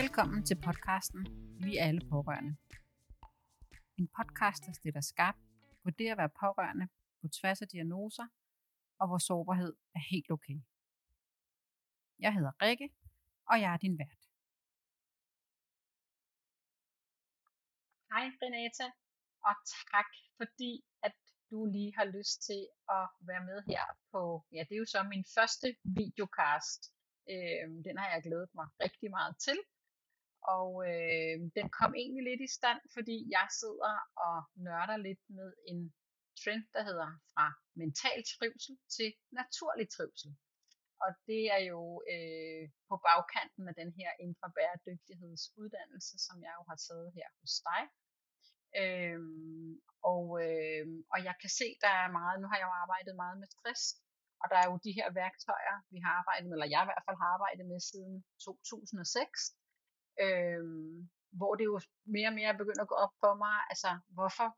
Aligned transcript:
Velkommen 0.00 0.46
til 0.46 0.56
podcasten 0.66 1.22
Vi 1.64 1.76
er 1.76 1.84
alle 1.84 2.04
pårørende. 2.10 2.56
En 3.98 4.08
podcast, 4.18 4.66
der 4.66 4.72
stiller 4.72 5.00
skarp 5.00 5.36
på 5.82 5.90
det 5.90 6.08
at 6.12 6.16
være 6.16 6.28
pårørende 6.28 6.88
på 7.20 7.28
tværs 7.28 7.62
af 7.62 7.68
diagnoser, 7.68 8.26
og 9.00 9.06
hvor 9.08 9.18
sårbarhed 9.18 9.72
er 9.94 10.02
helt 10.10 10.30
okay. 10.30 10.58
Jeg 12.18 12.34
hedder 12.34 12.52
Rikke, 12.62 12.88
og 13.50 13.60
jeg 13.60 13.72
er 13.72 13.76
din 13.76 13.98
vært. 13.98 14.22
Hej 18.12 18.24
Renata, 18.42 18.86
og 19.48 19.54
tak 19.92 20.10
fordi 20.38 20.84
at 21.02 21.16
du 21.50 21.58
lige 21.66 21.92
har 21.98 22.04
lyst 22.04 22.42
til 22.48 22.60
at 22.96 23.04
være 23.28 23.44
med 23.50 23.58
her 23.70 23.86
på, 24.12 24.44
ja 24.52 24.60
det 24.68 24.74
er 24.74 24.82
jo 24.84 24.90
så 24.94 25.02
min 25.02 25.24
første 25.36 25.66
videocast. 25.84 26.80
Øh, 27.32 27.64
den 27.86 27.94
har 27.98 28.08
jeg 28.14 28.22
glædet 28.22 28.50
mig 28.54 28.66
rigtig 28.84 29.10
meget 29.10 29.36
til. 29.48 29.58
Og 30.42 30.70
øh, 30.90 31.36
den 31.58 31.66
kom 31.78 31.92
egentlig 31.94 32.24
lidt 32.24 32.42
i 32.48 32.54
stand, 32.58 32.80
fordi 32.96 33.16
jeg 33.36 33.46
sidder 33.60 33.94
og 34.26 34.36
nørder 34.66 34.96
lidt 34.96 35.22
med 35.38 35.52
en 35.70 35.94
trend, 36.42 36.64
der 36.74 36.82
hedder 36.88 37.10
fra 37.32 37.46
mental 37.82 38.18
trivsel 38.34 38.74
til 38.96 39.08
naturlig 39.40 39.86
trivsel. 39.96 40.30
Og 41.04 41.10
det 41.28 41.42
er 41.56 41.62
jo 41.72 41.82
øh, 42.12 42.64
på 42.88 42.94
bagkanten 43.06 43.64
af 43.70 43.74
den 43.80 43.90
her 43.98 44.10
indre 44.24 44.48
bæredygtighedsuddannelse, 44.56 46.14
som 46.26 46.36
jeg 46.46 46.52
jo 46.58 46.62
har 46.70 46.78
taget 46.86 47.08
her 47.18 47.28
hos 47.40 47.54
dig. 47.68 47.82
Øhm, 48.82 49.72
og, 50.12 50.24
øh, 50.46 50.86
og 51.12 51.18
jeg 51.28 51.34
kan 51.42 51.50
se, 51.60 51.66
der 51.84 51.92
er 52.02 52.10
meget, 52.18 52.36
nu 52.40 52.46
har 52.50 52.58
jeg 52.58 52.68
jo 52.70 52.74
arbejdet 52.84 53.14
meget 53.22 53.36
med 53.42 53.48
stress, 53.54 53.82
og 54.42 54.46
der 54.50 54.58
er 54.60 54.66
jo 54.70 54.76
de 54.86 54.96
her 54.98 55.08
værktøjer, 55.20 55.76
vi 55.94 55.98
har 56.04 56.12
arbejdet 56.20 56.46
med, 56.48 56.56
eller 56.56 56.74
jeg 56.74 56.82
i 56.82 56.88
hvert 56.88 57.06
fald 57.06 57.18
har 57.22 57.30
arbejdet 57.36 57.66
med 57.72 57.80
siden 57.90 58.16
2006, 58.44 59.59
Øh, 60.24 60.62
hvor 61.38 61.52
det 61.58 61.64
jo 61.64 61.80
mere 62.16 62.28
og 62.32 62.36
mere 62.40 62.58
begynder 62.60 62.84
at 62.84 62.92
gå 62.92 62.98
op 63.04 63.14
for 63.22 63.32
mig, 63.44 63.56
altså 63.72 63.90
hvorfor 64.16 64.48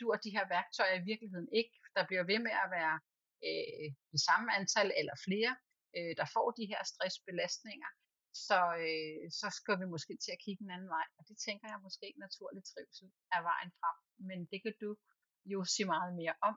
dur 0.00 0.14
de 0.24 0.34
her 0.36 0.44
værktøjer 0.54 0.94
i 0.98 1.06
virkeligheden 1.10 1.48
ikke. 1.60 1.74
Der 1.96 2.06
bliver 2.08 2.24
ved 2.30 2.38
med 2.46 2.54
at 2.64 2.68
være 2.78 2.96
øh, 3.48 3.88
det 4.12 4.20
samme 4.28 4.46
antal 4.58 4.88
eller 5.00 5.16
flere, 5.26 5.52
øh, 5.96 6.12
der 6.20 6.26
får 6.34 6.46
de 6.58 6.64
her 6.72 6.80
stressbelastninger, 6.92 7.90
så, 8.46 8.60
øh, 8.86 9.24
så 9.40 9.48
skal 9.58 9.76
vi 9.80 9.86
måske 9.94 10.14
til 10.24 10.32
at 10.36 10.42
kigge 10.44 10.62
en 10.64 10.74
anden 10.74 10.90
vej. 10.96 11.06
Og 11.18 11.22
det 11.28 11.36
tænker 11.46 11.66
jeg 11.72 11.86
måske 11.86 12.06
naturlig 12.24 12.62
trivsel 12.70 13.08
er 13.36 13.42
vejen 13.50 13.70
frem. 13.80 13.96
Men 14.28 14.38
det 14.50 14.58
kan 14.64 14.74
du 14.82 14.90
jo 15.52 15.58
sige 15.74 15.88
meget 15.94 16.12
mere 16.20 16.34
om. 16.48 16.54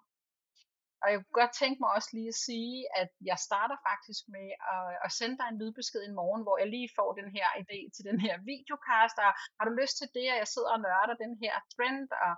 Og 1.02 1.08
jeg 1.12 1.18
kunne 1.20 1.40
godt 1.42 1.54
tænke 1.62 1.80
mig 1.82 1.92
også 1.98 2.10
lige 2.18 2.32
at 2.34 2.42
sige, 2.50 2.78
at 3.02 3.10
jeg 3.30 3.38
starter 3.48 3.78
faktisk 3.90 4.22
med 4.36 4.48
at, 4.74 4.88
at 5.06 5.12
sende 5.20 5.36
dig 5.40 5.48
en 5.50 5.60
lydbesked 5.62 6.02
en 6.04 6.18
morgen, 6.22 6.44
hvor 6.46 6.58
jeg 6.62 6.70
lige 6.76 6.96
får 6.98 7.10
den 7.20 7.30
her 7.38 7.48
idé 7.62 7.80
til 7.96 8.04
den 8.10 8.18
her 8.26 8.36
videocast, 8.52 9.18
og 9.26 9.32
har 9.58 9.66
du 9.66 9.74
lyst 9.82 9.96
til 9.98 10.10
det, 10.18 10.28
at 10.34 10.40
jeg 10.42 10.50
sidder 10.54 10.72
og 10.76 10.84
nørder 10.88 11.16
den 11.24 11.34
her 11.44 11.56
trend, 11.74 12.08
og, 12.26 12.34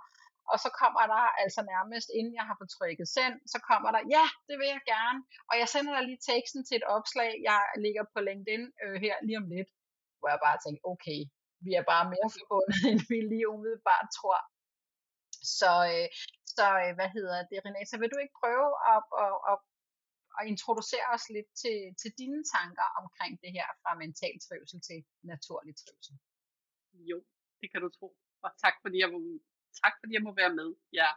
og 0.51 0.57
så 0.63 0.69
kommer 0.81 1.03
der 1.13 1.23
altså 1.43 1.61
nærmest, 1.73 2.07
inden 2.17 2.33
jeg 2.39 2.45
har 2.49 2.55
fået 2.59 2.73
trykket 2.77 3.07
send, 3.17 3.35
så 3.53 3.57
kommer 3.69 3.89
der, 3.95 4.01
ja, 4.15 4.25
det 4.47 4.55
vil 4.59 4.69
jeg 4.75 4.83
gerne, 4.95 5.19
og 5.49 5.55
jeg 5.61 5.67
sender 5.73 5.91
dig 5.95 6.03
lige 6.05 6.25
teksten 6.31 6.61
til 6.65 6.75
et 6.81 6.87
opslag, 6.97 7.31
jeg 7.49 7.61
ligger 7.85 8.03
på 8.13 8.19
LinkedIn 8.27 8.63
øh, 8.83 8.95
her 9.05 9.15
lige 9.27 9.41
om 9.41 9.47
lidt, 9.55 9.69
hvor 10.19 10.29
jeg 10.33 10.41
bare 10.47 10.59
tænker, 10.65 10.81
okay, 10.93 11.19
vi 11.65 11.71
er 11.79 11.85
bare 11.93 12.05
mere 12.13 12.29
forbundet, 12.37 12.77
end 12.89 13.01
vi 13.09 13.17
lige 13.31 13.47
umiddelbart 13.55 14.07
tror. 14.17 14.39
Så, 15.59 15.71
øh, 15.93 16.07
så 16.57 16.65
øh, 16.83 16.91
hvad 16.97 17.09
hedder 17.17 17.37
det, 17.51 17.57
Renata, 17.65 17.95
vil 17.97 18.13
du 18.13 18.19
ikke 18.23 18.39
prøve 18.43 18.69
at, 18.93 19.01
at, 19.25 19.35
at, 19.51 19.57
at 20.37 20.43
introducere 20.53 21.07
os 21.15 21.25
lidt 21.35 21.49
til, 21.61 21.77
til 22.01 22.11
dine 22.21 22.41
tanker 22.55 22.87
omkring 23.01 23.33
det 23.43 23.51
her 23.57 23.67
fra 23.81 23.91
mental 24.03 24.35
trivsel 24.45 24.79
til 24.87 24.99
naturlig 25.31 25.73
trivsel? 25.81 26.15
Jo, 27.09 27.17
det 27.61 27.67
kan 27.71 27.81
du 27.85 27.89
tro. 27.97 28.07
Og 28.45 28.51
tak 28.63 28.75
fordi 28.83 28.97
jeg 29.03 29.09
må, 29.13 29.19
tak 29.83 29.93
fordi 29.99 30.13
jeg 30.17 30.25
må 30.27 30.31
være 30.41 30.53
med. 30.59 30.69
Ja. 31.01 31.09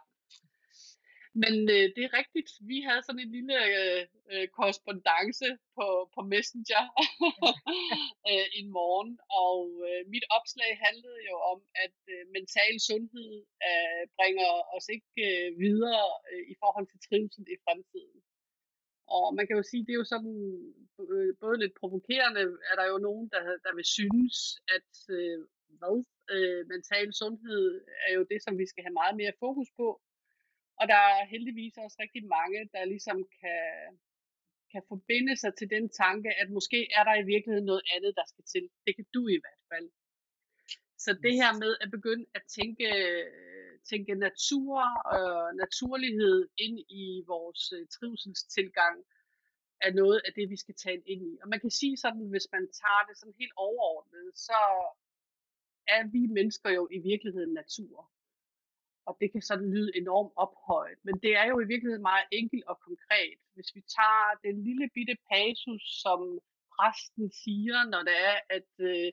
Men 1.43 1.55
øh, 1.75 1.85
det 1.95 2.03
er 2.05 2.17
rigtigt. 2.21 2.49
Vi 2.71 2.77
havde 2.87 3.03
sådan 3.03 3.23
en 3.25 3.35
lille 3.37 3.55
øh, 3.73 4.01
øh 4.33 4.47
korrespondence 4.57 5.47
på, 5.77 5.87
på 6.15 6.21
Messenger 6.33 6.83
øh, 8.31 8.47
en 8.59 8.67
morgen, 8.77 9.11
og 9.45 9.61
øh, 9.87 10.01
mit 10.13 10.25
opslag 10.37 10.71
handlede 10.85 11.21
jo 11.29 11.35
om, 11.51 11.59
at 11.85 11.97
øh, 12.13 12.23
mental 12.35 12.73
sundhed 12.87 13.31
øh, 13.69 14.03
bringer 14.17 14.51
os 14.75 14.87
ikke 14.95 15.13
øh, 15.29 15.47
videre 15.65 16.07
øh, 16.31 16.43
i 16.53 16.55
forhold 16.61 16.87
til 16.89 16.99
trivsel 17.07 17.45
i 17.55 17.57
fremtiden. 17.65 18.19
Og 19.15 19.25
man 19.37 19.45
kan 19.47 19.57
jo 19.59 19.63
sige, 19.67 19.85
det 19.85 19.93
er 19.93 20.01
jo 20.03 20.11
sådan 20.13 20.37
øh, 21.13 21.31
både 21.43 21.57
lidt 21.63 21.75
provokerende, 21.81 22.43
er 22.71 22.75
der 22.79 22.85
jo 22.93 22.97
nogen, 23.07 23.25
der, 23.33 23.43
der 23.65 23.73
vil 23.77 23.87
synes, 23.97 24.35
at 24.77 24.91
øh, 25.17 25.37
hvad, 25.79 25.97
øh, 26.35 26.61
mental 26.73 27.07
sundhed 27.21 27.63
er 28.07 28.11
jo 28.17 28.23
det, 28.31 28.39
som 28.45 28.53
vi 28.61 28.65
skal 28.71 28.83
have 28.85 28.99
meget 29.01 29.15
mere 29.21 29.39
fokus 29.43 29.69
på, 29.79 29.87
og 30.79 30.85
der 30.87 31.01
er 31.17 31.25
heldigvis 31.33 31.77
også 31.77 31.97
rigtig 31.99 32.23
mange, 32.37 32.59
der 32.73 32.85
ligesom 32.85 33.17
kan, 33.39 33.63
kan 34.71 34.83
forbinde 34.91 35.33
sig 35.37 35.51
til 35.55 35.69
den 35.69 35.89
tanke, 35.89 36.29
at 36.41 36.49
måske 36.57 36.79
er 36.97 37.03
der 37.03 37.15
i 37.15 37.29
virkeligheden 37.33 37.65
noget 37.71 37.85
andet, 37.95 38.13
der 38.19 38.25
skal 38.27 38.45
til. 38.53 38.69
Det 38.85 38.95
kan 38.95 39.07
du 39.13 39.27
i 39.27 39.39
hvert 39.43 39.63
fald. 39.71 39.89
Så 41.03 41.09
det 41.25 41.33
her 41.41 41.51
med 41.63 41.71
at 41.83 41.89
begynde 41.91 42.25
at 42.37 42.43
tænke, 42.57 42.87
tænke 43.89 44.15
natur 44.15 44.79
og 45.15 45.55
naturlighed 45.63 46.49
ind 46.57 46.77
i 47.03 47.23
vores 47.27 47.63
øh, 47.77 47.87
trivselstilgang, 47.95 48.97
er 49.81 49.91
noget 49.93 50.21
af 50.25 50.31
det, 50.37 50.49
vi 50.49 50.57
skal 50.57 50.75
tale 50.75 51.03
ind 51.05 51.23
i. 51.31 51.33
Og 51.41 51.47
man 51.49 51.59
kan 51.59 51.69
sige 51.69 51.97
sådan, 51.97 52.25
hvis 52.33 52.47
man 52.51 52.65
tager 52.81 53.03
det 53.07 53.17
sådan 53.17 53.39
helt 53.39 53.55
overordnet, 53.55 54.27
så 54.47 54.59
er 55.95 56.03
vi 56.13 56.21
mennesker 56.37 56.69
jo 56.69 56.87
i 56.91 56.99
virkeligheden 56.99 57.53
natur 57.53 58.11
og 59.07 59.17
det 59.21 59.31
kan 59.31 59.41
sådan 59.41 59.69
lyde 59.73 59.91
enormt 60.01 60.33
ophøjet, 60.43 60.99
men 61.07 61.15
det 61.23 61.33
er 61.41 61.45
jo 61.51 61.55
i 61.59 61.69
virkeligheden 61.71 62.09
meget 62.11 62.27
enkelt 62.31 62.63
og 62.71 62.77
konkret. 62.87 63.37
Hvis 63.55 63.69
vi 63.75 63.81
tager 63.97 64.29
den 64.45 64.55
lille 64.67 64.87
bitte 64.95 65.15
pasus, 65.31 65.83
som 66.03 66.19
præsten 66.75 67.27
siger, 67.43 67.79
når 67.93 68.01
det 68.07 68.17
er, 68.31 68.37
at 68.57 68.71
øh, 68.89 69.11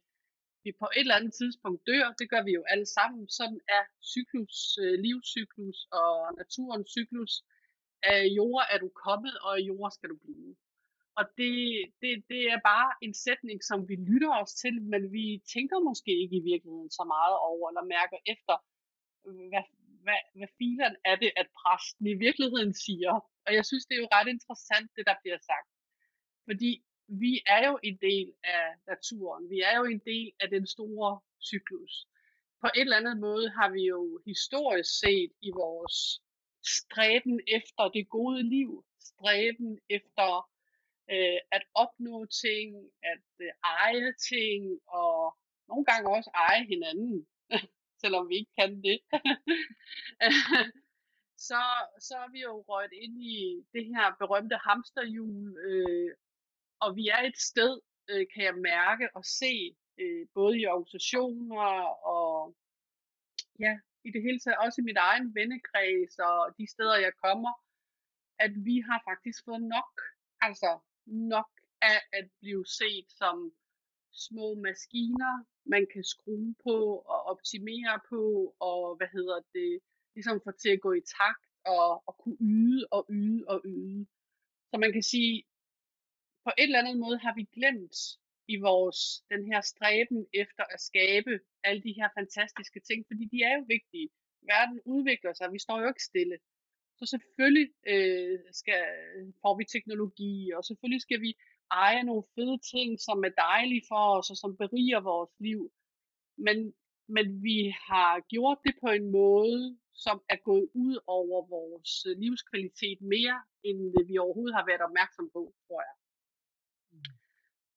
vi 0.65 0.71
på 0.83 0.88
et 0.97 1.00
eller 1.00 1.19
andet 1.19 1.34
tidspunkt 1.41 1.81
dør, 1.91 2.06
det 2.21 2.27
gør 2.33 2.43
vi 2.49 2.53
jo 2.59 2.62
alle 2.72 2.88
sammen, 2.99 3.22
sådan 3.38 3.60
er 3.77 3.84
cyklus, 4.15 4.56
øh, 4.83 4.94
livscyklus 5.04 5.78
og 6.00 6.12
naturens 6.41 6.88
cyklus. 6.97 7.33
Af 8.03 8.21
jord 8.38 8.65
er 8.72 8.78
du 8.84 8.88
kommet, 9.06 9.34
og 9.44 9.50
af 9.59 9.62
jord 9.71 9.91
skal 9.91 10.09
du 10.10 10.19
blive. 10.27 10.56
Og 11.19 11.25
det, 11.38 11.54
det, 12.03 12.12
det 12.33 12.43
er 12.54 12.60
bare 12.72 12.91
en 13.06 13.15
sætning, 13.27 13.59
som 13.71 13.88
vi 13.88 13.97
lytter 14.10 14.33
os 14.43 14.53
til, 14.62 14.75
men 14.93 15.03
vi 15.16 15.27
tænker 15.54 15.78
måske 15.88 16.12
ikke 16.22 16.37
i 16.37 16.47
virkeligheden 16.50 16.91
så 16.99 17.04
meget 17.15 17.37
over, 17.50 17.65
eller 17.71 17.84
mærker 17.97 18.19
efter, 18.34 18.54
hvad, 19.50 19.65
hvad, 20.04 20.20
hvad 20.38 20.50
filen 20.59 20.94
er 21.10 21.16
det, 21.22 21.31
at 21.41 21.48
præsten 21.60 22.06
i 22.06 22.16
virkeligheden 22.26 22.75
siger. 22.87 23.12
Og 23.47 23.50
jeg 23.56 23.65
synes, 23.65 23.87
det 23.87 23.94
er 23.94 24.03
jo 24.04 24.15
ret 24.16 24.28
interessant, 24.37 24.88
det 24.97 25.04
der 25.06 25.16
bliver 25.22 25.41
sagt. 25.50 25.70
Fordi 26.48 26.72
vi 27.09 27.32
er 27.47 27.62
jo 27.69 27.75
en 27.82 27.97
del 28.09 28.28
af 28.44 28.65
naturen. 28.87 29.50
Vi 29.50 29.59
er 29.60 29.75
jo 29.81 29.84
en 29.84 30.03
del 30.12 30.32
af 30.41 30.48
den 30.50 30.66
store 30.66 31.20
cyklus. 31.50 31.94
På 32.62 32.69
et 32.76 32.81
eller 32.81 32.97
andet 32.97 33.19
måde 33.28 33.47
har 33.50 33.69
vi 33.76 33.82
jo 33.94 34.20
historisk 34.26 34.91
set 35.03 35.32
i 35.48 35.50
vores 35.50 35.97
stræben 36.76 37.41
efter 37.59 37.84
det 37.89 38.09
gode 38.09 38.42
liv, 38.42 38.84
stræben 39.00 39.78
efter 39.91 40.50
øh, 41.10 41.39
at 41.57 41.62
opnå 41.74 42.27
ting, 42.45 42.68
at 43.03 43.27
øh, 43.41 43.53
eje 43.65 44.12
ting, 44.30 44.80
og 44.89 45.36
nogle 45.68 45.84
gange 45.84 46.10
også 46.16 46.30
eje 46.34 46.65
hinanden 46.66 47.27
selvom 48.04 48.28
vi 48.28 48.34
ikke 48.41 48.54
kan 48.60 48.72
det. 48.86 48.98
så, 51.48 51.62
så 52.06 52.15
er 52.24 52.30
vi 52.34 52.41
jo 52.48 52.54
røget 52.68 52.95
ind 53.04 53.16
i 53.34 53.36
det 53.74 53.84
her 53.95 54.06
berømte 54.22 54.56
hamsterhjul, 54.66 55.56
øh, 55.68 56.10
og 56.84 56.97
vi 56.98 57.04
er 57.16 57.22
et 57.30 57.39
sted, 57.51 57.72
øh, 58.10 58.27
kan 58.33 58.42
jeg 58.48 58.56
mærke 58.72 59.06
og 59.16 59.24
se, 59.24 59.54
øh, 60.03 60.27
både 60.34 60.54
i 60.60 60.66
organisationer 60.66 61.74
og 62.15 62.56
ja, 63.65 63.74
i 64.07 64.10
det 64.15 64.22
hele 64.27 64.41
taget 64.41 64.59
også 64.65 64.80
i 64.80 64.89
mit 64.89 65.00
egen 65.10 65.34
vennekreds 65.34 66.15
og 66.18 66.39
de 66.59 66.66
steder, 66.74 66.97
jeg 67.07 67.12
kommer, 67.24 67.53
at 68.39 68.53
vi 68.68 68.77
har 68.89 69.00
faktisk 69.10 69.39
fået 69.45 69.62
nok, 69.77 69.95
altså 70.41 70.71
nok 71.07 71.50
af 71.83 71.98
at 72.18 72.27
blive 72.41 72.65
set 72.66 73.07
som 73.21 73.36
små 74.15 74.55
maskiner, 74.55 75.34
man 75.66 75.87
kan 75.93 76.05
skrue 76.05 76.55
på 76.65 76.77
og 77.13 77.21
optimere 77.33 78.01
på, 78.09 78.55
og 78.61 78.97
hvad 78.97 79.09
hedder 79.16 79.41
det, 79.53 79.72
ligesom 80.15 80.41
få 80.45 80.51
til 80.63 80.71
at 80.77 80.81
gå 80.81 80.93
i 80.93 81.03
takt 81.19 81.45
og, 81.66 81.89
og 82.09 82.15
kunne 82.22 82.39
yde 82.41 82.87
og 82.91 83.07
yde 83.11 83.45
og 83.49 83.63
yde. 83.65 84.07
Så 84.71 84.77
man 84.78 84.93
kan 84.93 85.03
sige, 85.03 85.45
på 86.45 86.51
et 86.59 86.69
eller 86.69 86.83
andet 86.83 86.99
måde 87.05 87.19
har 87.19 87.34
vi 87.34 87.45
glemt 87.57 87.97
i 88.49 88.57
vores, 88.69 89.01
den 89.33 89.43
her 89.51 89.61
stræben 89.61 90.27
efter 90.43 90.65
at 90.75 90.81
skabe 90.81 91.33
alle 91.65 91.83
de 91.83 91.97
her 91.99 92.09
fantastiske 92.19 92.81
ting, 92.89 93.05
fordi 93.10 93.25
de 93.33 93.39
er 93.49 93.55
jo 93.59 93.65
vigtige. 93.77 94.09
Verden 94.53 94.81
udvikler 94.84 95.33
sig, 95.33 95.53
vi 95.53 95.59
står 95.59 95.81
jo 95.81 95.89
ikke 95.89 96.09
stille. 96.10 96.39
Så 96.99 97.05
selvfølgelig 97.07 97.69
øh, 97.93 98.39
skal, 98.53 98.83
får 99.43 99.55
vi 99.59 99.65
teknologi, 99.65 100.53
og 100.57 100.65
selvfølgelig 100.65 101.03
skal 101.03 101.21
vi 101.21 101.31
eje 101.71 102.03
nogle 102.03 102.25
fede 102.34 102.59
ting, 102.72 103.01
som 103.01 103.25
er 103.25 103.28
dejlige 103.28 103.84
for 103.89 104.19
os, 104.19 104.31
og 104.31 104.37
som 104.37 104.57
beriger 104.57 105.01
vores 105.01 105.31
liv. 105.39 105.72
Men, 106.37 106.75
men 107.09 107.43
vi 107.43 107.75
har 107.89 108.21
gjort 108.21 108.59
det 108.65 108.75
på 108.81 108.89
en 108.89 109.11
måde, 109.11 109.78
som 109.95 110.22
er 110.28 110.37
gået 110.37 110.69
ud 110.75 110.99
over 111.07 111.47
vores 111.49 112.07
øh, 112.09 112.19
livskvalitet 112.19 113.01
mere, 113.01 113.37
end 113.63 113.78
vi 114.09 114.19
overhovedet 114.19 114.55
har 114.55 114.66
været 114.66 114.81
opmærksom 114.81 115.31
på, 115.33 115.55
tror 115.66 115.81
jeg. 115.89 115.97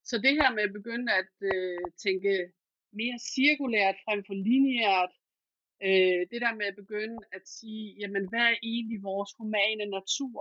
Så 0.10 0.16
det 0.18 0.34
her 0.40 0.50
med 0.56 0.64
at 0.64 0.74
begynde 0.74 1.10
at 1.22 1.34
øh, 1.54 1.80
tænke 2.06 2.34
mere 3.00 3.20
cirkulært 3.36 3.98
frem 4.06 4.20
for 4.28 4.34
lineært, 4.34 5.14
øh, 5.88 6.22
det 6.32 6.40
der 6.46 6.54
med 6.60 6.66
at 6.66 6.76
begynde 6.76 7.20
at 7.32 7.44
sige, 7.58 7.96
jamen 8.00 8.30
hvad 8.30 8.46
er 8.52 8.56
egentlig 8.64 9.00
vores 9.04 9.32
humane 9.40 9.86
natur, 9.98 10.40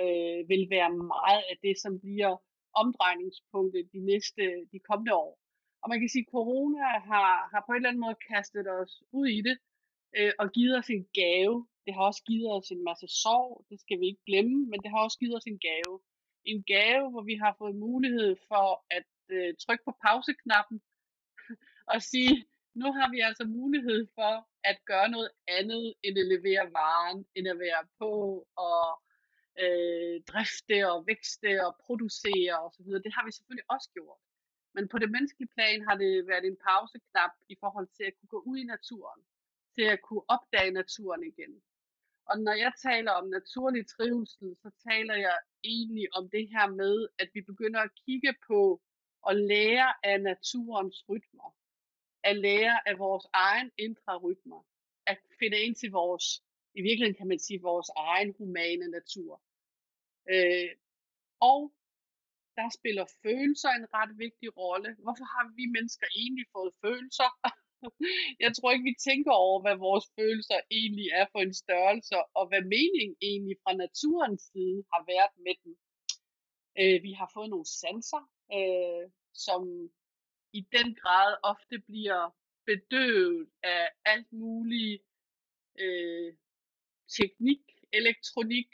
øh, 0.00 0.48
vil 0.50 0.64
være 0.76 0.92
meget 1.14 1.44
af 1.50 1.56
det, 1.64 1.74
som 1.84 2.00
bliver 2.00 2.34
omdrejningspunktet 2.82 3.92
de 3.92 4.00
næste, 4.10 4.44
de 4.72 4.78
kommende 4.88 5.14
år. 5.14 5.32
Og 5.82 5.86
man 5.90 6.00
kan 6.00 6.08
sige, 6.08 6.26
at 6.26 6.32
corona 6.36 6.86
har, 7.10 7.30
har 7.52 7.62
på 7.66 7.70
en 7.72 7.76
eller 7.76 7.88
anden 7.88 8.04
måde 8.06 8.24
kastet 8.32 8.66
os 8.80 8.92
ud 9.12 9.26
i 9.38 9.40
det, 9.48 9.56
øh, 10.16 10.32
og 10.40 10.46
givet 10.56 10.74
os 10.80 10.90
en 10.96 11.06
gave. 11.20 11.56
Det 11.84 11.94
har 11.94 12.04
også 12.10 12.22
givet 12.30 12.48
os 12.56 12.68
en 12.76 12.84
masse 12.90 13.08
sorg, 13.22 13.64
det 13.70 13.80
skal 13.80 14.00
vi 14.00 14.06
ikke 14.06 14.26
glemme, 14.30 14.58
men 14.70 14.78
det 14.82 14.90
har 14.90 15.00
også 15.06 15.18
givet 15.18 15.36
os 15.38 15.46
en 15.52 15.60
gave. 15.68 15.94
En 16.52 16.62
gave, 16.74 17.10
hvor 17.10 17.22
vi 17.30 17.34
har 17.42 17.54
fået 17.58 17.76
mulighed 17.86 18.36
for 18.48 18.66
at 18.90 19.10
øh, 19.36 19.54
trykke 19.62 19.84
på 19.84 19.92
pauseknappen 20.04 20.78
og 21.92 21.98
sige, 22.02 22.34
nu 22.80 22.86
har 22.96 23.08
vi 23.14 23.20
altså 23.28 23.44
mulighed 23.58 24.00
for 24.14 24.32
at 24.70 24.78
gøre 24.90 25.08
noget 25.08 25.30
andet, 25.58 25.94
end 26.04 26.18
at 26.22 26.26
levere 26.34 26.64
varen, 26.78 27.26
end 27.36 27.46
at 27.48 27.58
være 27.58 27.82
på 27.98 28.10
og 28.68 28.82
øh, 29.64 30.14
drifte 30.30 30.76
og 30.92 31.06
vækste 31.06 31.50
og 31.66 31.72
producere 31.86 32.54
osv. 32.66 32.88
Det 33.06 33.12
har 33.16 33.24
vi 33.26 33.32
selvfølgelig 33.32 33.70
også 33.74 33.88
gjort. 33.96 34.20
Men 34.74 34.88
på 34.88 34.98
det 35.02 35.10
menneskelige 35.10 35.54
plan 35.56 35.80
har 35.88 35.96
det 36.02 36.26
været 36.30 36.44
en 36.46 36.58
pauseknap 36.66 37.34
i 37.48 37.56
forhold 37.62 37.88
til 37.96 38.04
at 38.04 38.14
kunne 38.16 38.32
gå 38.36 38.40
ud 38.50 38.58
i 38.58 38.70
naturen, 38.74 39.20
til 39.74 39.86
at 39.94 40.02
kunne 40.06 40.24
opdage 40.28 40.70
naturen 40.80 41.22
igen. 41.32 41.52
Og 42.30 42.36
når 42.46 42.52
jeg 42.64 42.72
taler 42.88 43.12
om 43.12 43.28
naturlig 43.28 43.86
trivsel, 43.86 44.56
så 44.62 44.70
taler 44.88 45.16
jeg 45.26 45.38
egentlig 45.64 46.06
om 46.18 46.30
det 46.30 46.48
her 46.54 46.66
med, 46.82 47.08
at 47.18 47.28
vi 47.34 47.40
begynder 47.40 47.80
at 47.80 47.94
kigge 48.04 48.34
på 48.48 48.82
og 49.22 49.36
lære 49.36 49.88
af 50.02 50.20
naturens 50.20 51.04
rytmer. 51.08 51.56
At 52.24 52.36
lære 52.36 52.88
af 52.88 52.98
vores 52.98 53.26
egen 53.32 53.70
indre 53.78 54.18
rytmer. 54.18 54.66
At 55.06 55.18
finde 55.38 55.58
ind 55.58 55.74
til 55.74 55.90
vores, 55.90 56.26
i 56.74 56.82
virkeligheden 56.82 57.18
kan 57.20 57.28
man 57.28 57.38
sige, 57.38 57.60
vores 57.62 57.90
egen 57.96 58.34
humane 58.38 58.88
natur. 58.88 59.42
Øh, 60.34 60.70
og 61.40 61.60
der 62.58 62.68
spiller 62.78 63.06
følelser 63.24 63.70
en 63.78 63.86
ret 63.96 64.12
vigtig 64.24 64.48
rolle. 64.62 64.90
Hvorfor 65.04 65.26
har 65.34 65.44
vi 65.58 65.64
mennesker 65.76 66.06
egentlig 66.20 66.46
fået 66.56 66.72
følelser? 66.84 67.30
Jeg 68.44 68.50
tror 68.52 68.70
ikke, 68.70 68.90
vi 68.92 69.04
tænker 69.08 69.32
over, 69.46 69.58
hvad 69.64 69.76
vores 69.88 70.06
følelser 70.18 70.58
egentlig 70.78 71.08
er 71.20 71.26
for 71.32 71.40
en 71.46 71.54
størrelse, 71.64 72.14
og 72.38 72.44
hvad 72.48 72.62
meningen 72.76 73.16
egentlig 73.30 73.56
fra 73.62 73.72
naturens 73.84 74.42
side 74.52 74.80
har 74.92 75.02
været 75.12 75.34
med 75.46 75.56
dem. 75.64 75.72
Øh, 76.80 76.98
vi 77.06 77.12
har 77.20 77.30
fået 77.34 77.50
nogle 77.50 77.68
sanser, 77.80 78.22
øh, 78.56 79.04
som 79.46 79.60
i 80.58 80.60
den 80.76 80.88
grad 81.02 81.30
ofte 81.52 81.76
bliver 81.90 82.22
bedøvet 82.66 83.48
af 83.62 83.84
alt 84.04 84.32
muligt 84.32 85.02
øh, 85.78 86.32
teknik, 87.18 87.62
elektronik 88.00 88.70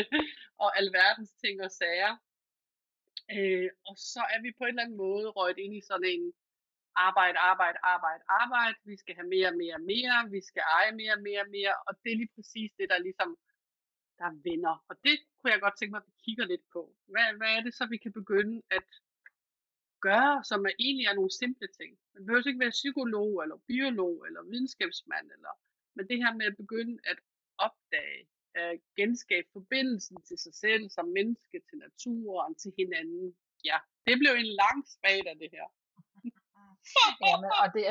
og 0.62 0.68
alverdens 0.80 1.32
ting 1.42 1.56
og 1.66 1.70
sager. 1.70 2.12
Øh, 3.36 3.70
og 3.88 3.94
så 4.12 4.22
er 4.34 4.40
vi 4.42 4.50
på 4.58 4.64
en 4.64 4.68
eller 4.68 4.82
anden 4.82 5.02
måde 5.06 5.26
røget 5.36 5.58
ind 5.58 5.74
i 5.76 5.82
sådan 5.90 6.10
en 6.14 6.24
arbejde, 7.08 7.38
arbejde, 7.38 7.78
arbejde, 7.94 8.22
arbejde. 8.42 8.76
Vi 8.84 8.96
skal 8.96 9.14
have 9.14 9.28
mere, 9.36 9.52
mere, 9.62 9.78
mere. 9.92 10.16
Vi 10.30 10.40
skal 10.48 10.62
eje 10.78 10.92
mere, 11.00 11.16
mere, 11.28 11.44
mere. 11.56 11.74
Og 11.86 11.92
det 12.02 12.12
er 12.12 12.16
lige 12.16 12.34
præcis 12.36 12.70
det, 12.78 12.86
der 12.92 12.98
ligesom 12.98 13.30
der 14.18 14.30
vender. 14.48 14.84
Og 14.88 14.94
det 15.04 15.16
kunne 15.38 15.52
jeg 15.52 15.60
godt 15.60 15.76
tænke 15.76 15.92
mig, 15.92 16.02
at 16.02 16.10
vi 16.10 16.16
kigger 16.26 16.46
lidt 16.52 16.66
på. 16.72 16.82
Hvad, 17.12 17.26
hvad 17.38 17.50
er 17.56 17.60
det 17.66 17.74
så, 17.74 17.86
vi 17.86 17.98
kan 18.04 18.12
begynde 18.12 18.62
at 18.70 18.88
gøre, 20.00 20.44
som 20.50 20.60
er 20.68 20.74
egentlig 20.78 21.06
er 21.06 21.14
nogle 21.14 21.38
simple 21.42 21.68
ting. 21.78 21.90
Man 22.14 22.26
behøver 22.26 22.48
ikke 22.48 22.64
være 22.66 22.80
psykolog, 22.80 23.42
eller 23.42 23.56
biolog, 23.70 24.14
eller 24.26 24.42
videnskabsmand, 24.50 25.26
eller, 25.36 25.52
men 25.96 26.08
det 26.08 26.16
her 26.22 26.32
med 26.34 26.46
at 26.46 26.56
begynde 26.62 26.96
at 27.12 27.18
opdage, 27.66 28.22
at 28.54 28.80
genskabe 28.96 29.48
forbindelsen 29.52 30.16
til 30.28 30.38
sig 30.44 30.54
selv, 30.64 30.84
som 30.96 31.06
menneske, 31.18 31.56
til 31.68 31.78
naturen, 31.86 32.54
til 32.62 32.72
hinanden. 32.78 33.36
Ja, 33.64 33.78
det 34.06 34.14
blev 34.18 34.32
en 34.32 34.50
lang 34.62 34.78
af 35.04 35.36
det 35.42 35.50
her. 35.56 35.66
Jamen, 37.26 37.50
og 37.62 37.68
det, 37.74 37.84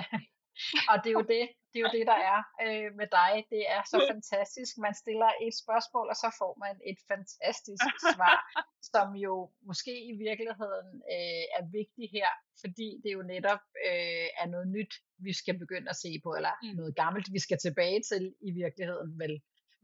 og 0.91 0.95
det 1.03 1.09
er 1.09 1.17
jo 1.19 1.25
det, 1.33 1.43
det, 1.71 1.77
er 1.79 1.85
jo 1.87 1.93
det 1.97 2.05
der 2.11 2.19
er 2.33 2.39
øh, 2.65 2.89
med 2.99 3.07
dig. 3.19 3.33
Det 3.53 3.63
er 3.75 3.81
så 3.91 3.97
fantastisk. 4.11 4.71
Man 4.85 4.95
stiller 5.03 5.29
et 5.45 5.55
spørgsmål, 5.63 6.07
og 6.13 6.17
så 6.23 6.29
får 6.39 6.53
man 6.65 6.75
et 6.91 6.99
fantastisk 7.11 7.87
svar, 8.13 8.37
som 8.93 9.07
jo 9.25 9.33
måske 9.69 9.93
i 10.11 10.13
virkeligheden 10.27 10.89
øh, 11.15 11.43
er 11.57 11.63
vigtigt 11.79 12.11
her, 12.17 12.29
fordi 12.63 12.89
det 13.03 13.11
jo 13.17 13.21
netop 13.33 13.63
øh, 13.89 14.27
er 14.41 14.47
noget 14.53 14.67
nyt, 14.77 14.93
vi 15.27 15.33
skal 15.41 15.55
begynde 15.63 15.89
at 15.89 16.01
se 16.03 16.11
på, 16.23 16.29
eller 16.39 16.53
mm. 16.63 16.75
noget 16.79 16.93
gammelt, 16.95 17.27
vi 17.35 17.39
skal 17.45 17.57
tilbage 17.65 18.01
til 18.09 18.23
i 18.47 18.51
virkeligheden, 18.61 19.11
vel? 19.23 19.35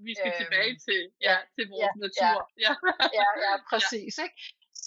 Vi 0.07 0.11
skal 0.19 0.31
øhm, 0.33 0.41
tilbage 0.41 0.73
til, 0.87 1.01
ja, 1.27 1.37
til 1.55 1.65
vores 1.73 1.93
ja, 1.95 2.01
natur. 2.05 2.39
Ja, 2.65 2.73
ja, 3.19 3.27
ja 3.45 3.53
præcis. 3.69 4.13
ja. 4.17 4.23
Ikke? 4.25 4.37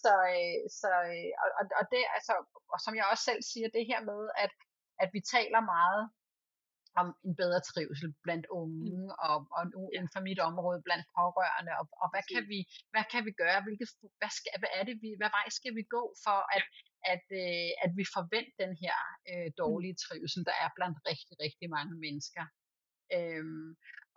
Så, 0.02 0.14
øh, 0.36 0.60
så 0.80 0.90
øh, 1.12 1.30
og, 1.58 1.64
og 1.78 1.84
det, 1.92 2.02
altså, 2.16 2.34
og 2.74 2.78
som 2.84 2.92
jeg 2.98 3.04
også 3.12 3.24
selv 3.30 3.42
siger, 3.50 3.68
det 3.76 3.84
her 3.90 4.00
med, 4.10 4.20
at 4.44 4.52
at 5.02 5.08
vi 5.14 5.20
taler 5.36 5.60
meget 5.76 6.02
om 7.00 7.06
en 7.26 7.34
bedre 7.42 7.60
trivsel 7.70 8.10
blandt 8.24 8.46
unge, 8.60 8.82
mm. 8.92 9.10
og, 9.28 9.38
og 9.56 9.62
nu 9.74 9.80
ja. 9.82 9.92
inden 9.94 10.10
for 10.14 10.22
mit 10.28 10.40
område 10.50 10.80
blandt 10.86 11.06
pårørende, 11.16 11.72
og, 11.80 11.86
og 12.02 12.08
hvad, 12.12 12.24
kan 12.32 12.42
vi, 12.52 12.58
hvad 12.92 13.04
kan 13.12 13.22
vi 13.26 13.32
gøre, 13.42 13.58
hvilke, 13.64 13.86
hvad, 14.20 14.32
skal, 14.38 14.50
hvad 14.62 14.72
er 14.78 14.84
det, 14.88 14.96
vi, 15.04 15.10
hvad 15.20 15.30
vej 15.38 15.46
skal 15.58 15.72
vi 15.78 15.84
gå 15.96 16.02
for, 16.24 16.38
at, 16.56 16.64
ja. 16.64 17.12
at, 17.12 17.26
øh, 17.42 17.70
at 17.84 17.90
vi 17.98 18.04
forventer 18.16 18.54
den 18.64 18.72
her 18.82 18.96
øh, 19.30 19.48
mm. 19.48 19.54
dårlige 19.62 19.96
trivsel, 20.04 20.42
der 20.48 20.56
er 20.64 20.70
blandt 20.76 20.98
rigtig, 21.10 21.34
rigtig 21.44 21.68
mange 21.76 21.94
mennesker. 22.04 22.44
Øhm, 23.16 23.68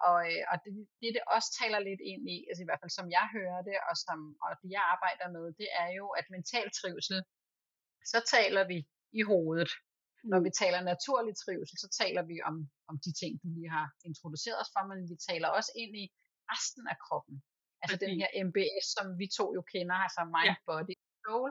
og, 0.08 0.18
øh, 0.32 0.44
og 0.52 0.56
det, 0.64 0.72
det, 1.00 1.10
det 1.16 1.24
også 1.36 1.50
taler 1.62 1.80
lidt 1.90 2.02
ind 2.12 2.24
i, 2.36 2.38
altså 2.50 2.62
i 2.62 2.68
hvert 2.68 2.82
fald 2.82 2.98
som 3.00 3.08
jeg 3.18 3.25
hører 3.38 3.62
det, 3.70 3.78
og 3.90 3.96
som 4.06 4.20
og 4.44 4.50
det 4.62 4.70
jeg 4.78 4.84
arbejder 4.94 5.28
med, 5.36 5.46
det 5.62 5.70
er 5.84 5.90
jo, 6.00 6.06
at 6.20 6.25
mental 6.36 6.68
trivsel, 6.80 7.20
så 8.12 8.20
taler 8.36 8.64
vi 8.72 8.78
i 9.20 9.22
hovedet. 9.32 9.72
Når 10.32 10.40
vi 10.46 10.52
taler 10.62 10.90
naturlig 10.94 11.34
trivsel, 11.44 11.78
så 11.84 11.90
taler 12.02 12.24
vi 12.32 12.36
om, 12.50 12.56
om 12.90 12.96
de 13.06 13.12
ting, 13.22 13.32
du 13.44 13.48
lige 13.58 13.72
har 13.78 13.88
introduceret 14.10 14.60
os 14.64 14.72
for, 14.74 14.84
men 14.92 15.00
vi 15.12 15.16
taler 15.30 15.50
også 15.58 15.72
ind 15.84 15.94
i 16.04 16.06
resten 16.52 16.86
af 16.94 16.98
kroppen. 17.06 17.36
Altså 17.82 17.96
okay. 17.98 18.06
den 18.06 18.14
her 18.22 18.30
MBS, 18.48 18.86
som 18.96 19.06
vi 19.20 19.25
to 19.38 19.46
jo 19.58 19.62
kender, 19.74 19.98
altså 20.06 20.22
mind, 20.36 20.58
ja. 20.60 20.66
body, 20.70 20.96
soul. 21.24 21.50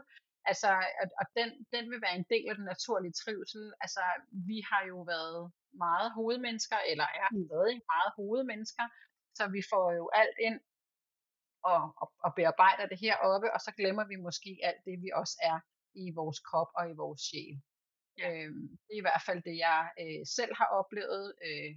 Altså, 0.51 0.71
og, 1.01 1.07
og 1.21 1.27
den, 1.39 1.49
den 1.75 1.85
vil 1.91 2.01
være 2.05 2.17
en 2.17 2.27
del 2.35 2.47
af 2.51 2.57
den 2.57 2.65
naturlige 2.65 3.19
trivsel. 3.23 3.65
Altså, 3.85 4.03
vi 4.51 4.59
har 4.71 4.83
jo 4.93 4.99
været 5.13 5.53
meget 5.85 6.13
hovedmennesker, 6.13 6.79
eller 6.91 7.07
er 7.23 7.29
mm. 7.33 7.47
stadig 7.47 7.79
meget 7.93 8.11
hovedmennesker, 8.19 8.87
så 9.39 9.45
vi 9.57 9.63
får 9.73 9.93
jo 9.93 10.11
alt 10.21 10.39
ind 10.49 10.61
og, 11.73 11.83
og, 12.03 12.09
og 12.25 12.31
bearbejder 12.39 12.87
det 12.87 12.99
heroppe, 13.01 13.53
og 13.55 13.61
så 13.61 13.71
glemmer 13.79 14.05
vi 14.05 14.17
måske 14.17 14.61
alt 14.63 14.83
det, 14.85 14.97
vi 15.03 15.11
også 15.15 15.37
er 15.43 15.59
i 15.95 16.11
vores 16.11 16.41
krop 16.41 16.71
og 16.79 16.91
i 16.91 16.95
vores 17.03 17.21
sjæl. 17.21 17.57
Ja. 18.19 18.27
Øhm, 18.31 18.69
det 18.85 18.93
er 18.95 19.03
i 19.03 19.07
hvert 19.09 19.23
fald 19.27 19.43
det, 19.43 19.57
jeg 19.69 19.81
øh, 20.03 20.23
selv 20.37 20.53
har 20.61 20.69
oplevet, 20.81 21.35
øh, 21.49 21.73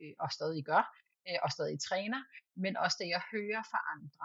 øh, 0.00 0.14
og 0.18 0.28
stadig 0.32 0.64
gør, 0.64 0.84
øh, 1.28 1.38
og 1.44 1.50
stadig 1.56 1.78
træner, 1.88 2.20
men 2.56 2.76
også 2.76 2.96
det, 3.00 3.08
jeg 3.08 3.22
hører 3.32 3.62
fra 3.70 3.80
andre. 3.94 4.24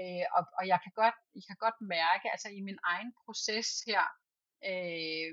Øh, 0.00 0.26
og, 0.36 0.42
og 0.58 0.64
jeg 0.72 0.78
kan 0.84 0.92
godt, 1.02 1.18
jeg 1.38 1.44
kan 1.48 1.58
godt 1.64 1.78
mærke, 1.96 2.26
altså 2.34 2.48
i 2.58 2.60
min 2.68 2.78
egen 2.92 3.10
proces 3.24 3.68
her, 3.90 4.04
øh, 4.70 5.30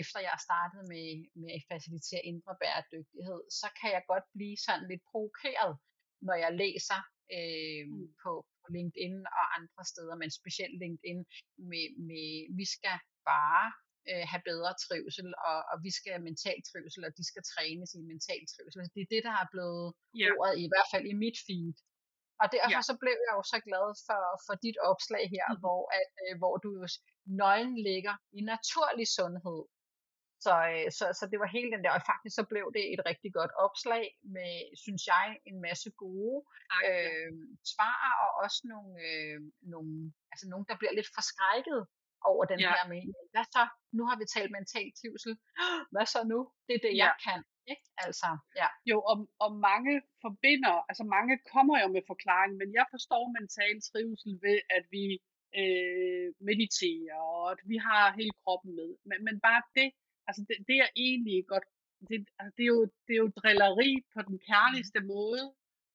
efter 0.00 0.18
jeg 0.26 0.32
har 0.36 0.42
startet 0.48 0.82
med, 0.92 1.08
med 1.42 1.50
at 1.58 1.66
facilitere 1.72 2.26
indre 2.30 2.54
bæredygtighed, 2.62 3.40
så 3.60 3.68
kan 3.78 3.90
jeg 3.96 4.02
godt 4.12 4.26
blive 4.36 4.56
sådan 4.66 4.88
lidt 4.90 5.02
provokeret, 5.10 5.72
når 6.28 6.36
jeg 6.44 6.52
læser 6.62 7.00
øh, 7.36 7.84
mm. 7.88 8.08
på, 8.22 8.32
på 8.62 8.66
LinkedIn 8.76 9.16
og 9.40 9.44
andre 9.58 9.82
steder, 9.92 10.14
men 10.22 10.30
specielt 10.40 10.76
LinkedIn, 10.82 11.20
med, 11.70 11.86
med 12.08 12.26
vi 12.60 12.66
skal 12.74 12.98
bare 13.32 13.66
øh, 14.10 14.24
have 14.30 14.42
bedre 14.50 14.72
trivsel, 14.84 15.28
og, 15.50 15.58
og 15.70 15.76
vi 15.86 15.90
skal 15.96 16.10
have 16.14 16.28
mental 16.30 16.58
trivsel, 16.70 17.02
og 17.08 17.12
de 17.18 17.24
skal 17.30 17.44
trænes 17.52 17.90
i 17.98 18.00
mental 18.12 18.42
trivsel. 18.52 18.80
Det 18.94 19.02
er 19.02 19.12
det, 19.14 19.22
der 19.28 19.34
er 19.42 19.48
blevet 19.54 19.86
yeah. 20.20 20.32
ordet, 20.40 20.56
i 20.64 20.68
hvert 20.72 20.90
fald 20.92 21.04
i 21.12 21.16
mit 21.24 21.38
feed. 21.46 21.76
Og 22.42 22.46
derfor 22.54 22.80
yeah. 22.80 22.88
så 22.90 22.94
blev 23.02 23.16
jeg 23.26 23.34
jo 23.38 23.42
så 23.52 23.58
glad 23.68 23.86
for, 24.06 24.22
for 24.46 24.54
dit 24.64 24.78
opslag 24.90 25.24
her, 25.36 25.46
mm. 25.50 25.58
hvor, 25.62 25.80
at, 26.00 26.10
øh, 26.24 26.34
hvor 26.40 26.54
du 26.64 26.68
jo 26.80 26.84
nøglen 27.42 27.78
ligger 27.88 28.14
i 28.38 28.40
naturlig 28.52 29.06
sundhed. 29.18 29.60
Så, 30.46 30.54
øh, 30.74 30.88
så, 30.98 31.04
så 31.18 31.24
det 31.32 31.38
var 31.42 31.50
helt 31.56 31.70
den 31.74 31.82
der, 31.84 31.92
og 31.98 32.02
faktisk 32.12 32.34
så 32.40 32.44
blev 32.52 32.66
det 32.76 32.84
et 32.94 33.02
rigtig 33.10 33.30
godt 33.38 33.52
opslag 33.66 34.04
med, 34.36 34.52
synes 34.84 35.02
jeg, 35.12 35.26
en 35.50 35.58
masse 35.68 35.88
gode 36.04 36.38
øh, 36.88 37.32
svar, 37.72 37.98
og 38.24 38.30
også 38.44 38.58
nogle, 38.72 38.90
øh, 39.08 39.38
nogle, 39.72 39.92
altså 40.32 40.44
nogle, 40.52 40.64
der 40.70 40.76
bliver 40.80 40.94
lidt 40.98 41.10
forskrækket 41.16 41.80
over 42.30 42.44
den 42.52 42.58
Ja. 42.60 42.68
her 42.74 42.84
med, 42.92 43.02
hvad 43.32 43.46
så? 43.56 43.64
Nu 43.98 44.02
har 44.08 44.16
vi 44.20 44.24
talt 44.34 44.52
mental 44.58 44.88
trivsel. 45.00 45.32
Hvad 45.92 46.06
så 46.14 46.20
nu? 46.32 46.38
Det 46.66 46.74
er 46.78 46.82
det, 46.86 46.92
jeg 47.02 47.12
Ja. 47.12 47.22
kan. 47.26 47.40
Ikke? 47.72 47.86
Altså, 48.04 48.28
ja. 48.60 48.68
Jo, 48.90 48.96
og, 49.10 49.16
og 49.44 49.50
mange 49.70 49.94
forbinder, 50.24 50.74
altså 50.90 51.04
mange 51.16 51.34
kommer 51.54 51.76
jo 51.82 51.88
med 51.96 52.02
forklaring, 52.12 52.52
men 52.60 52.68
jeg 52.78 52.86
forstår 52.94 53.22
mental 53.38 53.76
trivsel 53.88 54.32
ved, 54.46 54.58
at 54.78 54.84
vi 54.96 55.04
øh, 55.60 56.28
mediterer, 56.50 57.18
og 57.34 57.44
at 57.54 57.60
vi 57.70 57.76
har 57.88 58.04
hele 58.18 58.34
kroppen 58.44 58.72
med. 58.80 58.90
Men, 59.08 59.18
men 59.26 59.36
bare 59.46 59.62
det, 59.78 59.88
altså 60.28 60.40
det, 60.48 60.56
det 60.68 60.76
er 60.84 60.90
egentlig 61.06 61.38
godt, 61.52 61.66
det, 62.08 62.18
altså 62.38 62.52
det, 62.56 62.62
er 62.66 62.72
jo, 62.76 62.82
det 63.06 63.12
er 63.14 63.22
jo 63.24 63.30
drilleri 63.40 63.92
på 64.14 64.20
den 64.28 64.38
kærligste 64.50 65.00
måde, 65.14 65.44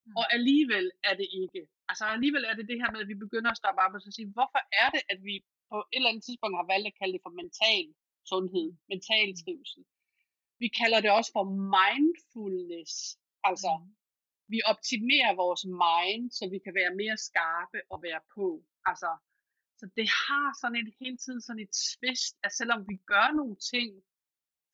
Mm. 0.05 0.15
og 0.19 0.25
alligevel 0.37 0.85
er 1.09 1.15
det 1.21 1.29
ikke. 1.43 1.61
Altså 1.89 2.03
alligevel 2.15 2.43
er 2.49 2.55
det 2.59 2.65
det 2.71 2.77
her 2.81 2.91
med, 2.91 3.01
at 3.03 3.11
vi 3.13 3.23
begynder 3.25 3.51
at 3.51 3.59
stoppe 3.61 3.81
op 3.85 3.93
og 3.97 4.01
så 4.01 4.11
sige, 4.17 4.33
hvorfor 4.35 4.61
er 4.83 4.89
det, 4.95 5.03
at 5.13 5.19
vi 5.27 5.35
på 5.71 5.77
et 5.79 5.97
eller 5.97 6.09
andet 6.09 6.23
tidspunkt 6.27 6.55
har 6.61 6.67
valgt 6.73 6.87
at 6.87 6.97
kalde 6.99 7.13
det 7.15 7.25
for 7.25 7.33
mental 7.41 7.85
sundhed, 8.31 8.67
mental 8.93 9.29
trivsel. 9.41 9.81
Vi 10.63 10.68
kalder 10.68 11.00
det 11.01 11.12
også 11.12 11.32
for 11.38 11.46
mindfulness, 11.77 12.94
altså 13.50 13.72
Mm. 13.80 13.96
vi 14.53 14.60
optimerer 14.72 15.34
vores 15.44 15.63
mind, 15.86 16.25
så 16.38 16.44
vi 16.53 16.60
kan 16.65 16.74
være 16.80 16.96
mere 17.01 17.18
skarpe 17.27 17.80
og 17.94 17.98
være 18.08 18.22
på. 18.36 18.48
Altså, 18.89 19.12
så 19.80 19.86
det 19.98 20.08
har 20.27 20.48
sådan 20.62 20.80
et 20.82 20.94
hele 21.01 21.18
tiden 21.24 21.41
sådan 21.41 21.63
et 21.65 21.74
twist, 21.89 22.34
at 22.46 22.51
selvom 22.60 22.80
vi 22.89 22.98
gør 23.13 23.27
nogle 23.39 23.58
ting, 23.74 23.89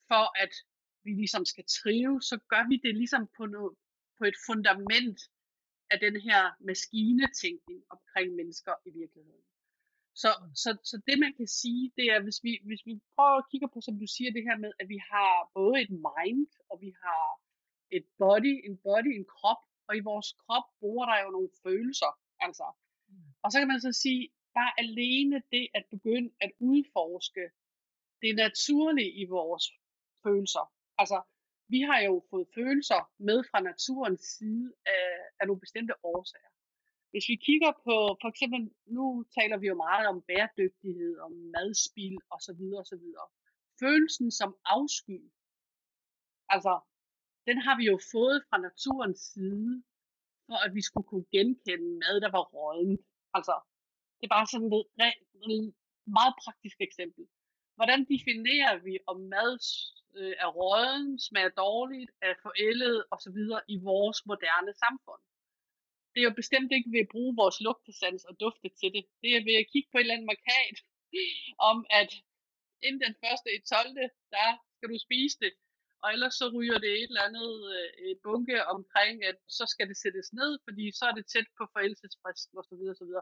for 0.10 0.24
at 0.44 0.53
vi 1.06 1.12
ligesom 1.22 1.44
skal 1.51 1.65
trive, 1.79 2.15
så 2.29 2.36
gør 2.51 2.63
vi 2.72 2.75
det 2.86 2.94
ligesom 3.01 3.24
på, 3.38 3.44
noget, 3.46 3.74
på 4.17 4.24
et 4.32 4.38
fundament 4.48 5.20
af 5.91 5.98
den 6.06 6.15
her 6.27 6.41
maskinetænkning 6.70 7.79
omkring 7.96 8.36
mennesker 8.39 8.74
i 8.88 8.89
virkeligheden. 9.00 9.46
Så, 10.21 10.29
så, 10.63 10.69
så 10.89 10.95
det 11.07 11.17
man 11.19 11.33
kan 11.39 11.47
sige, 11.62 11.83
det 11.97 12.05
er, 12.13 12.19
hvis 12.25 12.39
vi, 12.45 12.51
hvis 12.69 12.83
vi 12.89 12.93
prøver 13.15 13.38
at 13.39 13.50
kigge 13.51 13.69
på, 13.74 13.79
som 13.81 13.95
du 14.01 14.07
siger, 14.15 14.31
det 14.31 14.43
her 14.50 14.57
med, 14.57 14.71
at 14.81 14.88
vi 14.93 15.00
har 15.12 15.33
både 15.57 15.75
et 15.83 15.93
mind, 16.09 16.47
og 16.71 16.75
vi 16.86 16.91
har 17.03 17.25
et 17.97 18.05
body, 18.21 18.53
en 18.67 18.77
body, 18.88 19.12
en 19.19 19.27
krop, 19.36 19.62
og 19.88 19.93
i 19.97 20.07
vores 20.12 20.29
krop 20.43 20.67
bor 20.79 21.05
der 21.05 21.17
jo 21.24 21.29
nogle 21.29 21.50
følelser, 21.63 22.12
altså. 22.45 22.67
Og 23.43 23.51
så 23.51 23.57
kan 23.59 23.67
man 23.67 23.81
så 23.81 23.91
sige, 24.03 24.29
bare 24.53 24.74
alene 24.83 25.38
det 25.51 25.67
at 25.77 25.86
begynde 25.93 26.29
at 26.45 26.51
udforske 26.59 27.45
det 28.21 28.36
naturlige 28.36 29.12
i 29.21 29.25
vores 29.25 29.65
følelser. 30.24 30.65
Altså, 31.01 31.21
vi 31.74 31.79
har 31.81 32.00
jo 32.09 32.15
fået 32.29 32.47
følelser 32.55 33.12
med 33.17 33.43
fra 33.50 33.59
naturens 33.59 34.21
side 34.21 34.74
af, 34.86 35.07
af 35.39 35.47
nogle 35.47 35.59
bestemte 35.59 35.93
årsager. 36.03 36.51
Hvis 37.11 37.25
vi 37.31 37.35
kigger 37.47 37.71
på, 37.87 37.95
for 38.21 38.27
eksempel, 38.33 38.61
nu 38.97 39.05
taler 39.37 39.57
vi 39.57 39.67
jo 39.67 39.75
meget 39.75 40.07
om 40.07 40.21
bæredygtighed, 40.29 41.13
om 41.27 41.31
madspil 41.55 42.17
osv. 42.35 42.61
osv. 42.81 43.05
Følelsen 43.79 44.31
som 44.39 44.51
afsky, 44.75 45.19
altså, 46.53 46.73
den 47.47 47.57
har 47.65 47.75
vi 47.79 47.85
jo 47.91 47.97
fået 48.13 48.39
fra 48.49 48.57
naturens 48.67 49.19
side, 49.33 49.83
for 50.47 50.57
at 50.65 50.71
vi 50.77 50.81
skulle 50.87 51.07
kunne 51.11 51.27
genkende 51.35 51.89
mad, 52.03 52.15
der 52.25 52.31
var 52.37 52.45
rådent. 52.55 53.01
Altså, 53.37 53.55
det 54.17 54.25
er 54.25 54.35
bare 54.37 54.47
sådan 54.51 54.73
et, 54.77 54.85
re- 55.01 55.73
meget 56.17 56.33
praktisk 56.43 56.77
eksempel. 56.87 57.23
Hvordan 57.77 57.99
definerer 58.13 58.75
vi, 58.85 58.93
om 59.11 59.17
mad 59.35 59.51
øh, 60.19 60.35
er 60.43 60.49
råden, 60.59 61.19
smager 61.19 61.49
dårligt, 61.49 62.11
er 62.21 62.33
forældet 62.45 62.97
osv. 63.11 63.37
i 63.73 63.77
vores 63.89 64.19
moderne 64.25 64.73
samfund? 64.83 65.21
Det 66.17 66.24
er 66.24 66.31
jo 66.31 66.41
bestemt 66.43 66.71
ikke 66.77 66.91
ved 66.93 67.01
at 67.05 67.13
bruge 67.15 67.33
vores 67.41 67.57
lugtesans 67.65 68.24
og 68.29 68.33
dufte 68.43 68.69
til 68.79 68.89
det. 68.95 69.03
Det 69.24 69.31
er 69.36 69.43
ved 69.50 69.55
at 69.62 69.69
kigge 69.71 69.89
på 69.89 69.97
et 69.97 70.01
eller 70.01 70.15
andet 70.15 70.31
markat 70.33 70.77
om, 71.71 71.77
at 72.01 72.12
inden 72.86 73.01
den 73.05 73.15
første 73.24 73.47
i 73.57 73.59
12. 73.59 73.95
der 74.36 74.50
skal 74.75 74.89
du 74.93 74.97
spise 75.07 75.38
det. 75.43 75.53
Og 76.03 76.07
ellers 76.15 76.36
så 76.39 76.45
ryger 76.55 76.79
det 76.83 76.91
et 76.93 77.09
eller 77.12 77.27
andet 77.29 77.51
øh, 77.75 77.89
et 78.09 78.19
bunke 78.25 78.57
omkring, 78.75 79.15
at 79.29 79.38
så 79.57 79.65
skal 79.74 79.88
det 79.89 79.97
sættes 80.03 80.27
ned, 80.39 80.51
fordi 80.65 80.86
så 81.00 81.03
er 81.09 81.13
det 81.17 81.25
tæt 81.33 81.47
på 81.57 81.63
forældelsesfristen 81.74 82.57
osv. 82.62 82.83
osv. 82.93 83.13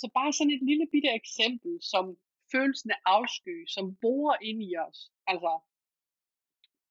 Så 0.00 0.06
bare 0.18 0.32
sådan 0.32 0.56
et 0.56 0.64
lille 0.70 0.86
bitte 0.92 1.10
eksempel, 1.20 1.72
som 1.92 2.04
følelsen 2.54 2.90
af 2.90 3.00
afsky, 3.16 3.56
som 3.76 3.84
bor 4.04 4.36
ind 4.48 4.60
i 4.70 4.72
os. 4.86 4.98
Altså, 5.32 5.52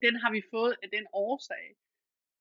den 0.04 0.14
har 0.22 0.30
vi 0.36 0.42
fået 0.54 0.74
af 0.82 0.88
den 0.96 1.06
årsag. 1.12 1.66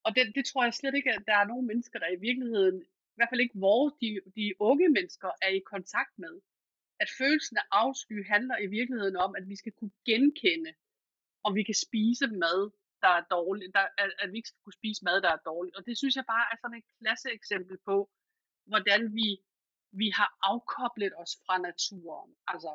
Og 0.05 0.09
det, 0.15 0.23
det 0.35 0.45
tror 0.45 0.63
jeg 0.63 0.73
slet 0.73 0.95
ikke, 0.95 1.11
at 1.17 1.23
der 1.29 1.37
er 1.41 1.51
nogen 1.51 1.67
mennesker, 1.67 1.99
der 1.99 2.09
i 2.11 2.23
virkeligheden, 2.27 2.77
i 3.19 3.21
hvert 3.21 3.33
fald 3.33 3.45
ikke 3.47 3.63
vores, 3.69 3.93
de, 4.01 4.09
de 4.35 4.45
unge 4.59 4.89
mennesker, 4.89 5.31
er 5.41 5.51
i 5.59 5.61
kontakt 5.73 6.13
med. 6.23 6.35
At 7.03 7.09
følelsen 7.17 7.57
af 7.57 7.65
afsky 7.71 8.27
handler 8.33 8.57
i 8.57 8.67
virkeligheden 8.67 9.15
om, 9.25 9.35
at 9.39 9.49
vi 9.51 9.55
skal 9.55 9.73
kunne 9.79 9.95
genkende, 10.05 10.71
om 11.43 11.55
vi 11.55 11.63
kan 11.63 11.79
spise 11.85 12.27
mad, 12.27 12.59
der 13.03 13.11
er 13.19 13.23
dårligt, 13.35 13.73
der, 13.73 13.85
at, 14.03 14.11
at 14.19 14.31
vi 14.31 14.37
ikke 14.37 14.51
skal 14.51 14.63
kunne 14.63 14.79
spise 14.81 15.05
mad, 15.05 15.21
der 15.21 15.31
er 15.33 15.45
dårligt. 15.51 15.75
Og 15.75 15.85
det 15.85 15.97
synes 15.97 16.15
jeg 16.15 16.25
bare 16.33 16.45
er 16.51 16.57
sådan 16.61 16.77
et 16.77 16.87
klasse 16.99 17.29
eksempel 17.39 17.77
på, 17.89 18.09
hvordan 18.71 19.01
vi, 19.15 19.27
vi 19.91 20.07
har 20.09 20.29
afkoblet 20.51 21.13
os 21.21 21.33
fra 21.45 21.57
naturen. 21.57 22.31
Altså, 22.47 22.73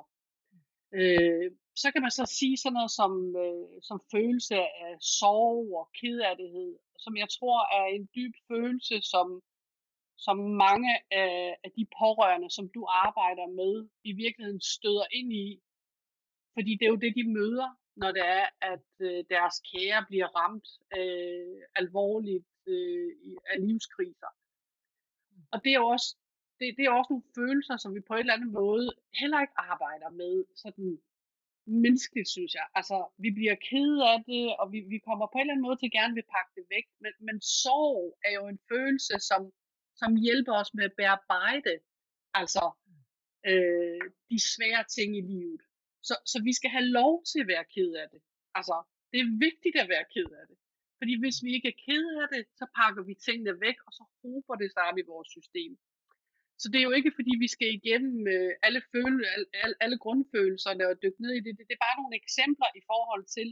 øh, 0.99 1.51
så 1.83 1.87
kan 1.93 2.03
man 2.03 2.11
så 2.11 2.25
sige 2.39 2.57
sådan 2.57 2.77
noget 2.79 2.93
som, 3.01 3.13
øh, 3.45 3.83
som 3.89 3.99
følelse 4.15 4.57
af 4.87 4.95
sorg 5.01 5.67
og 5.81 5.87
kederlighed, 6.01 6.71
som 6.99 7.17
jeg 7.17 7.29
tror 7.37 7.59
er 7.79 7.87
en 7.97 8.09
dyb 8.17 8.35
følelse, 8.49 8.97
som, 9.03 9.43
som 10.17 10.37
mange 10.39 10.91
af, 11.11 11.57
af 11.65 11.71
de 11.77 11.87
pårørende, 11.99 12.51
som 12.51 12.69
du 12.75 12.87
arbejder 13.05 13.47
med, 13.47 13.89
i 14.05 14.13
virkeligheden 14.13 14.61
støder 14.61 15.07
ind 15.13 15.33
i. 15.33 15.61
Fordi 16.55 16.71
det 16.79 16.85
er 16.87 16.93
jo 16.95 17.05
det, 17.05 17.13
de 17.17 17.33
møder, 17.33 17.69
når 17.97 18.11
det 18.13 18.25
er, 18.27 18.47
at 18.73 18.87
øh, 19.01 19.25
deres 19.31 19.55
kære 19.71 20.05
bliver 20.09 20.29
ramt 20.41 20.69
øh, 20.99 21.63
alvorligt 21.77 22.47
øh, 22.67 23.11
i- 23.29 23.39
af 23.53 23.57
livskriser. 23.67 24.33
Og 25.53 25.59
det 25.65 25.71
er 25.73 25.81
jo 25.85 25.87
også, 25.97 26.17
det, 26.59 26.75
det 26.77 26.85
er 26.85 26.91
også 26.99 27.13
nogle 27.13 27.31
følelser, 27.39 27.77
som 27.77 27.95
vi 27.95 28.01
på 28.09 28.13
en 28.15 28.21
eller 28.21 28.35
anden 28.37 28.53
måde 28.53 28.87
heller 29.21 29.41
ikke 29.41 29.59
arbejder 29.73 30.11
med 30.11 30.45
sådan 30.65 30.99
menneskeligt, 31.67 32.29
synes 32.37 32.53
jeg. 32.55 32.67
Altså, 32.79 32.97
vi 33.25 33.31
bliver 33.39 33.57
kede 33.71 33.99
af 34.13 34.19
det, 34.31 34.57
og 34.61 34.67
vi, 34.73 34.79
vi 34.95 34.99
kommer 35.09 35.27
på 35.27 35.37
en 35.37 35.41
eller 35.41 35.55
anden 35.55 35.67
måde 35.69 35.79
til 35.79 35.91
gerne 35.99 36.15
vil 36.19 36.31
pakke 36.37 36.53
det 36.59 36.67
væk. 36.75 36.87
Men, 37.03 37.13
men 37.27 37.37
sorg 37.65 38.19
er 38.29 38.33
jo 38.39 38.45
en 38.53 38.61
følelse, 38.73 39.15
som, 39.31 39.41
som 40.01 40.17
hjælper 40.17 40.55
os 40.63 40.75
med 40.75 40.85
at 40.85 40.97
bearbejde 41.01 41.75
altså, 42.41 42.65
øh, 43.51 44.05
de 44.31 44.39
svære 44.53 44.85
ting 44.97 45.11
i 45.21 45.23
livet. 45.33 45.63
Så, 46.09 46.15
så 46.31 46.37
vi 46.49 46.53
skal 46.59 46.71
have 46.71 46.89
lov 47.01 47.15
til 47.31 47.41
at 47.41 47.49
være 47.53 47.65
ked 47.75 47.93
af 48.03 48.09
det. 48.13 48.23
Altså, 48.59 48.77
det 49.11 49.19
er 49.21 49.39
vigtigt 49.47 49.77
at 49.83 49.89
være 49.95 50.07
ked 50.15 50.31
af 50.41 50.47
det. 50.51 50.59
Fordi 50.99 51.15
hvis 51.23 51.39
vi 51.45 51.51
ikke 51.57 51.69
er 51.75 51.83
ked 51.87 52.05
af 52.23 52.29
det, 52.35 52.43
så 52.59 52.65
pakker 52.79 53.03
vi 53.09 53.15
tingene 53.27 53.61
væk, 53.67 53.79
og 53.87 53.93
så 53.99 54.05
hober 54.23 54.55
det 54.63 54.69
sig 54.73 54.83
op 54.89 54.99
i 54.99 55.09
vores 55.13 55.29
system. 55.37 55.73
Så 56.61 56.67
det 56.71 56.79
er 56.79 56.89
jo 56.89 56.95
ikke 56.99 57.13
fordi, 57.19 57.33
vi 57.45 57.49
skal 57.55 57.71
igennem 57.79 58.27
øh, 58.35 58.53
alle, 58.67 58.81
føle, 58.93 59.21
alle, 59.63 59.77
alle, 59.85 59.99
grundfølelserne 60.05 60.85
og 60.91 61.03
dykke 61.03 61.23
ned 61.23 61.33
i 61.39 61.43
det. 61.45 61.53
det. 61.59 61.65
Det 61.69 61.75
er 61.77 61.87
bare 61.89 62.01
nogle 62.01 62.17
eksempler 62.23 62.71
i 62.81 62.83
forhold 62.91 63.25
til, 63.37 63.49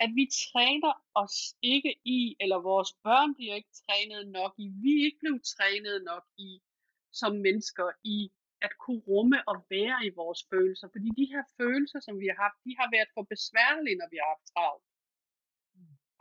at 0.00 0.10
vi 0.18 0.24
træner 0.44 0.92
os 1.14 1.36
ikke 1.62 1.92
i, 2.04 2.36
eller 2.40 2.58
vores 2.70 2.92
børn 3.06 3.34
bliver 3.34 3.54
ikke 3.54 3.74
trænet 3.82 4.28
nok 4.28 4.52
i, 4.58 4.66
vi 4.82 4.90
er 4.98 5.04
ikke 5.04 5.22
blevet 5.24 5.42
trænet 5.56 6.04
nok 6.04 6.24
i, 6.38 6.50
som 7.12 7.32
mennesker, 7.46 7.88
i 8.04 8.32
at 8.66 8.72
kunne 8.82 9.02
rumme 9.10 9.38
og 9.50 9.56
være 9.70 9.98
i 10.08 10.10
vores 10.20 10.40
følelser. 10.50 10.88
Fordi 10.94 11.08
de 11.20 11.26
her 11.32 11.44
følelser, 11.58 12.00
som 12.00 12.14
vi 12.20 12.26
har 12.30 12.38
haft, 12.44 12.58
de 12.66 12.72
har 12.80 12.88
været 12.96 13.10
for 13.14 13.24
besværlige, 13.34 13.96
når 14.00 14.08
vi 14.12 14.16
har 14.20 14.28
haft 14.34 14.46
travlt. 14.52 14.84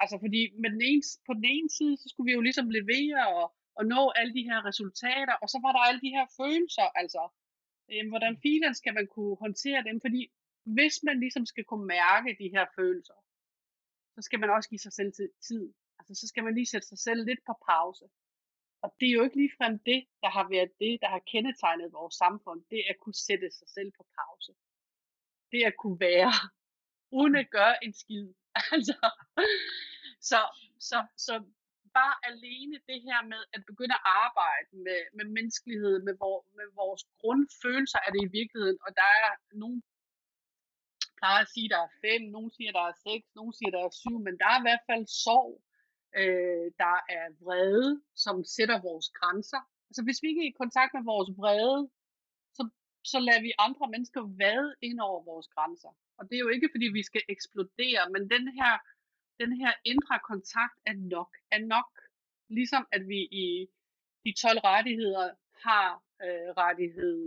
Altså 0.01 0.17
fordi 0.23 0.41
med 0.61 0.69
den 0.75 0.83
ene, 0.89 1.03
på 1.27 1.33
den 1.39 1.45
ene 1.55 1.69
side, 1.77 1.95
så 2.01 2.07
skulle 2.09 2.29
vi 2.29 2.37
jo 2.37 2.43
ligesom 2.47 2.67
levere 2.79 3.21
og, 3.37 3.45
og 3.77 3.83
nå 3.93 4.01
alle 4.19 4.33
de 4.37 4.47
her 4.49 4.59
resultater, 4.69 5.35
og 5.43 5.47
så 5.53 5.57
var 5.65 5.71
der 5.73 5.87
alle 5.87 6.01
de 6.05 6.15
her 6.17 6.25
følelser, 6.39 6.87
altså 7.01 7.23
øh, 7.91 8.05
hvordan 8.11 8.33
filen 8.43 8.73
skal 8.79 8.93
man 8.99 9.07
kunne 9.15 9.35
håndtere 9.45 9.81
dem, 9.89 9.97
fordi 10.05 10.21
hvis 10.75 10.95
man 11.07 11.19
ligesom 11.23 11.45
skal 11.51 11.65
kunne 11.69 11.87
mærke 11.97 12.29
de 12.41 12.49
her 12.55 12.65
følelser, 12.77 13.17
så 14.15 14.21
skal 14.21 14.39
man 14.39 14.49
også 14.49 14.69
give 14.69 14.85
sig 14.85 14.93
selv 14.93 15.11
tid. 15.49 15.73
Altså 15.99 16.13
så 16.15 16.27
skal 16.27 16.43
man 16.43 16.55
lige 16.55 16.71
sætte 16.73 16.87
sig 16.87 16.99
selv 16.99 17.25
lidt 17.25 17.39
på 17.45 17.53
pause. 17.69 18.05
Og 18.83 18.89
det 18.99 19.07
er 19.07 19.15
jo 19.17 19.23
ikke 19.23 19.37
ligefrem 19.43 19.79
det, 19.89 19.99
der 20.23 20.29
har 20.37 20.45
været 20.49 20.71
det, 20.79 20.93
der 21.01 21.09
har 21.15 21.21
kendetegnet 21.31 21.93
vores 21.99 22.15
samfund, 22.15 22.59
det 22.71 22.79
er 22.79 22.89
at 22.93 22.99
kunne 23.03 23.19
sætte 23.27 23.49
sig 23.51 23.67
selv 23.75 23.91
på 23.97 24.03
pause. 24.19 24.51
Det 25.51 25.59
er 25.63 25.67
at 25.67 25.77
kunne 25.83 25.99
være, 25.99 26.33
uden 27.19 27.35
at 27.35 27.49
gøre 27.49 27.75
en 27.85 27.93
skid. 27.93 28.27
Altså, 28.75 28.97
så, 30.29 30.39
så, 30.89 30.97
så 31.17 31.33
bare 31.99 32.15
alene 32.31 32.77
det 32.89 32.99
her 33.07 33.19
med 33.31 33.41
at 33.55 33.61
begynde 33.69 33.95
at 33.99 34.05
arbejde 34.23 34.71
med, 34.85 34.99
med 35.17 35.25
menneskelighed, 35.37 35.95
med, 36.07 36.15
vor, 36.23 36.39
med 36.59 36.67
vores 36.81 37.03
grundfølelser 37.21 37.99
er 38.05 38.11
det 38.15 38.21
i 38.23 38.33
virkeligheden, 38.39 38.79
og 38.85 38.91
der 38.99 39.09
er 39.23 39.29
nogen 39.61 39.81
plejer 41.23 41.43
at 41.45 41.53
sige, 41.53 41.67
at 41.67 41.73
der 41.75 41.81
er 41.87 41.95
fem, 42.05 42.21
nogen 42.35 42.51
siger, 42.57 42.71
der 42.77 42.85
er 42.91 42.95
seks, 43.07 43.25
nogen 43.39 43.53
siger, 43.57 43.71
der 43.75 43.81
er 43.83 43.93
syv, 44.03 44.17
men 44.27 44.35
der 44.41 44.47
er 44.53 44.59
i 44.59 44.65
hvert 44.67 44.85
fald 44.89 45.05
sorg, 45.25 45.51
øh, 46.21 46.67
der 46.83 46.95
er 47.17 47.25
vrede, 47.45 47.91
som 48.23 48.35
sætter 48.55 48.77
vores 48.89 49.07
grænser. 49.17 49.61
Altså 49.89 50.01
hvis 50.05 50.21
vi 50.21 50.27
ikke 50.29 50.43
er 50.45 50.51
i 50.51 50.61
kontakt 50.63 50.91
med 50.97 51.03
vores 51.13 51.29
vrede, 51.41 51.81
så, 52.57 52.63
så 53.11 53.17
lader 53.27 53.41
vi 53.47 53.61
andre 53.67 53.87
mennesker 53.93 54.21
vade 54.43 54.69
ind 54.87 54.99
over 55.09 55.19
vores 55.31 55.47
grænser. 55.55 55.91
Og 56.17 56.23
det 56.27 56.35
er 56.35 56.45
jo 56.45 56.51
ikke, 56.55 56.69
fordi 56.73 56.87
vi 56.97 57.03
skal 57.09 57.23
eksplodere, 57.33 58.03
men 58.13 58.23
den 58.35 58.45
her, 58.57 58.73
den 59.41 59.51
her 59.61 59.73
indre 59.91 60.17
kontakt 60.31 60.77
er 60.91 60.95
nok, 61.15 61.31
er 61.55 61.61
nok. 61.75 61.91
Ligesom 62.57 62.83
at 62.95 63.03
vi 63.11 63.19
i 63.43 63.47
de 64.25 64.31
12 64.41 64.59
rettigheder 64.71 65.27
har 65.65 65.87
øh, 66.25 66.49
rettighed 66.63 67.17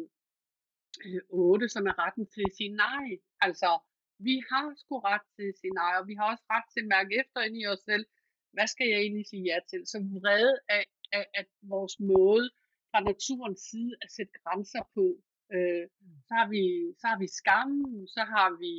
8, 1.28 1.68
som 1.68 1.86
er 1.86 1.98
retten 2.04 2.26
til 2.34 2.42
at 2.48 2.56
sige 2.56 2.72
nej. 2.86 3.06
Altså, 3.40 3.70
vi 4.18 4.34
har 4.50 4.74
sgu 4.80 4.94
ret 4.98 5.26
til 5.36 5.46
at 5.52 5.58
sige 5.60 5.74
nej, 5.82 5.92
og 6.00 6.04
vi 6.08 6.14
har 6.14 6.26
også 6.32 6.44
ret 6.54 6.66
til 6.72 6.80
at 6.80 6.92
mærke 6.96 7.12
efter 7.20 7.40
ind 7.40 7.56
i 7.62 7.66
os 7.66 7.82
selv, 7.90 8.06
hvad 8.54 8.66
skal 8.66 8.88
jeg 8.88 9.00
egentlig 9.00 9.26
sige 9.26 9.44
ja 9.50 9.58
til? 9.70 9.82
Så 9.92 9.98
vrede 10.16 10.58
af, 10.68 10.84
af, 11.12 11.26
af 11.34 11.44
vores 11.62 12.00
måde 12.00 12.46
fra 12.90 13.00
naturens 13.10 13.60
side 13.70 13.92
at 14.02 14.10
sætte 14.16 14.32
grænser 14.44 14.82
på. 14.94 15.06
Øh, 15.54 15.86
så, 16.28 16.32
har 16.38 16.48
vi, 16.54 16.62
så 17.00 17.04
har 17.10 17.18
vi 17.18 17.28
skammen, 17.40 18.08
så 18.16 18.22
har 18.34 18.50
vi, 18.62 18.74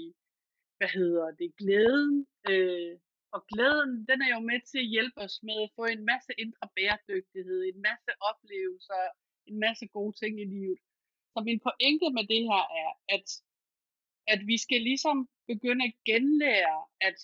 hvad 0.77 0.91
hedder 0.99 1.27
det, 1.39 1.49
glæden. 1.61 2.27
Øh, 2.51 2.93
og 3.35 3.41
glæden, 3.51 3.91
den 4.09 4.19
er 4.25 4.31
jo 4.35 4.41
med 4.51 4.59
til 4.69 4.79
at 4.85 4.91
hjælpe 4.95 5.19
os 5.25 5.37
med 5.47 5.57
at 5.65 5.73
få 5.77 5.83
en 5.85 6.03
masse 6.11 6.31
indre 6.43 6.67
bæredygtighed, 6.75 7.59
en 7.63 7.81
masse 7.89 8.11
oplevelser, 8.29 9.01
en 9.49 9.57
masse 9.65 9.85
gode 9.97 10.15
ting 10.21 10.33
i 10.41 10.47
livet. 10.55 10.79
Så 11.37 11.43
min 11.43 11.61
pointe 11.67 12.07
med 12.17 12.25
det 12.33 12.43
her 12.51 12.63
er, 12.83 12.91
at, 13.15 13.27
at 14.33 14.39
vi 14.51 14.57
skal 14.65 14.81
ligesom 14.81 15.17
begynde 15.51 15.85
at 15.85 15.95
genlære 16.09 16.79
at 17.01 17.17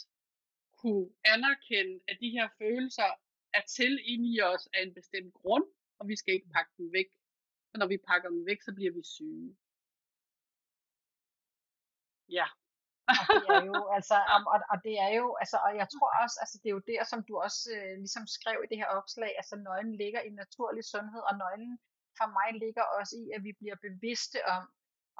kunne 0.79 1.09
anerkende, 1.33 1.95
at 2.09 2.17
de 2.23 2.29
her 2.37 2.47
følelser 2.61 3.09
er 3.57 3.63
til 3.77 3.93
inde 4.11 4.27
i 4.33 4.41
os 4.41 4.65
af 4.73 4.81
en 4.83 4.93
bestemt 4.93 5.33
grund, 5.33 5.65
og 5.99 6.07
vi 6.07 6.15
skal 6.15 6.33
ikke 6.33 6.53
pakke 6.55 6.71
dem 6.77 6.87
væk. 6.97 7.09
For 7.69 7.77
når 7.77 7.87
vi 7.87 7.97
pakker 8.09 8.29
dem 8.29 8.45
væk, 8.45 8.61
så 8.61 8.71
bliver 8.77 8.93
vi 8.97 9.03
syge. 9.15 9.49
Ja. 12.37 12.47
og 13.19 13.25
det 13.41 13.49
er 13.57 13.65
jo, 13.71 13.79
altså, 13.97 14.17
og, 14.53 14.59
og 14.73 14.77
det 14.85 14.95
er 15.05 15.11
jo, 15.19 15.27
altså, 15.41 15.57
og 15.65 15.71
jeg 15.81 15.87
tror 15.93 16.09
også, 16.23 16.37
altså, 16.43 16.55
det 16.61 16.67
er 16.69 16.77
jo 16.77 16.89
der, 16.91 17.03
som 17.11 17.19
du 17.27 17.33
også 17.45 17.61
øh, 17.75 17.93
ligesom 18.03 18.25
skrev 18.37 18.57
i 18.63 18.69
det 18.71 18.77
her 18.81 18.89
opslag, 18.99 19.31
altså 19.41 19.55
nøglen 19.55 19.95
ligger 20.03 20.21
i 20.21 20.29
naturlig 20.41 20.83
sundhed, 20.93 21.21
og 21.29 21.35
nøglen 21.43 21.79
for 22.19 22.27
mig 22.37 22.49
ligger 22.63 22.85
også 22.99 23.13
i, 23.23 23.25
at 23.35 23.41
vi 23.47 23.51
bliver 23.61 23.77
bevidste 23.87 24.39
om, 24.55 24.63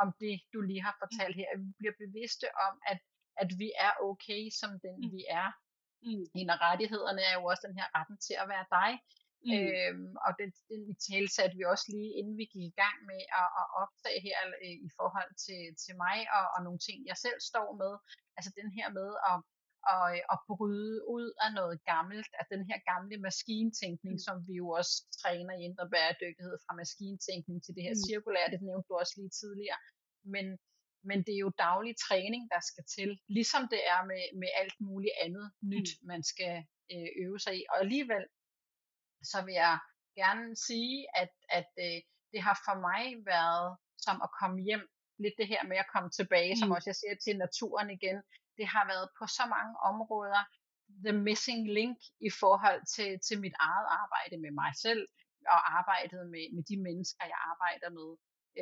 om 0.02 0.08
det, 0.24 0.36
du 0.54 0.60
lige 0.62 0.84
har 0.88 0.96
fortalt 1.04 1.36
her, 1.40 1.48
at 1.54 1.60
vi 1.66 1.72
bliver 1.80 1.96
bevidste 2.04 2.48
om, 2.68 2.74
at, 2.92 3.00
at 3.42 3.50
vi 3.62 3.70
er 3.88 3.94
okay, 4.10 4.42
som 4.60 4.72
den 4.86 4.96
mm. 5.02 5.12
vi 5.16 5.22
er. 5.42 5.50
Mm. 6.08 6.26
En 6.42 6.50
af 6.54 6.58
rettighederne 6.68 7.22
er 7.30 7.34
jo 7.40 7.44
også 7.52 7.64
den 7.68 7.78
her 7.80 7.88
retten 7.98 8.18
til 8.28 8.36
at 8.42 8.50
være 8.54 8.66
dig. 8.78 8.92
Mm. 9.46 9.54
Øhm, 9.56 10.12
og 10.26 10.32
den, 10.40 10.50
den 10.70 10.82
i 10.94 10.96
tale 11.10 11.30
satte 11.36 11.58
vi 11.58 11.64
også 11.74 11.86
lige, 11.96 12.12
inden 12.20 12.36
vi 12.42 12.46
gik 12.54 12.66
i 12.72 12.78
gang 12.84 12.98
med 13.12 13.22
at, 13.42 13.50
at 13.62 13.68
optage 13.84 14.20
her 14.28 14.38
øh, 14.64 14.78
i 14.88 14.90
forhold 15.00 15.32
til, 15.46 15.62
til 15.84 15.94
mig 16.04 16.18
og, 16.38 16.46
og 16.56 16.60
nogle 16.66 16.80
ting, 16.88 16.98
jeg 17.12 17.18
selv 17.26 17.40
står 17.52 17.70
med. 17.84 17.94
Altså 18.38 18.52
den 18.60 18.70
her 18.78 18.88
med 19.00 19.10
at, 19.30 19.38
at, 19.96 20.22
at 20.34 20.40
bryde 20.50 20.96
ud 21.16 21.28
af 21.46 21.50
noget 21.60 21.78
gammelt, 21.94 22.32
af 22.40 22.46
den 22.54 22.62
her 22.70 22.80
gamle 22.92 23.18
maskintænkning, 23.28 24.16
mm. 24.16 24.24
som 24.26 24.36
vi 24.48 24.54
jo 24.62 24.68
også 24.80 24.94
træner 25.22 25.54
i 25.56 25.66
indre 25.68 25.88
bæredygtighed 25.94 26.56
fra 26.66 26.74
maskintænkning 26.82 27.58
til 27.64 27.74
det 27.76 27.84
her 27.88 27.96
mm. 27.98 28.04
cirkulære, 28.08 28.52
det 28.54 28.62
nævnte 28.68 28.88
du 28.90 28.94
også 29.02 29.14
lige 29.20 29.34
tidligere. 29.42 29.80
Men, 30.34 30.46
men 31.10 31.18
det 31.26 31.34
er 31.36 31.44
jo 31.46 31.52
daglig 31.68 31.94
træning, 32.08 32.44
der 32.54 32.62
skal 32.70 32.86
til, 32.96 33.10
ligesom 33.38 33.64
det 33.74 33.82
er 33.94 34.02
med, 34.12 34.24
med 34.42 34.50
alt 34.62 34.78
muligt 34.88 35.16
andet 35.26 35.48
nyt, 35.74 35.90
mm. 35.94 36.08
man 36.12 36.22
skal 36.32 36.56
øh, 36.94 37.10
øve 37.24 37.40
sig 37.46 37.54
i. 37.60 37.64
Og 37.72 37.78
alligevel 37.84 38.26
så 39.32 39.40
vil 39.46 39.56
jeg 39.66 39.76
gerne 40.22 40.56
sige, 40.68 40.98
at, 41.22 41.34
at 41.60 41.72
øh, 41.86 42.00
det 42.34 42.42
har 42.48 42.58
for 42.68 42.76
mig 42.88 43.26
været 43.34 43.78
som 44.06 44.18
at 44.26 44.30
komme 44.40 44.60
hjem. 44.68 44.86
Lidt 45.24 45.36
det 45.40 45.48
her 45.48 45.64
med 45.72 45.78
at 45.78 45.92
komme 45.94 46.10
tilbage, 46.10 46.54
mm. 46.54 46.60
som 46.60 46.72
også 46.76 46.90
jeg 46.90 47.00
siger 47.02 47.16
til 47.16 47.36
naturen 47.46 47.90
igen. 47.98 48.18
Det 48.58 48.68
har 48.74 48.86
været 48.94 49.08
på 49.18 49.24
så 49.38 49.46
mange 49.56 49.74
områder 49.92 50.42
the 51.06 51.16
missing 51.28 51.62
link 51.78 51.98
i 52.28 52.30
forhold 52.42 52.82
til, 52.96 53.10
til 53.28 53.38
mit 53.46 53.56
eget 53.70 53.88
arbejde 54.02 54.36
med 54.44 54.52
mig 54.62 54.72
selv 54.86 55.04
og 55.54 55.60
arbejdet 55.80 56.22
med, 56.34 56.46
med 56.56 56.64
de 56.70 56.78
mennesker, 56.88 57.24
jeg 57.34 57.40
arbejder 57.52 57.90
med. 58.00 58.10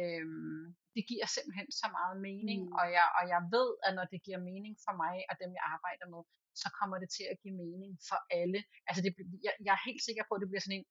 Øhm, 0.01 0.63
det 0.95 1.04
giver 1.12 1.25
simpelthen 1.36 1.69
så 1.82 1.88
meget 1.97 2.15
mening, 2.27 2.60
mm. 2.65 2.77
og, 2.80 2.86
jeg, 2.97 3.08
og 3.17 3.23
jeg 3.34 3.41
ved, 3.56 3.69
at 3.86 3.91
når 3.97 4.06
det 4.12 4.19
giver 4.25 4.39
mening 4.51 4.73
for 4.86 4.93
mig 5.04 5.15
og 5.30 5.36
dem, 5.41 5.51
jeg 5.58 5.65
arbejder 5.75 6.06
med, 6.13 6.21
så 6.62 6.67
kommer 6.80 6.97
det 7.04 7.10
til 7.17 7.25
at 7.32 7.38
give 7.43 7.56
mening 7.63 7.91
for 8.10 8.19
alle. 8.39 8.60
Altså 8.88 9.01
det, 9.06 9.12
jeg, 9.45 9.54
jeg 9.65 9.73
er 9.77 9.84
helt 9.89 10.04
sikker 10.08 10.23
på, 10.25 10.32
at 10.36 10.41
det 10.41 10.49
bliver 10.49 10.63
sådan 10.65 10.80
en, 10.80 10.88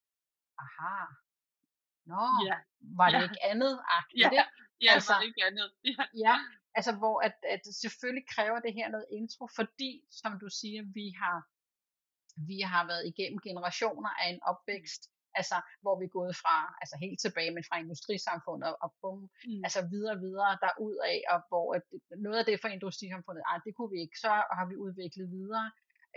aha, 0.64 0.98
nå, 2.12 2.22
ja. 2.48 2.56
var 2.98 3.08
det 3.12 3.20
ja. 3.20 3.26
ikke 3.28 3.40
andet? 3.52 3.74
Ja, 4.22 4.28
det? 4.34 4.44
Ja 4.82 4.92
altså, 4.94 5.12
det 5.20 5.26
ikke 5.26 5.44
andet. 5.44 5.68
Ja. 5.98 6.04
ja, 6.26 6.36
altså 6.74 6.92
hvor 7.00 7.16
at, 7.26 7.36
at 7.54 7.62
selvfølgelig 7.82 8.26
kræver 8.34 8.58
det 8.60 8.72
her 8.74 8.88
noget 8.88 9.06
intro, 9.18 9.44
fordi, 9.60 9.92
som 10.10 10.32
du 10.42 10.48
siger, 10.60 10.82
vi 10.98 11.06
har, 11.22 11.38
vi 12.50 12.58
har 12.60 12.86
været 12.86 13.04
igennem 13.12 13.40
generationer 13.48 14.10
af 14.22 14.26
en 14.32 14.40
opvækst, 14.50 15.02
altså 15.34 15.56
hvor 15.82 15.94
vi 16.00 16.04
er 16.04 16.16
gået 16.18 16.34
fra, 16.42 16.56
altså 16.82 16.96
helt 17.04 17.20
tilbage, 17.20 17.50
men 17.56 17.64
fra 17.68 17.76
industrisamfundet 17.84 18.68
og, 18.70 18.76
og 18.84 18.90
bum, 19.00 19.18
mm. 19.20 19.62
altså 19.66 19.80
videre 19.92 20.14
og 20.16 20.20
videre 20.26 20.58
derud 20.64 20.96
af, 21.12 21.18
og 21.32 21.38
hvor 21.48 21.66
at 21.76 21.82
noget 22.26 22.38
af 22.38 22.44
det 22.46 22.60
fra 22.62 22.74
industrisamfundet, 22.76 23.42
ej, 23.50 23.58
det 23.66 23.72
kunne 23.76 23.92
vi 23.94 24.00
ikke, 24.04 24.18
så 24.24 24.32
har 24.58 24.66
vi 24.70 24.76
udviklet 24.86 25.26
videre, 25.38 25.68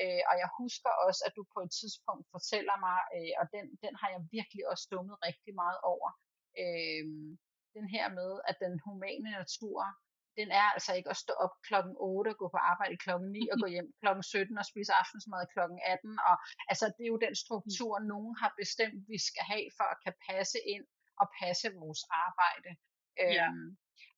øh, 0.02 0.22
og 0.30 0.36
jeg 0.44 0.50
husker 0.62 0.92
også, 1.08 1.22
at 1.28 1.34
du 1.38 1.44
på 1.56 1.60
et 1.66 1.72
tidspunkt 1.80 2.26
fortæller 2.36 2.76
mig, 2.86 3.00
øh, 3.16 3.34
og 3.42 3.46
den, 3.56 3.66
den 3.84 3.94
har 4.02 4.10
jeg 4.14 4.22
virkelig 4.38 4.64
også 4.72 4.84
stummet 4.90 5.18
rigtig 5.28 5.54
meget 5.62 5.80
over, 5.94 6.10
øh, 6.64 7.06
den 7.78 7.88
her 7.96 8.06
med, 8.20 8.32
at 8.50 8.56
den 8.64 8.74
humane 8.86 9.32
natur 9.40 9.80
den 10.40 10.50
er 10.62 10.68
altså 10.76 10.92
ikke 10.98 11.10
at 11.14 11.22
stå 11.24 11.34
op 11.46 11.54
klokken 11.68 11.96
8 12.00 12.30
og 12.34 12.38
gå 12.42 12.48
på 12.56 12.60
arbejde 12.72 12.98
klokken 13.06 13.30
9 13.32 13.50
og 13.54 13.58
gå 13.64 13.68
hjem 13.76 13.90
klokken 14.02 14.24
17 14.24 14.58
og 14.62 14.66
spise 14.72 14.94
aftensmad 15.02 15.42
klokken 15.54 15.80
18. 15.86 16.20
Og, 16.30 16.36
altså, 16.72 16.86
det 16.96 17.04
er 17.04 17.12
jo 17.16 17.26
den 17.26 17.36
struktur, 17.44 17.94
nogen 18.14 18.34
har 18.42 18.52
bestemt, 18.62 19.00
vi 19.14 19.18
skal 19.30 19.44
have 19.52 19.68
for 19.78 19.88
at 19.94 19.98
kan 20.06 20.16
passe 20.30 20.60
ind 20.74 20.86
og 21.22 21.28
passe 21.40 21.68
vores 21.82 22.02
arbejde. 22.26 22.72
Ja. 23.38 23.48
Øhm, 23.48 23.68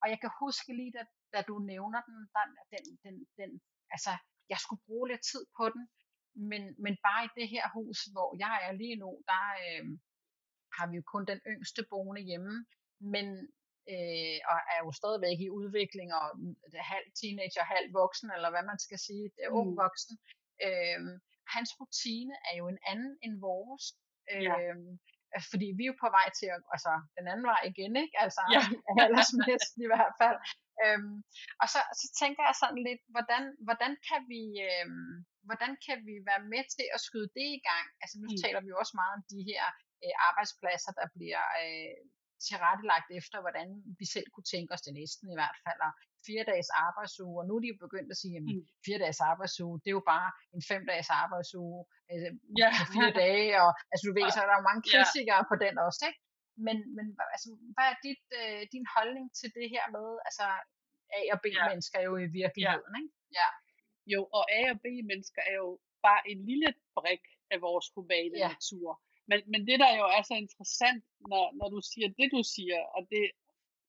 og 0.02 0.08
jeg 0.12 0.20
kan 0.24 0.32
huske 0.44 0.70
lige, 0.80 0.94
da, 0.98 1.04
da 1.34 1.40
du 1.50 1.56
nævner 1.72 2.02
den, 2.10 2.20
den, 2.38 2.50
den, 2.72 2.86
den, 3.04 3.16
den, 3.40 3.52
altså, 3.96 4.12
jeg 4.52 4.60
skulle 4.64 4.84
bruge 4.88 5.08
lidt 5.12 5.24
tid 5.32 5.44
på 5.58 5.66
den, 5.76 5.84
men, 6.52 6.64
men 6.84 6.94
bare 7.08 7.22
i 7.26 7.36
det 7.40 7.48
her 7.54 7.66
hus, 7.78 8.00
hvor 8.14 8.30
jeg 8.44 8.56
er 8.68 8.74
lige 8.82 8.98
nu, 9.04 9.10
der 9.32 9.44
øh, 9.66 9.86
har 10.78 10.86
vi 10.90 10.96
jo 11.00 11.04
kun 11.14 11.26
den 11.32 11.40
yngste 11.54 11.82
boende 11.92 12.22
hjemme, 12.30 12.56
men 13.14 13.28
øh, 13.94 14.38
og 14.52 14.58
er 14.74 14.80
jo 14.86 14.92
stadigvæk 15.02 15.40
i 15.42 15.56
udvikling, 15.60 16.10
og 16.20 16.28
halv 16.94 17.08
teenager, 17.20 17.64
halv 17.76 17.88
voksen, 18.02 18.30
eller 18.36 18.50
hvad 18.54 18.64
man 18.72 18.80
skal 18.86 19.00
sige, 19.08 19.26
det 19.36 19.42
er 19.46 19.56
ung 19.60 19.70
mm. 19.72 19.80
voksen. 19.84 20.14
Øh, 20.66 21.00
hans 21.56 21.70
rutine 21.80 22.36
er 22.50 22.56
jo 22.62 22.66
en 22.74 22.82
anden 22.92 23.14
end 23.26 23.36
vores. 23.50 23.86
Øh, 24.32 24.44
ja. 24.48 24.54
Øhm, 24.60 24.92
fordi 25.52 25.68
vi 25.78 25.84
er 25.84 25.92
jo 25.92 25.98
på 26.06 26.10
vej 26.18 26.28
til 26.40 26.48
at, 26.56 26.62
altså 26.76 26.92
den 27.18 27.26
anden 27.32 27.46
vej 27.54 27.62
igen, 27.72 27.94
ikke? 28.04 28.16
Altså 28.26 28.42
ja. 28.56 28.64
aldersmæssigt 29.04 29.84
i 29.86 29.90
hvert 29.92 30.14
fald. 30.22 30.38
Øhm, 30.84 31.16
og 31.62 31.68
så, 31.74 31.80
så 32.02 32.06
tænker 32.22 32.44
jeg 32.50 32.56
sådan 32.64 32.82
lidt, 32.88 33.04
hvordan, 33.16 33.44
hvordan 33.68 33.92
kan 34.10 34.22
vi, 34.34 34.44
øhm, 34.70 35.14
hvordan 35.48 35.72
kan 35.86 35.98
vi 36.08 36.16
være 36.30 36.44
med 36.54 36.64
til 36.76 36.88
at 36.96 37.04
skyde 37.08 37.30
det 37.38 37.48
i 37.58 37.62
gang? 37.70 37.86
Altså 38.02 38.16
nu 38.24 38.28
mm. 38.30 38.40
taler 38.44 38.62
vi 38.62 38.70
jo 38.74 38.78
også 38.82 38.96
meget 39.02 39.14
om 39.18 39.24
de 39.34 39.42
her 39.50 39.64
øh, 40.04 40.16
arbejdspladser, 40.30 40.92
der 41.00 41.08
bliver 41.16 41.44
øh, 41.64 41.98
tilrettelagt 42.50 43.10
efter, 43.20 43.38
hvordan 43.46 43.68
vi 44.00 44.06
selv 44.16 44.28
kunne 44.34 44.50
tænke 44.54 44.74
os 44.76 44.86
det 44.86 44.94
næsten 45.02 45.26
i 45.34 45.38
hvert 45.40 45.58
fald. 45.66 45.80
Og 45.88 45.94
fire 46.28 46.44
dages 46.52 46.70
arbejdsuge, 46.88 47.36
og 47.42 47.46
nu 47.48 47.54
er 47.56 47.62
de 47.64 47.72
jo 47.74 47.78
begyndt 47.86 48.10
at 48.14 48.22
sige, 48.24 48.36
at 48.40 48.46
mm. 48.46 48.64
fire 48.86 49.00
dages 49.04 49.22
arbejdsuge, 49.32 49.76
det 49.82 49.90
er 49.90 49.98
jo 50.00 50.06
bare 50.16 50.30
en 50.56 50.64
fem 50.72 50.82
dages 50.92 51.10
arbejdsuge 51.24 51.80
øh, 52.12 52.32
ja. 52.62 52.70
fire 52.96 53.12
dage, 53.24 53.50
og 53.64 53.72
altså 53.92 54.04
du 54.08 54.14
ved, 54.18 54.28
så 54.36 54.40
er 54.44 54.48
der 54.50 54.58
jo 54.60 54.68
mange 54.70 54.84
kritikere 54.92 55.42
ja. 55.44 55.50
på 55.52 55.56
den 55.64 55.74
også, 55.88 56.04
ikke? 56.10 56.22
Men, 56.68 56.78
men 56.98 57.06
altså, 57.36 57.50
hvad 57.76 57.88
er 57.94 57.98
dit, 58.08 58.24
øh, 58.40 58.62
din 58.74 58.86
holdning 58.96 59.28
til 59.40 59.50
det 59.58 59.68
her 59.74 59.86
med, 59.96 60.08
altså 60.28 60.46
A 61.18 61.20
og 61.34 61.40
B-mennesker 61.44 62.00
ja. 62.00 62.06
jo 62.08 62.12
i 62.26 62.28
virkeligheden, 62.42 62.94
ja. 62.96 63.02
ikke? 63.02 63.14
Ja. 63.40 63.50
Jo, 64.14 64.22
og 64.38 64.44
A 64.60 64.62
og 64.74 64.78
B-mennesker 64.86 65.42
er 65.52 65.56
jo 65.64 65.70
bare 66.08 66.22
en 66.32 66.40
lille 66.50 66.70
brik 66.98 67.24
af 67.54 67.60
vores 67.68 67.88
humane 67.96 68.38
ja. 68.44 68.50
natur. 68.54 68.90
Men, 69.30 69.40
men 69.52 69.62
det, 69.68 69.78
der 69.84 69.92
jo 70.00 70.06
er 70.18 70.24
så 70.30 70.36
interessant, 70.44 71.04
når, 71.32 71.46
når 71.60 71.68
du 71.76 71.80
siger 71.92 72.10
det, 72.20 72.28
du 72.38 72.42
siger, 72.56 72.80
og 72.96 73.02
det, 73.12 73.24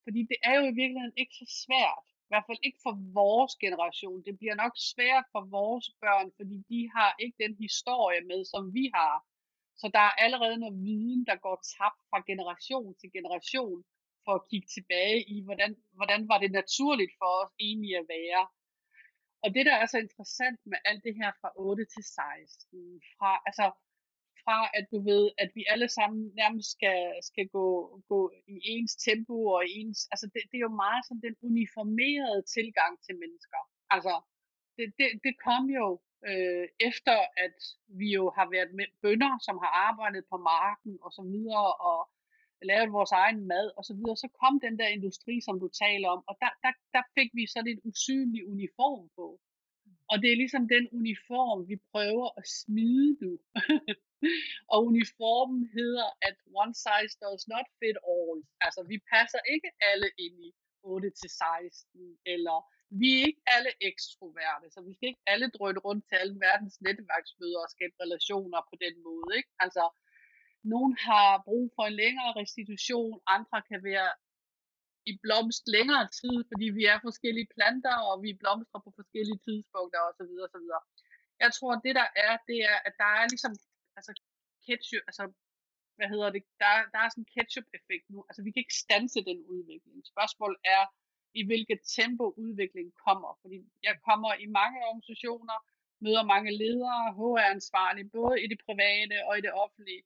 fordi 0.05 0.21
det 0.31 0.39
er 0.49 0.55
jo 0.59 0.63
i 0.67 0.79
virkeligheden 0.81 1.17
ikke 1.23 1.35
så 1.43 1.47
svært, 1.65 2.05
i 2.27 2.31
hvert 2.31 2.47
fald 2.49 2.67
ikke 2.69 2.81
for 2.87 2.95
vores 3.21 3.53
generation. 3.65 4.25
Det 4.27 4.35
bliver 4.41 4.57
nok 4.63 4.75
svært 4.93 5.27
for 5.35 5.43
vores 5.59 5.87
børn, 6.05 6.29
fordi 6.39 6.57
de 6.73 6.81
har 6.97 7.11
ikke 7.25 7.37
den 7.45 7.55
historie 7.65 8.23
med, 8.31 8.41
som 8.53 8.63
vi 8.77 8.85
har. 8.99 9.17
Så 9.81 9.87
der 9.97 10.05
er 10.09 10.15
allerede 10.25 10.57
noget 10.63 10.83
viden, 10.87 11.23
der 11.31 11.37
går 11.47 11.57
tabt 11.77 12.01
fra 12.11 12.19
generation 12.31 12.91
til 13.01 13.09
generation, 13.17 13.81
for 14.25 14.33
at 14.39 14.47
kigge 14.51 14.69
tilbage 14.77 15.21
i, 15.35 15.37
hvordan, 15.47 15.71
hvordan 15.99 16.21
var 16.31 16.39
det 16.43 16.51
naturligt 16.61 17.15
for 17.21 17.31
os 17.43 17.53
egentlig 17.67 17.93
at 18.01 18.07
være. 18.17 18.43
Og 19.45 19.49
det, 19.55 19.67
der 19.69 19.77
er 19.83 19.87
så 19.87 19.99
interessant 20.07 20.61
med 20.71 20.79
alt 20.89 21.03
det 21.07 21.15
her 21.21 21.31
fra 21.41 21.51
8 21.57 21.85
til 21.95 22.05
16, 22.05 23.03
fra, 23.19 23.31
altså 23.49 23.65
fra, 24.47 24.59
at 24.79 24.85
du 24.93 24.99
ved, 25.11 25.25
at 25.43 25.51
vi 25.57 25.63
alle 25.73 25.89
sammen 25.99 26.21
nærmest 26.41 26.69
skal, 26.77 27.01
skal 27.29 27.47
gå, 27.57 27.67
gå 28.13 28.21
i 28.55 28.57
ens 28.75 28.95
tempo 29.07 29.37
og 29.55 29.61
i 29.69 29.71
ens, 29.81 30.01
altså 30.13 30.27
det, 30.33 30.43
det 30.51 30.57
er 30.59 30.67
jo 30.69 30.83
meget 30.85 31.03
sådan 31.05 31.27
den 31.29 31.37
uniformerede 31.49 32.43
tilgang 32.57 32.93
til 33.07 33.15
mennesker. 33.23 33.61
Altså, 33.95 34.15
det, 34.77 34.87
det, 34.99 35.09
det 35.27 35.35
kom 35.47 35.65
jo 35.81 35.87
øh, 36.31 36.67
efter, 36.91 37.17
at 37.45 37.59
vi 38.01 38.09
jo 38.19 38.25
har 38.37 38.47
været 38.55 38.73
med 38.79 38.89
bønder, 39.03 39.33
som 39.47 39.57
har 39.63 39.73
arbejdet 39.89 40.25
på 40.33 40.37
marken 40.53 40.95
og 41.05 41.11
så 41.17 41.23
videre, 41.35 41.69
og 41.91 41.99
lavet 42.71 42.93
vores 42.99 43.13
egen 43.13 43.41
mad 43.53 43.67
og 43.79 43.85
så 43.89 43.95
videre, 43.99 44.17
så 44.17 44.29
kom 44.41 44.55
den 44.67 44.75
der 44.81 44.89
industri, 44.97 45.35
som 45.47 45.57
du 45.63 45.69
taler 45.83 46.09
om, 46.15 46.21
og 46.29 46.35
der, 46.43 46.53
der, 46.65 46.73
der 46.95 47.03
fik 47.17 47.31
vi 47.39 47.45
sådan 47.47 47.73
en 47.73 47.81
usynlig 47.91 48.43
uniform 48.55 49.05
på. 49.17 49.27
Og 50.11 50.17
det 50.23 50.29
er 50.33 50.41
ligesom 50.43 50.65
den 50.77 50.85
uniform, 51.01 51.59
vi 51.71 51.77
prøver 51.93 52.29
at 52.41 52.47
smide 52.63 53.11
nu. 53.23 53.33
og 54.73 54.79
uniformen 54.91 55.63
hedder, 55.79 56.09
at 56.29 56.37
one 56.63 56.75
size 56.85 57.15
does 57.25 57.45
not 57.53 57.67
fit 57.81 57.99
all. 58.15 58.39
Altså, 58.67 58.81
vi 58.93 58.97
passer 59.13 59.41
ikke 59.55 59.71
alle 59.91 60.09
ind 60.25 60.37
i 60.49 60.51
8-16, 60.85 62.23
eller 62.35 62.57
vi 63.01 63.09
er 63.17 63.23
ikke 63.29 63.43
alle 63.57 63.73
ekstroverte, 63.91 64.67
så 64.75 64.81
vi 64.87 64.93
skal 64.95 65.09
ikke 65.09 65.27
alle 65.33 65.49
drøne 65.57 65.81
rundt 65.87 66.05
til 66.09 66.17
alle 66.23 66.37
verdens 66.47 66.77
netværksmøder 66.87 67.61
og 67.65 67.71
skabe 67.75 67.95
relationer 68.05 68.61
på 68.71 68.75
den 68.85 68.95
måde. 69.07 69.31
Ikke? 69.39 69.51
Altså, 69.65 69.85
nogen 70.75 70.95
har 71.07 71.43
brug 71.49 71.67
for 71.77 71.85
en 71.87 71.97
længere 72.03 72.31
restitution, 72.43 73.21
andre 73.37 73.59
kan 73.71 73.81
være 73.91 74.11
i 75.11 75.13
blomst 75.25 75.65
længere 75.77 76.05
tid, 76.21 76.37
fordi 76.51 76.67
vi 76.79 76.85
er 76.93 76.99
forskellige 77.09 77.49
planter, 77.57 77.97
og 78.11 78.15
vi 78.25 78.31
blomstrer 78.43 78.81
på 78.87 78.91
forskellige 78.99 79.41
tidspunkter 79.47 80.01
osv. 80.09 80.33
osv. 80.47 80.67
Jeg 81.45 81.51
tror, 81.57 81.73
at 81.77 81.83
det 81.87 81.95
der 82.01 82.09
er, 82.27 82.35
det 82.49 82.59
er, 82.71 82.77
at 82.89 82.95
der 83.03 83.11
er 83.21 83.27
ligesom, 83.33 83.53
altså 83.99 84.13
ketchup, 84.67 85.05
altså, 85.11 85.25
hvad 85.97 86.09
hedder 86.13 86.31
det, 86.37 86.43
der, 86.63 86.73
der 86.93 87.01
er 87.05 87.09
sådan 87.11 87.25
en 87.25 87.33
ketchup-effekt 87.37 88.07
nu. 88.13 88.19
Altså, 88.29 88.41
vi 88.45 88.51
kan 88.51 88.63
ikke 88.65 88.83
stanse 88.85 89.21
den 89.31 89.41
udvikling. 89.55 89.97
Spørgsmålet 90.13 90.59
er, 90.77 90.85
i 91.41 91.43
hvilket 91.49 91.81
tempo 91.99 92.25
udviklingen 92.45 92.95
kommer. 93.07 93.31
Fordi 93.43 93.57
jeg 93.89 93.95
kommer 94.09 94.31
i 94.45 94.47
mange 94.61 94.79
organisationer, 94.89 95.57
møder 96.05 96.25
mange 96.35 96.51
ledere, 96.63 97.15
HR-ansvarlige, 97.19 98.09
både 98.19 98.35
i 98.45 98.47
det 98.53 98.61
private 98.67 99.17
og 99.29 99.39
i 99.39 99.45
det 99.47 99.53
offentlige. 99.65 100.03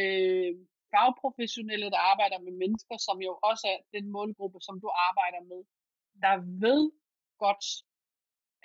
Øh, 0.00 0.52
fagprofessionelle, 0.96 1.88
der 1.94 2.00
arbejder 2.12 2.38
med 2.46 2.52
mennesker, 2.62 2.96
som 3.06 3.16
jo 3.26 3.32
også 3.50 3.66
er 3.74 3.78
den 3.96 4.06
målgruppe, 4.16 4.58
som 4.60 4.76
du 4.84 4.88
arbejder 5.08 5.42
med, 5.52 5.62
der 6.24 6.34
ved 6.64 6.82
godt, 7.44 7.66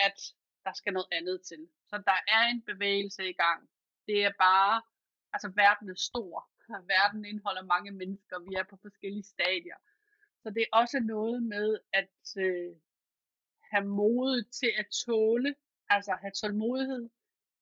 at 0.08 0.18
der 0.66 0.74
skal 0.80 0.94
noget 0.94 1.10
andet 1.18 1.38
til. 1.50 1.62
Så 1.90 1.96
der 2.10 2.20
er 2.36 2.44
en 2.54 2.62
bevægelse 2.72 3.30
i 3.30 3.36
gang. 3.44 3.70
Det 4.08 4.18
er 4.28 4.34
bare, 4.48 4.82
altså 5.34 5.50
verden 5.64 5.90
er 5.90 6.00
stor. 6.10 6.36
Verden 6.94 7.26
indeholder 7.26 7.72
mange 7.74 7.92
mennesker. 7.92 8.36
Vi 8.48 8.54
er 8.56 8.66
på 8.70 8.78
forskellige 8.82 9.32
stadier. 9.36 9.80
Så 10.44 10.50
det 10.50 10.62
er 10.62 10.78
også 10.82 11.00
noget 11.00 11.44
med 11.44 11.80
at 11.94 12.20
øh, 12.46 12.76
have 13.72 13.86
mod 13.86 14.44
til 14.60 14.72
at 14.82 14.88
tåle, 15.06 15.56
altså 15.90 16.12
have 16.22 16.32
tålmodighed, 16.32 17.10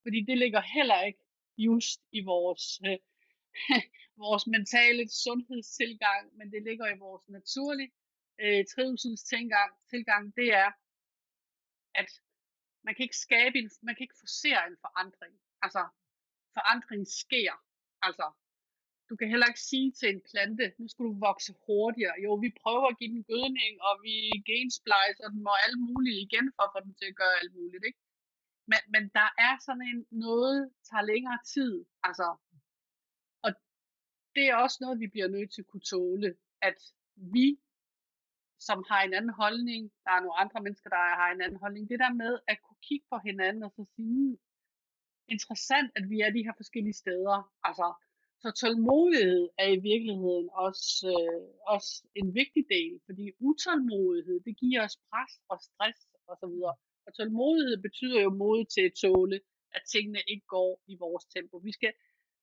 fordi 0.04 0.20
det 0.30 0.38
ligger 0.38 0.62
heller 0.62 1.02
ikke 1.02 1.24
just 1.58 2.00
i 2.12 2.22
vores, 2.24 2.82
øh, 2.86 2.98
vores 4.26 4.48
mentale 4.48 5.04
sundhedstilgang, 5.26 6.38
men 6.38 6.52
det 6.54 6.62
ligger 6.64 6.88
i 6.88 6.98
vores 7.06 7.30
naturlige 7.30 7.92
øh, 8.44 8.66
trivselstilgang. 8.74 9.72
Tilgang, 9.90 10.36
det 10.36 10.50
er, 10.64 10.72
at 12.02 12.10
man 12.86 12.96
kan 12.96 13.04
ikke 13.04 13.24
skabe 13.28 13.56
en, 13.62 13.70
man 13.82 13.96
kan 13.96 14.04
ikke 14.04 14.24
forsere 14.26 14.62
en 14.70 14.78
forandring. 14.86 15.36
Altså, 15.66 15.84
forandring 16.58 17.04
sker. 17.22 17.54
Altså, 18.08 18.26
du 19.10 19.14
kan 19.20 19.30
heller 19.32 19.48
ikke 19.48 19.68
sige 19.72 19.92
til 20.00 20.10
en 20.16 20.22
plante, 20.32 20.66
nu 20.80 20.86
skal 20.88 21.06
du 21.06 21.14
vokse 21.28 21.52
hurtigere. 21.66 22.16
Jo, 22.26 22.32
vi 22.46 22.50
prøver 22.64 22.88
at 22.90 22.98
give 23.00 23.12
den 23.16 23.24
gødning, 23.32 23.74
og 23.88 23.94
vi 24.06 24.16
gensplicer 24.52 25.28
den 25.34 25.42
og 25.54 25.58
alt 25.66 25.80
muligt 25.90 26.18
igen, 26.26 26.46
for 26.56 26.64
at 26.66 26.74
få 26.74 26.80
den 26.86 26.94
til 27.00 27.08
at 27.12 27.20
gøre 27.22 27.36
alt 27.42 27.54
muligt. 27.60 27.84
Ikke? 27.90 28.00
Men, 28.72 28.82
men 28.94 29.04
der 29.20 29.30
er 29.48 29.54
sådan 29.66 29.86
en 29.92 30.00
noget, 30.26 30.60
tager 30.90 31.10
længere 31.12 31.40
tid. 31.56 31.74
Altså, 32.08 32.28
det 34.40 34.48
er 34.50 34.56
også 34.66 34.78
noget, 34.82 35.04
vi 35.04 35.08
bliver 35.14 35.30
nødt 35.36 35.52
til 35.52 35.62
at 35.62 35.70
kunne 35.72 35.88
tåle, 35.94 36.30
at 36.70 36.80
vi, 37.36 37.48
som 38.68 38.78
har 38.90 39.02
en 39.04 39.14
anden 39.18 39.36
holdning, 39.42 39.82
der 40.06 40.12
er 40.18 40.22
nogle 40.26 40.40
andre 40.44 40.60
mennesker, 40.66 40.90
der 40.90 41.02
har 41.22 41.30
en 41.32 41.42
anden 41.46 41.60
holdning, 41.64 41.90
det 41.92 42.00
der 42.04 42.14
med 42.24 42.34
at 42.52 42.58
kunne 42.66 42.82
kigge 42.88 43.06
på 43.12 43.18
hinanden 43.28 43.64
og 43.64 43.72
så 43.78 43.84
sige, 43.96 44.14
hmm, 44.14 44.38
interessant, 45.36 45.90
at 45.98 46.06
vi 46.12 46.18
er 46.26 46.32
de 46.38 46.46
her 46.48 46.56
forskellige 46.62 47.00
steder. 47.04 47.38
Altså, 47.68 47.88
så 48.44 48.50
tålmodighed 48.62 49.44
er 49.64 49.70
i 49.78 49.80
virkeligheden 49.92 50.48
også, 50.68 51.08
øh, 51.16 51.48
også 51.76 51.92
en 52.22 52.30
vigtig 52.42 52.64
del, 52.76 52.94
fordi 53.08 53.26
utålmodighed, 53.50 54.38
det 54.48 54.56
giver 54.64 54.82
os 54.88 54.98
pres 55.10 55.34
og 55.52 55.58
stress 55.68 56.00
osv. 56.32 56.56
Og, 56.70 56.76
og 57.06 57.12
tålmodighed 57.18 57.78
betyder 57.88 58.20
jo 58.26 58.32
mod 58.44 58.60
til 58.74 58.84
at 58.90 58.98
tåle, 59.04 59.38
at 59.76 59.82
tingene 59.94 60.22
ikke 60.32 60.48
går 60.58 60.72
i 60.88 60.96
vores 61.04 61.26
tempo. 61.26 61.58
Vi 61.58 61.72
skal 61.72 61.94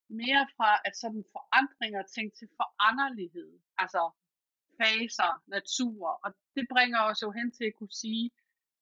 mere 0.08 0.44
fra 0.56 0.70
at 0.84 0.96
sådan 0.96 1.24
forandringer 1.32 2.02
tænke 2.14 2.36
til 2.36 2.48
foranderlighed, 2.58 3.50
altså 3.78 4.02
faser, 4.80 5.42
natur, 5.56 6.06
og 6.24 6.30
det 6.54 6.64
bringer 6.72 7.00
os 7.10 7.22
jo 7.22 7.30
hen 7.38 7.48
til 7.52 7.64
at 7.64 7.74
kunne 7.78 7.96
sige, 8.04 8.30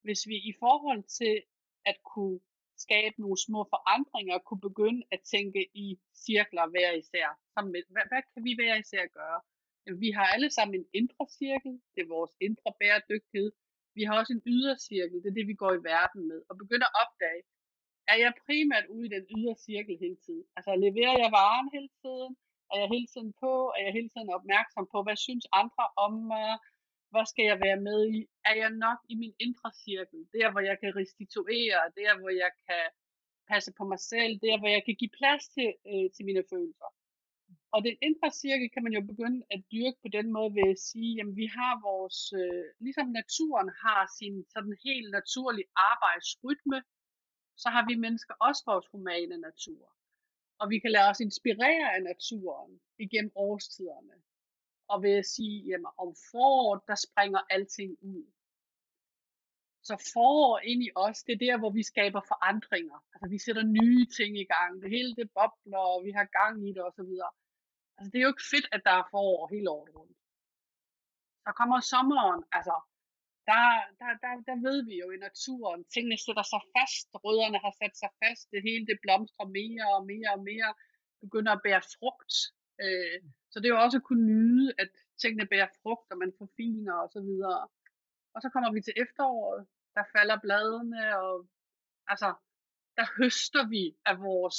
hvis 0.02 0.22
vi 0.30 0.36
i 0.50 0.52
forhold 0.58 1.02
til 1.20 1.42
at 1.90 1.96
kunne 2.12 2.40
skabe 2.76 3.16
nogle 3.22 3.38
små 3.46 3.60
forandringer, 3.74 4.38
kunne 4.38 4.64
begynde 4.68 5.02
at 5.14 5.20
tænke 5.34 5.62
i 5.84 5.86
cirkler 6.24 6.66
hver 6.72 6.90
især. 7.02 7.28
Hvad, 7.94 8.06
hvad 8.10 8.22
kan 8.32 8.44
vi 8.44 8.52
hver 8.58 8.74
især 8.84 9.06
gøre? 9.06 9.40
Vi 10.04 10.10
har 10.10 10.26
alle 10.34 10.50
sammen 10.50 10.74
en 10.74 10.86
indre 10.92 11.26
cirkel, 11.38 11.72
det 11.94 12.00
er 12.02 12.14
vores 12.16 12.34
indre 12.40 12.70
bæredygtighed. 12.80 13.52
Vi 13.96 14.02
har 14.04 14.14
også 14.20 14.32
en 14.32 14.42
ydre 14.46 14.78
cirkel, 14.78 15.22
det 15.22 15.28
er 15.30 15.38
det, 15.38 15.46
vi 15.46 15.54
går 15.54 15.72
i 15.74 15.84
verden 15.92 16.28
med. 16.30 16.42
Og 16.48 16.54
begynder 16.58 16.88
at 16.90 16.96
opdage, 17.04 17.42
er 18.12 18.16
jeg 18.24 18.32
primært 18.46 18.86
ude 18.94 19.06
i 19.06 19.14
den 19.16 19.24
ydre 19.36 19.54
cirkel 19.66 19.96
hele 20.04 20.18
tiden? 20.26 20.46
Altså 20.56 20.70
leverer 20.86 21.16
jeg 21.22 21.30
varen 21.38 21.68
hele 21.76 21.90
tiden? 22.02 22.32
Er 22.72 22.78
jeg 22.82 22.88
hele 22.94 23.08
tiden 23.12 23.32
på? 23.42 23.52
Er 23.76 23.82
jeg 23.86 23.92
hele 23.98 24.10
tiden 24.14 24.30
opmærksom 24.38 24.84
på, 24.92 24.98
hvad 25.02 25.16
synes 25.26 25.46
andre 25.62 25.84
om 26.06 26.12
mig? 26.32 26.52
hvad 27.14 27.26
skal 27.32 27.44
jeg 27.50 27.58
være 27.66 27.80
med 27.88 28.00
i? 28.16 28.18
Er 28.48 28.54
jeg 28.62 28.70
nok 28.86 28.98
i 29.12 29.14
min 29.22 29.34
indre 29.46 29.70
cirkel? 29.84 30.20
Der, 30.36 30.46
hvor 30.52 30.62
jeg 30.70 30.76
kan 30.82 30.90
restituere, 31.00 31.80
der, 32.00 32.10
hvor 32.20 32.32
jeg 32.42 32.50
kan 32.66 32.84
passe 33.50 33.70
på 33.78 33.84
mig 33.92 34.00
selv, 34.12 34.32
der, 34.44 34.54
hvor 34.60 34.70
jeg 34.76 34.82
kan 34.86 34.96
give 35.00 35.16
plads 35.18 35.44
til, 35.54 35.68
øh, 35.90 36.06
til 36.14 36.22
mine 36.28 36.44
følelser. 36.52 36.90
Og 37.74 37.80
den 37.88 37.96
indre 38.06 38.30
cirkel 38.42 38.68
kan 38.74 38.84
man 38.86 38.94
jo 38.98 39.02
begynde 39.10 39.40
at 39.54 39.60
dyrke 39.72 39.98
på 40.04 40.08
den 40.16 40.26
måde 40.36 40.50
ved 40.58 40.66
at 40.74 40.82
sige, 40.90 41.10
jamen 41.16 41.36
vi 41.42 41.46
har 41.58 41.72
vores, 41.88 42.18
øh, 42.42 42.64
ligesom 42.84 43.08
naturen 43.20 43.70
har 43.84 44.02
sin 44.18 44.34
sådan 44.54 44.76
helt 44.86 45.08
naturlig 45.18 45.64
arbejdsrytme, 45.90 46.78
så 47.56 47.68
har 47.68 47.86
vi 47.88 47.94
mennesker 47.94 48.34
også 48.40 48.62
vores 48.66 48.86
humane 48.86 49.36
natur. 49.38 49.84
Og 50.60 50.70
vi 50.70 50.78
kan 50.78 50.90
lade 50.90 51.08
os 51.08 51.20
inspirere 51.20 51.94
af 51.96 52.02
naturen 52.02 52.80
igennem 52.98 53.32
årstiderne 53.34 54.16
og 54.88 55.02
ved 55.02 55.14
at 55.22 55.26
sige, 55.26 55.56
jamen 55.68 55.92
om 55.98 56.14
foråret, 56.30 56.80
der 56.88 56.94
springer 57.06 57.40
alting 57.50 57.92
ud. 58.02 58.24
Så 59.82 59.94
forår 60.12 60.58
ind 60.58 60.82
i 60.82 60.90
os, 60.94 61.22
det 61.22 61.32
er 61.32 61.44
der, 61.46 61.58
hvor 61.58 61.70
vi 61.70 61.82
skaber 61.82 62.22
forandringer. 62.32 62.98
Altså 63.12 63.26
vi 63.34 63.38
sætter 63.38 63.62
nye 63.62 64.06
ting 64.18 64.38
i 64.38 64.46
gang. 64.54 64.82
Det 64.82 64.90
hele 64.90 65.14
det 65.20 65.28
bobler, 65.38 65.84
og 65.94 66.04
vi 66.06 66.10
har 66.10 66.24
gang 66.40 66.68
i 66.68 66.72
det 66.72 66.82
osv. 66.88 67.12
Altså 67.96 68.08
det 68.10 68.18
er 68.18 68.26
jo 68.26 68.34
ikke 68.34 68.50
fedt, 68.54 68.68
at 68.72 68.82
der 68.86 68.94
er 69.00 69.06
forår 69.10 69.48
hele 69.54 69.70
året 69.70 69.94
rundt. 69.96 70.18
Så 71.44 71.50
kommer 71.58 71.80
sommeren, 71.80 72.42
altså 72.58 72.74
der, 73.50 73.66
der, 74.00 74.10
der, 74.22 74.32
der 74.48 74.56
ved 74.66 74.78
vi 74.88 74.94
jo 75.02 75.08
i 75.10 75.24
naturen, 75.26 75.80
tingene 75.94 76.18
sætter 76.26 76.46
sig 76.52 76.62
fast, 76.76 77.08
rødderne 77.24 77.58
har 77.64 77.74
sat 77.80 77.94
sig 78.02 78.10
fast, 78.22 78.44
det 78.52 78.60
hele 78.68 78.84
det 78.90 78.98
blomstrer 79.04 79.46
mere 79.58 79.86
og 79.96 80.02
mere 80.12 80.30
og 80.36 80.42
mere, 80.50 80.70
begynder 81.24 81.52
at 81.52 81.64
bære 81.66 81.84
frugt. 81.96 82.34
Øh, 82.84 83.18
så 83.50 83.56
det 83.58 83.66
er 83.66 83.74
jo 83.76 83.84
også 83.86 83.98
at 83.98 84.08
kunne 84.08 84.26
nyde, 84.32 84.68
at 84.82 84.90
tingene 85.22 85.50
bærer 85.52 85.70
frugt, 85.82 86.08
og 86.12 86.18
man 86.22 86.32
forfiner 86.42 86.94
og 87.04 87.08
så 87.14 87.20
videre. 87.28 87.62
Og 88.34 88.38
så 88.42 88.48
kommer 88.52 88.70
vi 88.72 88.80
til 88.80 88.94
efteråret, 89.04 89.66
der 89.96 90.04
falder 90.14 90.38
bladene, 90.44 91.02
og 91.24 91.34
altså, 92.12 92.28
der 92.98 93.06
høster 93.18 93.64
vi 93.74 93.84
af 94.10 94.16
vores, 94.28 94.58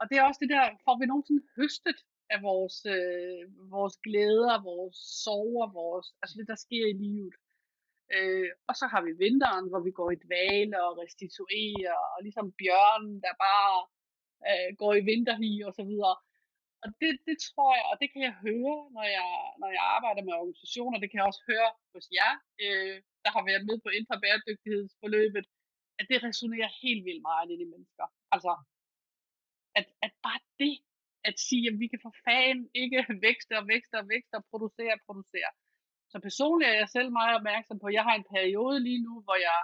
og 0.00 0.04
det 0.08 0.16
er 0.16 0.24
også 0.28 0.40
det 0.42 0.50
der, 0.54 0.64
får 0.84 0.96
vi 0.98 1.06
nogensinde 1.06 1.44
høstet 1.56 1.98
af 2.34 2.38
vores, 2.48 2.76
øh, 2.94 3.42
vores 3.76 3.96
glæder, 4.06 4.62
vores 4.72 4.96
sorger, 5.24 5.68
vores, 5.80 6.06
altså 6.22 6.34
det 6.38 6.46
der 6.52 6.58
sker 6.66 6.84
i 6.92 6.96
livet. 7.04 7.34
Øh, 8.14 8.50
og 8.68 8.74
så 8.80 8.86
har 8.92 9.02
vi 9.06 9.12
vinteren, 9.24 9.66
hvor 9.70 9.82
vi 9.86 9.92
går 9.98 10.10
i 10.12 10.22
dvale 10.24 10.76
og 10.86 10.92
restituerer, 11.02 11.98
og 12.14 12.18
ligesom 12.26 12.46
bjørnen, 12.60 13.14
der 13.24 13.34
bare 13.48 13.76
øh, 14.48 14.70
går 14.80 14.92
i 15.00 15.06
vinterhi 15.10 15.52
og 15.68 15.72
så 15.78 15.84
videre. 15.90 16.16
Og 16.82 16.88
det, 17.00 17.10
det 17.28 17.36
tror 17.48 17.72
jeg, 17.78 17.84
og 17.90 17.96
det 18.00 18.08
kan 18.12 18.22
jeg 18.28 18.34
høre, 18.46 18.78
når 18.96 19.06
jeg, 19.18 19.30
når 19.60 19.70
jeg 19.76 19.84
arbejder 19.96 20.22
med 20.24 20.34
organisationer, 20.42 20.96
det 20.98 21.08
kan 21.08 21.18
jeg 21.18 21.30
også 21.30 21.44
høre 21.50 21.70
hos 21.94 22.06
jer, 22.18 22.32
øh, 22.64 22.96
der 23.24 23.30
har 23.36 23.42
været 23.50 23.64
med 23.68 23.76
på 23.84 23.88
indre 23.98 24.16
bæredygtighedsforløbet, 24.24 25.46
at 26.00 26.06
det 26.10 26.18
resonerer 26.28 26.70
helt 26.84 27.02
vildt 27.06 27.24
meget 27.30 27.48
ind 27.52 27.62
i 27.62 27.72
mennesker. 27.74 28.06
Altså, 28.34 28.52
at, 29.78 29.86
at 30.06 30.12
bare 30.26 30.40
det, 30.62 30.74
at 31.28 31.36
sige, 31.48 31.64
at 31.70 31.76
vi 31.82 31.86
kan 31.92 32.00
for 32.06 32.14
fanden 32.24 32.68
ikke 32.82 32.98
vækste 33.26 33.52
og 33.60 33.64
vækste 33.72 33.94
og 34.00 34.06
vækste 34.14 34.34
og 34.40 34.44
producere 34.50 34.94
og 34.98 35.02
producere. 35.08 35.50
Så 36.12 36.16
personligt 36.28 36.70
er 36.70 36.78
jeg 36.82 36.88
selv 36.88 37.10
meget 37.12 37.36
opmærksom 37.38 37.78
på, 37.78 37.86
at 37.86 37.94
jeg 37.98 38.04
har 38.08 38.14
en 38.16 38.30
periode 38.34 38.78
lige 38.88 39.02
nu, 39.06 39.14
hvor 39.26 39.36
jeg 39.48 39.58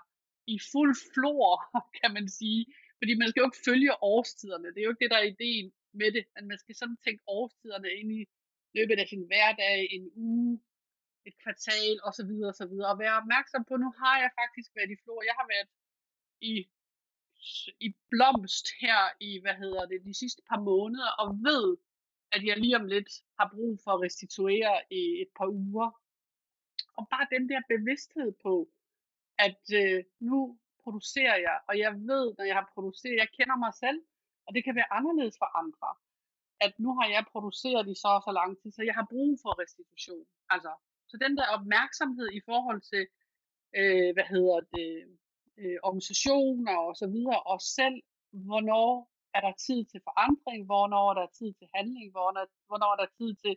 i 0.55 0.57
fuld 0.73 0.95
flor, 1.15 1.53
kan 2.01 2.11
man 2.17 2.27
sige, 2.29 2.63
fordi 2.99 3.13
man 3.21 3.29
skal 3.29 3.41
jo 3.41 3.49
ikke 3.49 3.65
følge 3.69 4.03
årstiderne. 4.13 4.69
Det 4.73 4.79
er 4.79 4.87
jo 4.87 4.93
ikke 4.93 5.05
det, 5.05 5.13
der 5.15 5.21
er 5.21 5.33
ideen 5.35 5.73
med 6.01 6.11
det, 6.17 6.25
men 6.35 6.45
man 6.51 6.59
skal 6.59 6.75
sådan 6.75 6.99
tænke 7.07 7.23
årstiderne 7.27 7.91
ind 8.01 8.11
i 8.21 8.23
løbet 8.77 8.97
af 9.03 9.07
sin 9.09 9.25
hverdag, 9.31 9.79
en 9.97 10.07
uge, 10.15 10.61
et 11.29 11.35
kvartal 11.43 11.95
osv. 12.09 12.33
osv. 12.51 12.75
Og 12.91 12.97
være 13.03 13.19
opmærksom 13.21 13.63
på, 13.69 13.75
nu 13.85 13.91
har 14.01 14.17
jeg 14.23 14.31
faktisk 14.41 14.71
været 14.77 14.91
i 14.95 15.01
flor. 15.03 15.21
Jeg 15.31 15.37
har 15.41 15.47
været 15.55 15.69
i, 16.53 16.55
i 17.87 17.89
blomst 18.11 18.67
her 18.85 19.01
i, 19.29 19.31
hvad 19.43 19.57
hedder 19.63 19.85
det, 19.87 19.99
de 20.09 20.15
sidste 20.23 20.43
par 20.51 20.61
måneder, 20.71 21.11
og 21.23 21.29
ved, 21.49 21.67
at 22.35 22.43
jeg 22.49 22.57
lige 22.57 22.77
om 22.81 22.87
lidt 22.95 23.11
har 23.39 23.49
brug 23.55 23.73
for 23.85 23.91
at 23.95 24.03
restituere 24.07 24.75
i 25.01 25.03
et 25.23 25.31
par 25.39 25.49
uger. 25.65 26.02
Og 26.99 27.09
bare 27.13 27.27
den 27.35 27.49
der 27.49 27.61
bevidsthed 27.75 28.33
på, 28.43 28.69
at 29.39 29.63
øh, 29.81 30.05
nu 30.21 30.59
producerer 30.83 31.37
jeg, 31.47 31.57
og 31.69 31.75
jeg 31.79 31.93
ved, 32.11 32.25
når 32.39 32.45
jeg 32.45 32.57
har 32.61 32.71
produceret, 32.75 33.23
jeg 33.23 33.29
kender 33.39 33.57
mig 33.57 33.75
selv, 33.85 33.99
og 34.47 34.55
det 34.55 34.65
kan 34.65 34.75
være 34.75 34.93
anderledes 34.93 35.37
for 35.39 35.49
andre, 35.63 35.91
at 36.67 36.73
nu 36.85 36.91
har 36.99 37.09
jeg 37.15 37.25
produceret 37.33 37.89
i 37.89 37.95
så 38.03 38.09
og 38.19 38.23
så 38.27 38.33
lang 38.41 38.51
tid, 38.61 38.71
så 38.73 38.83
jeg 38.83 38.95
har 38.95 39.07
brug 39.11 39.39
for 39.43 39.61
restitution. 39.63 40.27
Altså, 40.55 40.73
så 41.09 41.17
den 41.25 41.37
der 41.37 41.47
opmærksomhed 41.57 42.29
i 42.39 42.41
forhold 42.51 42.81
til, 42.93 43.05
øh, 43.79 44.11
hvad 44.15 44.27
hedder 44.35 44.59
det, 44.75 44.89
øh, 45.61 45.79
organisationer 45.83 46.77
og 46.77 46.97
så 46.97 47.07
videre, 47.07 47.41
og 47.53 47.61
selv, 47.61 47.99
hvornår 48.49 49.13
er 49.35 49.41
der 49.41 49.53
tid 49.67 49.85
til 49.85 50.01
forandring, 50.09 50.61
hvornår 50.71 51.11
er 51.11 51.17
der 51.21 51.29
tid 51.39 51.53
til 51.59 51.69
handling, 51.75 52.11
hvornår, 52.11 52.47
hvornår 52.69 52.91
er 52.93 53.01
der 53.05 53.11
tid 53.19 53.35
til 53.35 53.55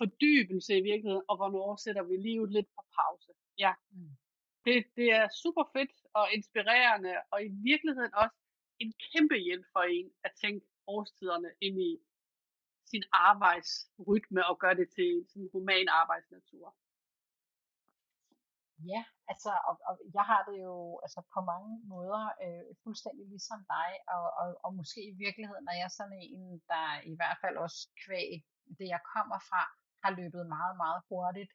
fordybelse 0.00 0.72
i 0.78 0.86
virkeligheden, 0.90 1.26
og 1.30 1.36
hvornår 1.36 1.76
sætter 1.84 2.04
vi 2.10 2.16
livet 2.16 2.50
lidt 2.56 2.68
på 2.76 2.82
pause. 2.98 3.32
Ja. 3.64 3.72
Mm. 3.90 4.12
Det, 4.66 4.76
det 4.98 5.08
er 5.20 5.26
super 5.42 5.64
fedt 5.74 5.94
og 6.18 6.24
inspirerende, 6.36 7.14
og 7.32 7.38
i 7.48 7.50
virkeligheden 7.70 8.14
også 8.22 8.36
en 8.84 8.92
kæmpe 9.08 9.36
hjælp 9.46 9.66
for 9.74 9.82
en 9.96 10.10
at 10.26 10.32
tænke 10.42 10.66
årstiderne 10.86 11.50
ind 11.60 11.76
i 11.90 11.92
sin 12.90 13.04
arbejdsrytme 13.12 14.40
og 14.50 14.58
gøre 14.62 14.76
det 14.80 14.88
til 14.96 15.10
en 15.36 15.48
human 15.52 15.88
arbejdsnatur. 15.88 16.66
Ja, 18.92 19.02
altså, 19.32 19.52
og, 19.68 19.74
og 19.88 19.94
jeg 20.16 20.24
har 20.30 20.42
det 20.48 20.56
jo 20.68 21.00
altså 21.04 21.20
på 21.34 21.40
mange 21.52 21.72
måder 21.92 22.22
øh, 22.44 22.64
fuldstændig 22.82 23.26
ligesom 23.34 23.60
dig, 23.76 23.90
og, 24.14 24.26
og, 24.40 24.48
og 24.64 24.70
måske 24.74 25.00
i 25.12 25.14
virkeligheden 25.24 25.66
er 25.72 25.78
jeg 25.84 25.90
sådan 25.98 26.20
en, 26.36 26.62
der 26.72 26.86
i 27.12 27.14
hvert 27.18 27.38
fald 27.42 27.56
også 27.56 27.80
kvæg 28.04 28.30
det, 28.78 28.86
jeg 28.94 29.02
kommer 29.14 29.38
fra, 29.50 29.62
har 30.04 30.10
løbet 30.20 30.52
meget, 30.56 30.76
meget 30.82 31.00
hurtigt 31.08 31.52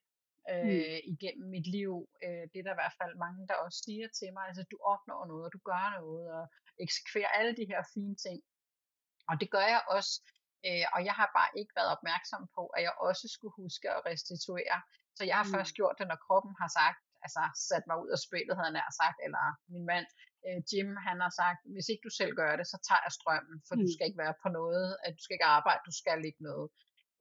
mm. 0.50 0.70
øh, 0.70 1.00
igennem 1.14 1.48
mit 1.56 1.68
liv. 1.78 1.92
Øh, 2.26 2.44
det 2.52 2.58
er 2.60 2.66
der 2.68 2.76
i 2.76 2.82
hvert 2.82 3.00
fald 3.02 3.14
mange, 3.26 3.42
der 3.50 3.56
også 3.66 3.80
siger 3.86 4.08
til 4.20 4.30
mig, 4.36 4.44
altså 4.50 4.64
du 4.72 4.78
opnår 4.94 5.22
noget, 5.32 5.46
og 5.48 5.54
du 5.56 5.62
gør 5.72 5.86
noget, 6.00 6.26
og 6.38 6.46
eksekverer 6.86 7.32
alle 7.38 7.54
de 7.60 7.66
her 7.72 7.82
fine 7.94 8.16
ting. 8.26 8.40
Og 9.30 9.36
det 9.42 9.50
gør 9.56 9.66
jeg 9.74 9.82
også, 9.98 10.14
øh, 10.68 10.86
og 10.96 11.00
jeg 11.08 11.16
har 11.20 11.30
bare 11.40 11.52
ikke 11.60 11.74
været 11.80 11.92
opmærksom 11.96 12.44
på, 12.58 12.64
at 12.76 12.82
jeg 12.88 12.94
også 13.08 13.26
skulle 13.36 13.56
huske 13.64 13.88
at 13.96 14.06
restituere. 14.10 14.78
Så 15.18 15.24
jeg 15.30 15.36
har 15.40 15.48
mm. 15.48 15.54
først 15.56 15.74
gjort 15.80 15.96
det, 16.00 16.08
når 16.08 16.20
kroppen 16.26 16.54
har 16.62 16.70
sagt, 16.80 17.00
altså 17.26 17.42
sat 17.70 17.86
mig 17.90 17.98
ud 18.04 18.10
af 18.16 18.20
spillet, 18.28 18.56
havde 18.58 18.72
han 18.72 18.98
sagt, 19.02 19.18
eller 19.26 19.44
min 19.74 19.86
mand 19.92 20.08
øh, 20.46 20.60
Jim, 20.70 20.90
han 21.08 21.18
har 21.26 21.34
sagt, 21.42 21.60
hvis 21.74 21.88
ikke 21.92 22.06
du 22.08 22.14
selv 22.20 22.34
gør 22.42 22.54
det, 22.60 22.66
så 22.72 22.78
tager 22.88 23.04
jeg 23.06 23.14
strømmen, 23.20 23.58
for 23.68 23.76
mm. 23.76 23.82
du 23.82 23.88
skal 23.94 24.08
ikke 24.08 24.24
være 24.26 24.36
på 24.44 24.50
noget, 24.60 24.88
at 25.06 25.12
du 25.18 25.22
skal 25.24 25.36
ikke 25.36 25.54
arbejde, 25.58 25.88
du 25.90 25.96
skal 26.02 26.20
ikke 26.30 26.44
noget. 26.50 26.68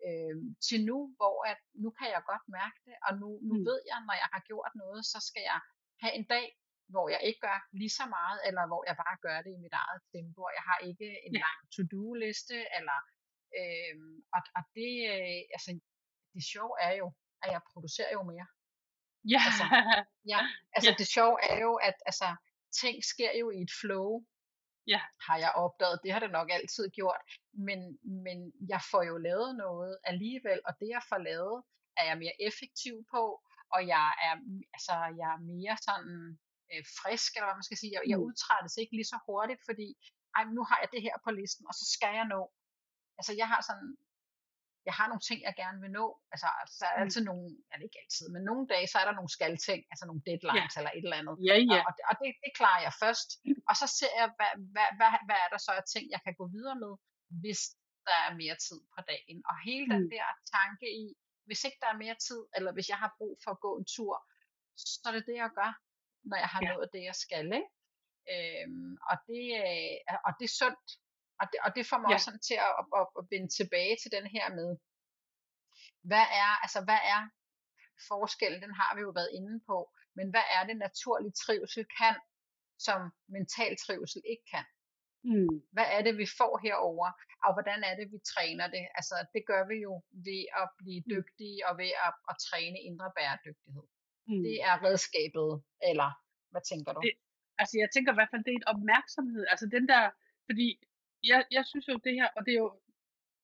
Øh, 0.08 0.36
til 0.66 0.78
nu, 0.90 0.98
hvor 1.18 1.36
at, 1.50 1.60
nu 1.82 1.88
kan 1.98 2.08
jeg 2.14 2.22
godt 2.30 2.44
mærke 2.58 2.78
det, 2.86 2.96
og 3.06 3.12
nu, 3.20 3.28
nu 3.48 3.54
mm. 3.56 3.64
ved 3.68 3.80
jeg, 3.90 3.98
når 4.08 4.16
jeg 4.22 4.28
har 4.34 4.42
gjort 4.50 4.72
noget, 4.82 5.02
så 5.12 5.18
skal 5.28 5.42
jeg 5.52 5.60
have 6.02 6.14
en 6.18 6.26
dag, 6.34 6.46
hvor 6.92 7.06
jeg 7.14 7.20
ikke 7.28 7.40
gør 7.48 7.58
lige 7.80 7.94
så 8.00 8.06
meget, 8.16 8.38
eller 8.48 8.64
hvor 8.70 8.82
jeg 8.88 8.96
bare 9.04 9.16
gør 9.26 9.38
det 9.44 9.52
i 9.54 9.62
mit 9.64 9.76
eget 9.82 10.00
tempo, 10.12 10.40
og 10.48 10.52
jeg 10.58 10.64
har 10.70 10.78
ikke 10.90 11.08
en 11.26 11.34
lang 11.44 11.58
to-do-liste, 11.74 12.58
eller 12.78 12.98
øh, 13.58 13.96
og, 14.36 14.40
og 14.56 14.62
det, 14.76 14.92
øh, 15.12 15.40
altså, 15.56 15.70
det 16.34 16.42
sjove 16.52 16.74
er 16.88 16.94
jo, 17.02 17.06
at 17.42 17.48
jeg 17.54 17.60
producerer 17.72 18.12
jo 18.18 18.22
mere. 18.32 18.46
Ja. 19.34 19.40
Altså, 19.48 19.64
ja, 20.32 20.40
altså 20.76 20.90
ja. 20.90 20.96
det 21.00 21.06
sjove 21.16 21.36
er 21.50 21.58
jo, 21.66 21.72
at 21.88 21.96
altså, 22.10 22.28
ting 22.80 22.96
sker 23.12 23.32
jo 23.40 23.46
i 23.56 23.58
et 23.66 23.72
flow, 23.80 24.10
ja. 24.92 25.00
har 25.26 25.36
jeg 25.44 25.52
opdaget. 25.64 26.00
Det 26.04 26.12
har 26.12 26.20
det 26.20 26.32
nok 26.38 26.48
altid 26.58 26.90
gjort. 26.98 27.30
Men, 27.66 27.78
men 28.24 28.52
jeg 28.72 28.80
får 28.90 29.02
jo 29.10 29.16
lavet 29.28 29.56
noget 29.56 29.98
alligevel, 30.04 30.60
og 30.68 30.72
det 30.80 30.88
jeg 30.96 31.02
får 31.08 31.18
lavet, 31.30 31.62
er 31.96 32.04
jeg 32.10 32.18
mere 32.18 32.36
effektiv 32.48 32.94
på, 33.14 33.22
og 33.74 33.80
jeg 33.94 34.08
er, 34.26 34.34
altså, 34.76 34.94
jeg 35.20 35.28
er 35.36 35.40
mere 35.52 35.76
sådan 35.88 36.14
øh, 36.72 36.84
frisk, 37.00 37.30
eller 37.34 37.48
hvad 37.48 37.58
man 37.60 37.68
skal 37.68 37.80
sige. 37.80 37.92
Jeg, 37.96 38.02
jeg 38.12 38.18
mm. 38.18 38.26
udtrættes 38.26 38.74
ikke 38.76 38.94
lige 38.98 39.12
så 39.12 39.18
hurtigt, 39.28 39.60
fordi 39.68 39.88
ej, 40.36 40.44
nu 40.56 40.62
har 40.68 40.78
jeg 40.82 40.88
det 40.94 41.02
her 41.06 41.16
på 41.24 41.30
listen, 41.38 41.64
og 41.70 41.74
så 41.80 41.84
skal 41.94 42.12
jeg 42.20 42.26
nå. 42.34 42.42
Altså 43.18 43.32
jeg 43.40 43.48
har 43.52 43.60
sådan 43.68 43.90
jeg 44.88 44.94
har 44.98 45.06
nogle 45.10 45.24
ting, 45.28 45.38
jeg 45.48 45.54
gerne 45.62 45.78
vil 45.84 45.92
nå. 46.00 46.06
Altså, 46.32 46.48
så 46.76 46.82
er 46.86 46.92
der 46.92 47.00
mm. 47.00 47.04
altid 47.04 47.22
nogle, 47.30 47.46
ja, 47.68 47.74
ikke 47.86 48.00
altid, 48.04 48.26
men 48.34 48.42
nogle 48.50 48.64
dage, 48.72 48.86
så 48.92 48.96
er 49.02 49.06
der 49.06 49.18
nogle 49.18 49.32
skalting, 49.36 49.80
altså 49.92 50.04
nogle 50.08 50.22
deadlines 50.28 50.72
ja. 50.74 50.78
eller 50.80 50.92
et 50.98 51.04
eller 51.06 51.20
andet. 51.22 51.36
Ja, 51.48 51.56
ja. 51.72 51.80
Og, 51.88 51.92
og, 52.10 52.14
det, 52.20 52.30
det 52.44 52.52
klarer 52.58 52.82
jeg 52.86 52.94
først. 53.04 53.28
Og 53.70 53.74
så 53.80 53.86
ser 53.98 54.12
jeg, 54.20 54.28
hvad, 54.38 54.52
hvad, 54.74 54.88
hvad, 54.98 55.10
hvad 55.26 55.38
er 55.44 55.48
der 55.54 55.60
så 55.66 55.72
af 55.80 55.84
ting, 55.94 56.04
jeg 56.14 56.20
kan 56.26 56.34
gå 56.40 56.44
videre 56.56 56.78
med, 56.84 56.92
hvis 57.42 57.60
der 58.08 58.18
er 58.26 58.32
mere 58.42 58.56
tid 58.66 58.80
på 58.94 59.00
dagen. 59.12 59.38
Og 59.50 59.54
hele 59.68 59.86
den 59.94 60.02
mm. 60.04 60.12
der 60.14 60.26
tanke 60.56 60.86
i, 61.02 61.06
hvis 61.46 61.64
ikke 61.66 61.80
der 61.82 61.90
er 61.92 62.02
mere 62.04 62.16
tid, 62.28 62.40
eller 62.56 62.70
hvis 62.76 62.88
jeg 62.92 62.98
har 63.04 63.10
brug 63.18 63.34
for 63.44 63.50
at 63.54 63.62
gå 63.66 63.70
en 63.80 63.86
tur, 63.96 64.14
så 64.76 65.06
er 65.08 65.14
det 65.16 65.24
det, 65.30 65.36
jeg 65.44 65.50
gør, 65.60 65.72
når 66.30 66.38
jeg 66.44 66.50
har 66.54 66.60
ja. 66.62 66.68
nået 66.72 66.88
det, 66.94 67.02
jeg 67.10 67.16
skal. 67.24 67.46
Ikke? 67.58 67.70
Øhm, 68.32 68.92
og, 69.10 69.16
det, 69.28 69.44
øh, 69.62 70.16
og 70.26 70.32
det 70.38 70.46
er 70.50 70.56
sundt. 70.62 70.88
Og 71.40 71.46
det, 71.50 71.58
og 71.66 71.70
det 71.76 71.84
får 71.90 71.98
mig 71.98 72.08
ja. 72.10 72.14
også 72.14 72.28
sådan 72.28 72.46
til 72.50 72.58
at, 72.66 72.72
at, 72.80 72.86
at, 73.00 73.06
at 73.18 73.24
vende 73.32 73.50
tilbage 73.58 73.94
til 74.02 74.10
den 74.16 74.26
her 74.34 74.46
med, 74.58 74.70
hvad 76.10 76.26
er, 76.42 76.50
altså 76.64 76.80
hvad 76.88 77.00
er 77.14 77.20
forskellen, 78.10 78.62
den 78.64 78.74
har 78.80 78.90
vi 78.96 79.00
jo 79.06 79.10
været 79.18 79.34
inde 79.38 79.54
på, 79.70 79.78
men 80.16 80.26
hvad 80.32 80.46
er 80.56 80.62
det 80.68 80.76
naturlig 80.86 81.32
trivsel 81.44 81.84
kan, 82.00 82.16
som 82.86 83.00
mental 83.36 83.72
trivsel 83.84 84.22
ikke 84.32 84.46
kan? 84.54 84.66
Mm. 85.30 85.56
Hvad 85.74 85.88
er 85.96 86.02
det, 86.06 86.14
vi 86.22 86.26
får 86.38 86.54
herover, 86.64 87.08
og 87.44 87.50
hvordan 87.56 87.80
er 87.88 87.94
det, 87.98 88.06
vi 88.14 88.18
træner 88.32 88.66
det? 88.76 88.84
Altså, 88.98 89.16
det 89.34 89.42
gør 89.50 89.62
vi 89.70 89.76
jo 89.86 89.92
ved 90.28 90.42
at 90.60 90.66
blive 90.80 91.02
mm. 91.04 91.10
dygtige 91.14 91.58
og 91.68 91.72
ved 91.82 91.92
at, 92.06 92.12
at 92.30 92.36
træne 92.46 92.78
indre 92.88 93.08
bæredygtighed. 93.16 93.86
Mm. 94.30 94.42
Det 94.46 94.56
er 94.68 94.74
redskabet, 94.86 95.50
eller 95.90 96.10
hvad 96.52 96.64
tænker 96.70 96.90
du? 96.92 97.00
Det, 97.06 97.14
altså, 97.60 97.74
jeg 97.82 97.88
tænker 97.94 98.10
i 98.12 98.18
hvert 98.18 98.32
fald, 98.32 98.44
det 98.44 98.52
er 98.52 98.60
en 98.62 98.70
opmærksomhed. 98.74 99.44
Altså, 99.52 99.66
den 99.76 99.84
der, 99.92 100.02
fordi 100.48 100.68
jeg, 101.30 101.40
jeg 101.56 101.64
synes 101.66 101.88
jo 101.88 101.96
det 102.06 102.14
her, 102.14 102.28
og 102.36 102.40
det 102.46 102.52
er 102.54 102.62
jo 102.66 102.72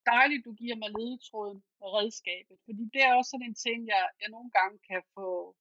dejligt, 0.07 0.45
du 0.45 0.53
giver 0.63 0.77
mig 0.77 0.91
ledetråden 0.99 1.63
og 1.81 1.89
redskabet, 1.99 2.57
fordi 2.67 2.83
det 2.95 3.03
er 3.03 3.15
også 3.15 3.31
sådan 3.31 3.49
en 3.51 3.61
ting, 3.67 3.79
jeg, 3.87 4.03
jeg 4.21 4.29
nogle 4.37 4.51
gange 4.59 4.79
kan 4.89 5.03
få 5.15 5.57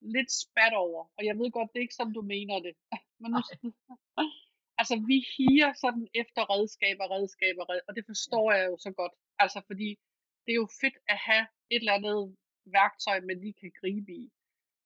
lidt 0.00 0.32
spat 0.42 0.74
over, 0.86 1.00
og 1.16 1.22
jeg 1.28 1.38
ved 1.38 1.50
godt, 1.50 1.70
det 1.72 1.78
er 1.78 1.86
ikke 1.86 2.00
sådan, 2.00 2.18
du 2.20 2.22
mener 2.22 2.58
det. 2.66 2.74
Men 3.20 3.30
nu, 3.32 3.40
altså, 4.80 4.94
vi 5.10 5.16
higer 5.36 5.72
sådan 5.84 6.06
efter 6.14 6.42
redskaber, 6.54 7.04
redskaber, 7.14 7.64
red, 7.70 7.80
og 7.88 7.96
det 7.96 8.04
forstår 8.06 8.52
jeg 8.52 8.66
jo 8.70 8.76
så 8.86 8.90
godt. 9.00 9.12
Altså, 9.38 9.60
fordi 9.66 9.88
det 10.44 10.52
er 10.52 10.60
jo 10.64 10.68
fedt 10.80 10.96
at 11.08 11.18
have 11.28 11.46
et 11.70 11.80
eller 11.82 11.92
andet 11.92 12.36
værktøj, 12.64 13.20
man 13.20 13.40
lige 13.40 13.60
kan 13.62 13.72
gribe 13.80 14.12
i. 14.12 14.32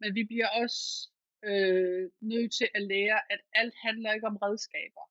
Men 0.00 0.14
vi 0.14 0.24
bliver 0.24 0.48
også 0.48 1.10
øh, 1.44 2.10
nødt 2.20 2.52
til 2.58 2.68
at 2.74 2.82
lære, 2.82 3.20
at 3.32 3.40
alt 3.52 3.74
handler 3.84 4.12
ikke 4.12 4.26
om 4.26 4.36
redskaber. 4.36 5.04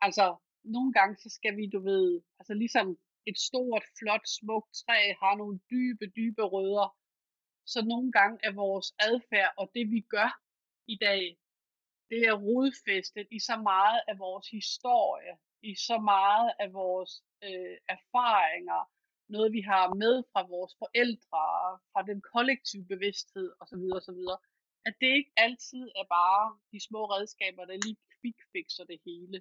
Altså, 0.00 0.36
nogle 0.64 0.92
gange, 0.92 1.16
så 1.16 1.28
skal 1.28 1.56
vi, 1.56 1.66
du 1.66 1.80
ved, 1.80 2.22
altså 2.38 2.54
ligesom 2.54 2.98
et 3.26 3.38
stort, 3.38 3.84
flot, 3.98 4.26
smukt 4.38 4.74
træ 4.74 5.00
har 5.22 5.34
nogle 5.36 5.60
dybe, 5.70 6.06
dybe 6.16 6.42
rødder, 6.42 6.96
så 7.66 7.84
nogle 7.84 8.12
gange 8.12 8.38
er 8.42 8.52
vores 8.52 8.94
adfærd 8.98 9.54
og 9.56 9.70
det, 9.74 9.90
vi 9.90 10.00
gør 10.00 10.30
i 10.86 10.96
dag, 10.96 11.38
det 12.10 12.20
er 12.30 12.42
rodfæstet 12.48 13.26
i 13.30 13.38
så 13.38 13.56
meget 13.56 14.00
af 14.08 14.18
vores 14.18 14.46
historie, 14.48 15.34
i 15.62 15.74
så 15.74 15.98
meget 15.98 16.52
af 16.58 16.72
vores 16.72 17.12
øh, 17.44 17.76
erfaringer, 17.96 18.80
noget 19.28 19.52
vi 19.52 19.60
har 19.60 19.94
med 20.02 20.14
fra 20.32 20.42
vores 20.54 20.74
forældre, 20.82 21.44
fra 21.92 22.02
den 22.10 22.20
kollektive 22.32 22.86
bevidsthed 22.92 23.48
osv. 23.60 23.84
osv. 23.98 24.20
At 24.86 24.94
det 25.00 25.10
ikke 25.18 25.32
altid 25.36 25.84
er 26.00 26.06
bare 26.18 26.44
de 26.72 26.78
små 26.88 27.00
redskaber, 27.14 27.64
der 27.64 27.76
lige 27.84 27.98
quickfixer 28.16 28.84
det 28.84 29.00
hele. 29.04 29.38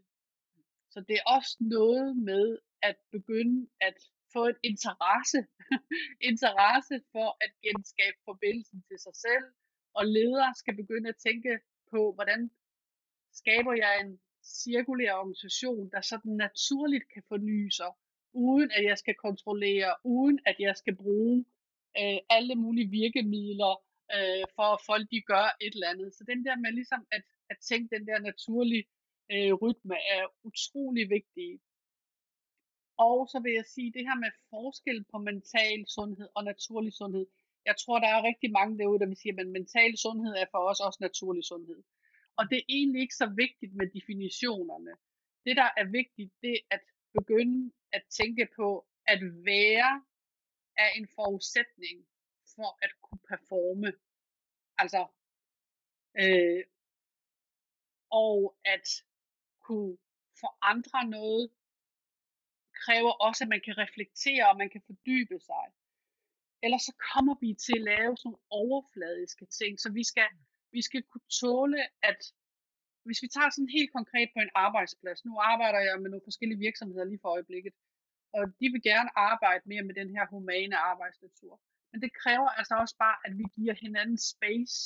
Så 0.93 0.99
det 1.07 1.15
er 1.19 1.25
også 1.37 1.57
noget 1.59 2.17
med 2.17 2.57
at 2.81 2.97
begynde 3.11 3.67
at 3.81 3.97
få 4.33 4.41
et 4.53 4.59
interesse, 4.63 5.39
interesse 6.31 6.95
for 7.11 7.27
at 7.45 7.51
genskabe 7.65 8.17
forbindelsen 8.25 8.79
til 8.87 8.99
sig 9.05 9.15
selv, 9.25 9.45
og 9.93 10.03
ledere 10.05 10.53
skal 10.61 10.75
begynde 10.75 11.09
at 11.09 11.21
tænke 11.27 11.59
på, 11.91 12.13
hvordan 12.13 12.51
skaber 13.41 13.73
jeg 13.73 13.93
en 14.03 14.19
cirkulær 14.43 15.13
organisation, 15.13 15.89
der 15.93 16.01
sådan 16.01 16.35
naturligt 16.45 17.07
kan 17.13 17.23
forny 17.27 17.69
sig, 17.69 17.91
uden 18.33 18.69
at 18.77 18.83
jeg 18.89 18.97
skal 18.97 19.15
kontrollere, 19.15 19.95
uden 20.03 20.39
at 20.45 20.55
jeg 20.59 20.75
skal 20.81 20.95
bruge 20.95 21.45
øh, 21.99 22.19
alle 22.29 22.55
mulige 22.55 22.89
virkemidler, 22.89 23.73
øh, 24.15 24.43
for 24.55 24.67
at 24.75 24.81
folk 24.89 25.05
de 25.11 25.21
gør 25.31 25.45
et 25.65 25.73
eller 25.73 25.89
andet. 25.93 26.09
Så 26.17 26.23
den 26.31 26.45
der 26.45 26.55
med 26.55 26.71
ligesom 26.71 27.01
at, 27.11 27.23
at 27.49 27.57
tænke 27.69 27.95
den 27.95 28.07
der 28.07 28.19
naturlige 28.19 28.85
øh, 29.31 29.53
rytme 29.53 29.95
er 29.95 30.23
utrolig 30.43 31.09
vigtig. 31.09 31.59
Og 32.97 33.27
så 33.31 33.39
vil 33.43 33.53
jeg 33.53 33.65
sige, 33.65 33.93
det 33.93 34.01
her 34.07 34.15
med 34.15 34.31
forskel 34.49 35.05
på 35.11 35.17
mental 35.17 35.85
sundhed 35.87 36.29
og 36.35 36.43
naturlig 36.43 36.93
sundhed. 36.93 37.25
Jeg 37.65 37.75
tror, 37.77 37.99
der 37.99 38.07
er 38.07 38.27
rigtig 38.29 38.51
mange 38.51 38.77
derude, 38.77 38.99
der 38.99 39.05
vil 39.05 39.17
sige, 39.17 39.39
at 39.39 39.47
mental 39.47 39.97
sundhed 39.97 40.33
er 40.33 40.45
for 40.51 40.69
os 40.69 40.79
også 40.79 40.99
naturlig 41.01 41.43
sundhed. 41.43 41.83
Og 42.37 42.43
det 42.49 42.57
er 42.57 42.65
egentlig 42.69 43.01
ikke 43.01 43.15
så 43.15 43.27
vigtigt 43.35 43.73
med 43.75 43.87
definitionerne. 43.97 44.93
Det, 45.45 45.55
der 45.55 45.69
er 45.77 45.85
vigtigt, 45.99 46.31
det 46.41 46.53
er 46.53 46.75
at 46.75 46.81
begynde 47.13 47.71
at 47.91 48.03
tænke 48.09 48.47
på, 48.55 48.85
at 49.07 49.19
være 49.23 50.03
er 50.77 50.89
en 50.89 51.07
forudsætning 51.15 52.07
for 52.55 52.77
at 52.85 52.91
kunne 53.01 53.23
performe. 53.29 53.93
Altså, 54.77 55.07
øh, 56.21 56.63
og 58.11 58.55
at 58.65 58.87
kunne 59.67 59.97
forandre 60.43 61.01
noget, 61.17 61.51
kræver 62.83 63.13
også, 63.27 63.43
at 63.43 63.49
man 63.53 63.61
kan 63.65 63.77
reflektere, 63.83 64.49
og 64.49 64.57
man 64.61 64.69
kan 64.73 64.81
fordybe 64.89 65.37
sig. 65.49 65.65
Ellers 66.65 66.83
så 66.89 66.93
kommer 67.11 67.35
vi 67.43 67.49
til 67.65 67.77
at 67.79 67.87
lave 67.93 68.17
sådan 68.17 68.27
nogle 68.27 68.45
overfladiske 68.63 69.45
ting, 69.59 69.71
så 69.83 69.87
vi 69.99 70.03
skal, 70.11 70.29
vi 70.75 70.81
skal 70.87 71.03
kunne 71.11 71.27
tåle, 71.41 71.81
at 72.09 72.19
hvis 73.05 73.21
vi 73.23 73.27
tager 73.35 73.49
sådan 73.51 73.75
helt 73.77 73.91
konkret 73.97 74.29
på 74.35 74.39
en 74.45 74.55
arbejdsplads, 74.65 75.25
nu 75.25 75.33
arbejder 75.51 75.79
jeg 75.87 76.01
med 76.01 76.09
nogle 76.09 76.27
forskellige 76.29 76.63
virksomheder 76.67 77.05
lige 77.05 77.23
for 77.23 77.29
øjeblikket, 77.35 77.73
og 78.37 78.43
de 78.59 78.65
vil 78.73 78.81
gerne 78.91 79.09
arbejde 79.29 79.63
mere 79.71 79.83
med 79.83 79.95
den 80.01 80.09
her 80.15 80.25
humane 80.33 80.77
arbejdsnatur. 80.91 81.53
Men 81.91 82.01
det 82.01 82.11
kræver 82.21 82.49
altså 82.59 82.73
også 82.83 82.95
bare, 83.05 83.17
at 83.25 83.33
vi 83.39 83.45
giver 83.57 83.73
hinanden 83.73 84.17
space, 84.33 84.77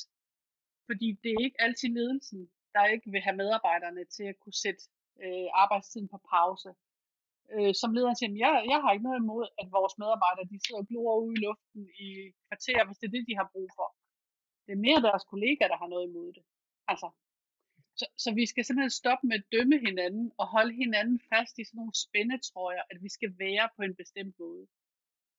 fordi 0.87 1.07
det 1.23 1.31
er 1.31 1.43
ikke 1.45 1.61
altid 1.61 1.89
ledelsen, 1.89 2.41
der 2.77 2.93
ikke 2.93 3.11
vil 3.13 3.25
have 3.27 3.39
medarbejderne 3.41 4.03
til 4.15 4.25
at 4.31 4.39
kunne 4.41 4.59
sætte 4.65 4.81
øh, 5.23 5.47
arbejdstiden 5.63 6.07
på 6.13 6.19
pause. 6.35 6.69
Øh, 7.53 7.73
som 7.81 7.93
lederen 7.95 8.17
siger, 8.17 8.31
jeg, 8.45 8.53
jeg 8.71 8.79
har 8.83 8.91
ikke 8.91 9.07
noget 9.09 9.21
imod, 9.25 9.45
at 9.61 9.67
vores 9.77 9.95
medarbejdere 10.01 10.49
de 10.51 10.59
sidder 10.65 10.81
og 10.83 10.87
glor 10.89 11.13
ude 11.25 11.35
i 11.37 11.43
luften 11.45 11.81
i 12.05 12.09
kvarter, 12.47 12.79
hvis 12.85 12.97
det 12.99 13.07
er 13.07 13.15
det, 13.15 13.25
de 13.29 13.39
har 13.39 13.47
brug 13.53 13.69
for. 13.77 13.87
Det 14.65 14.71
er 14.73 14.85
mere 14.87 15.05
deres 15.07 15.25
kollegaer, 15.31 15.71
der 15.71 15.81
har 15.83 15.89
noget 15.93 16.05
imod 16.09 16.29
det. 16.37 16.43
Altså, 16.91 17.07
så, 17.99 18.05
så 18.23 18.29
vi 18.39 18.45
skal 18.51 18.63
simpelthen 18.63 18.99
stoppe 19.01 19.23
med 19.27 19.35
at 19.39 19.49
dømme 19.55 19.77
hinanden 19.87 20.27
og 20.39 20.45
holde 20.55 20.73
hinanden 20.83 21.19
fast 21.31 21.53
i 21.59 21.63
sådan 21.63 21.77
nogle 21.81 22.01
spændetrøjer, 22.05 22.83
at 22.91 22.97
vi 23.03 23.09
skal 23.17 23.31
være 23.45 23.69
på 23.75 23.81
en 23.87 23.95
bestemt 24.01 24.35
måde. 24.39 24.65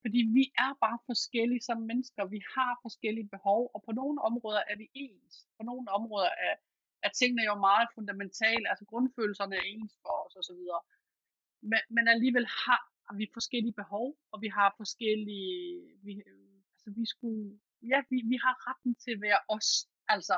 Fordi 0.03 0.21
vi 0.39 0.45
er 0.65 0.73
bare 0.85 0.99
forskellige 1.11 1.63
som 1.69 1.79
mennesker. 1.91 2.33
Vi 2.37 2.41
har 2.55 2.79
forskellige 2.85 3.29
behov, 3.35 3.71
og 3.75 3.81
på 3.87 3.93
nogle 4.01 4.19
områder 4.29 4.63
er 4.71 4.77
vi 4.77 4.87
ens. 4.95 5.35
På 5.57 5.63
nogle 5.69 5.87
områder 5.99 6.33
er, 6.49 6.55
at 7.07 7.13
tingene 7.21 7.45
jo 7.51 7.55
meget 7.69 7.89
fundamentale. 7.95 8.69
Altså 8.71 8.85
grundfølelserne 8.85 9.57
er 9.57 9.67
ens 9.73 9.95
for 10.03 10.15
os 10.27 10.37
osv. 10.41 10.63
Men, 11.71 11.81
men 11.95 12.09
alligevel 12.09 12.47
har 12.47 12.81
vi 13.21 13.27
forskellige 13.39 13.79
behov, 13.83 14.07
og 14.33 14.39
vi 14.45 14.49
har 14.49 14.75
forskellige... 14.77 15.57
Vi, 16.05 16.13
altså 16.75 16.91
vi 16.99 17.05
skulle, 17.13 17.61
ja, 17.93 17.99
vi, 18.11 18.17
vi 18.33 18.37
har 18.45 18.55
retten 18.69 18.95
til 18.95 19.13
at 19.17 19.21
være 19.27 19.41
os. 19.57 19.71
Altså, 20.15 20.37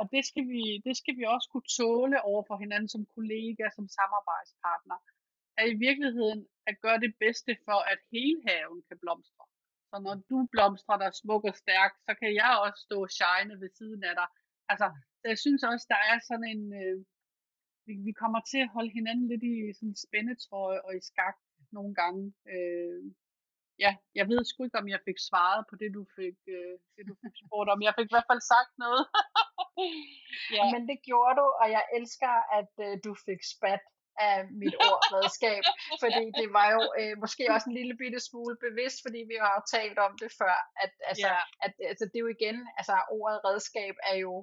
og 0.00 0.04
det 0.14 0.22
skal, 0.30 0.44
vi, 0.54 0.62
det 0.86 0.94
skal 1.00 1.14
vi 1.18 1.24
også 1.34 1.48
kunne 1.52 1.70
tåle 1.80 2.18
over 2.30 2.42
for 2.48 2.56
hinanden 2.62 2.88
som 2.94 3.06
kollega, 3.16 3.64
som 3.76 3.86
samarbejdspartner. 3.98 4.98
Er 5.60 5.66
i 5.74 5.76
virkeligheden 5.86 6.40
at 6.70 6.76
gøre 6.84 7.00
det 7.04 7.12
bedste 7.24 7.52
for, 7.66 7.78
at 7.92 7.98
hele 8.12 8.40
haven 8.48 8.80
kan 8.88 8.98
blomstre. 9.02 9.44
Så 9.90 9.96
når 10.06 10.16
du 10.30 10.38
blomstrer 10.54 10.96
der 11.02 11.10
smuk 11.22 11.44
og 11.50 11.56
stærk, 11.64 11.92
så 12.06 12.12
kan 12.20 12.30
jeg 12.40 12.52
også 12.64 12.80
stå 12.86 12.96
og 13.06 13.10
shine 13.18 13.60
ved 13.62 13.70
siden 13.78 14.02
af 14.10 14.14
dig. 14.20 14.28
Altså, 14.70 14.88
jeg 15.32 15.38
synes 15.44 15.62
også, 15.70 15.86
der 15.94 16.00
er 16.10 16.18
sådan 16.28 16.48
en... 16.54 16.62
Øh, 16.82 16.98
vi, 17.86 17.94
vi 18.08 18.12
kommer 18.22 18.40
til 18.50 18.60
at 18.64 18.72
holde 18.76 18.92
hinanden 18.98 19.26
lidt 19.32 19.44
i 19.52 19.54
sådan 19.78 19.96
spændetrøje 20.04 20.80
og 20.86 20.92
i 20.96 21.02
skak 21.10 21.36
nogle 21.76 21.94
gange. 22.00 22.22
Øh, 22.54 23.02
ja, 23.84 23.90
jeg 24.18 24.24
ved 24.30 24.40
sgu 24.44 24.58
ikke, 24.64 24.82
om 24.82 24.88
jeg 24.94 25.00
fik 25.08 25.18
svaret 25.28 25.62
på 25.70 25.74
det, 25.80 25.90
du 25.98 26.02
fik, 26.18 26.38
øh, 26.56 26.74
det, 26.94 27.04
du 27.10 27.14
fik 27.22 27.34
spurgt 27.42 27.70
om. 27.72 27.82
Jeg 27.86 27.94
fik 27.98 28.08
i 28.08 28.14
hvert 28.14 28.30
fald 28.30 28.42
sagt 28.54 28.72
noget. 28.84 29.04
ja. 30.56 30.64
Men 30.72 30.82
det 30.90 30.98
gjorde 31.08 31.36
du, 31.40 31.46
og 31.62 31.66
jeg 31.76 31.84
elsker, 31.98 32.34
at 32.58 32.72
øh, 32.86 32.94
du 33.04 33.12
fik 33.26 33.40
spat 33.54 33.84
af 34.28 34.36
mit 34.62 34.76
ord 34.88 35.02
redskab, 35.14 35.62
fordi 36.02 36.24
det 36.40 36.48
var 36.58 36.68
jo 36.76 36.82
øh, 37.00 37.14
måske 37.22 37.42
også 37.54 37.66
en 37.68 37.78
lille 37.80 37.94
bitte 38.02 38.20
smule 38.28 38.56
bevidst, 38.66 38.98
fordi 39.04 39.20
vi 39.30 39.36
har 39.42 39.52
jo 39.58 39.62
talt 39.76 39.98
om 40.06 40.12
det 40.22 40.30
før, 40.40 40.54
at, 40.84 40.92
altså, 41.10 41.30
yeah. 41.30 41.64
at 41.64 41.72
altså, 41.90 42.04
det 42.10 42.16
er 42.18 42.26
jo 42.26 42.34
igen, 42.38 42.58
altså 42.78 42.94
ordet 43.18 43.38
redskab 43.48 43.94
er 44.10 44.16
jo 44.26 44.34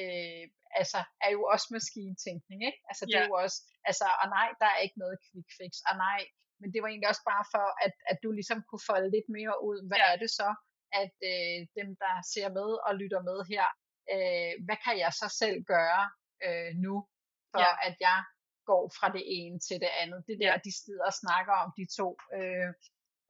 øh, 0.00 0.44
altså, 0.80 1.00
er 1.24 1.30
jo 1.36 1.42
også 1.52 1.66
maskintænkning, 1.76 2.60
ikke? 2.68 2.80
Altså, 2.90 3.02
det 3.06 3.14
yeah. 3.14 3.24
er 3.24 3.28
jo 3.30 3.34
også, 3.44 3.58
altså, 3.90 4.06
og 4.22 4.26
nej, 4.36 4.48
der 4.60 4.68
er 4.74 4.80
ikke 4.86 4.98
noget 5.02 5.16
quick 5.26 5.50
fix, 5.58 5.72
og 5.88 5.94
nej, 6.06 6.20
men 6.60 6.68
det 6.72 6.78
var 6.80 6.88
egentlig 6.88 7.10
også 7.12 7.24
bare 7.32 7.44
for, 7.54 7.66
at, 7.86 7.94
at 8.10 8.18
du 8.24 8.28
ligesom 8.38 8.58
kunne 8.68 8.88
folde 8.90 9.08
lidt 9.16 9.28
mere 9.36 9.54
ud, 9.68 9.78
hvad 9.88 10.00
yeah. 10.00 10.12
er 10.12 10.16
det 10.22 10.30
så, 10.40 10.50
at 11.02 11.16
øh, 11.32 11.58
dem, 11.78 11.88
der 12.02 12.14
ser 12.34 12.48
med 12.58 12.70
og 12.86 12.92
lytter 13.00 13.22
med 13.28 13.38
her, 13.52 13.66
øh, 14.14 14.52
hvad 14.66 14.78
kan 14.84 14.96
jeg 15.04 15.12
så 15.20 15.26
selv 15.42 15.58
gøre 15.74 16.02
øh, 16.46 16.70
nu, 16.84 16.94
for 17.52 17.60
yeah. 17.60 17.86
at 17.88 17.96
jeg 18.06 18.18
går 18.70 18.84
fra 18.98 19.08
det 19.16 19.24
ene 19.38 19.58
til 19.66 19.76
det 19.84 19.92
andet. 20.02 20.20
Det 20.28 20.36
der, 20.44 20.52
de 20.66 20.72
sidder 20.82 21.04
og 21.10 21.14
snakker 21.22 21.54
om, 21.62 21.68
de 21.78 21.84
to 21.98 22.08
øh, 22.38 22.70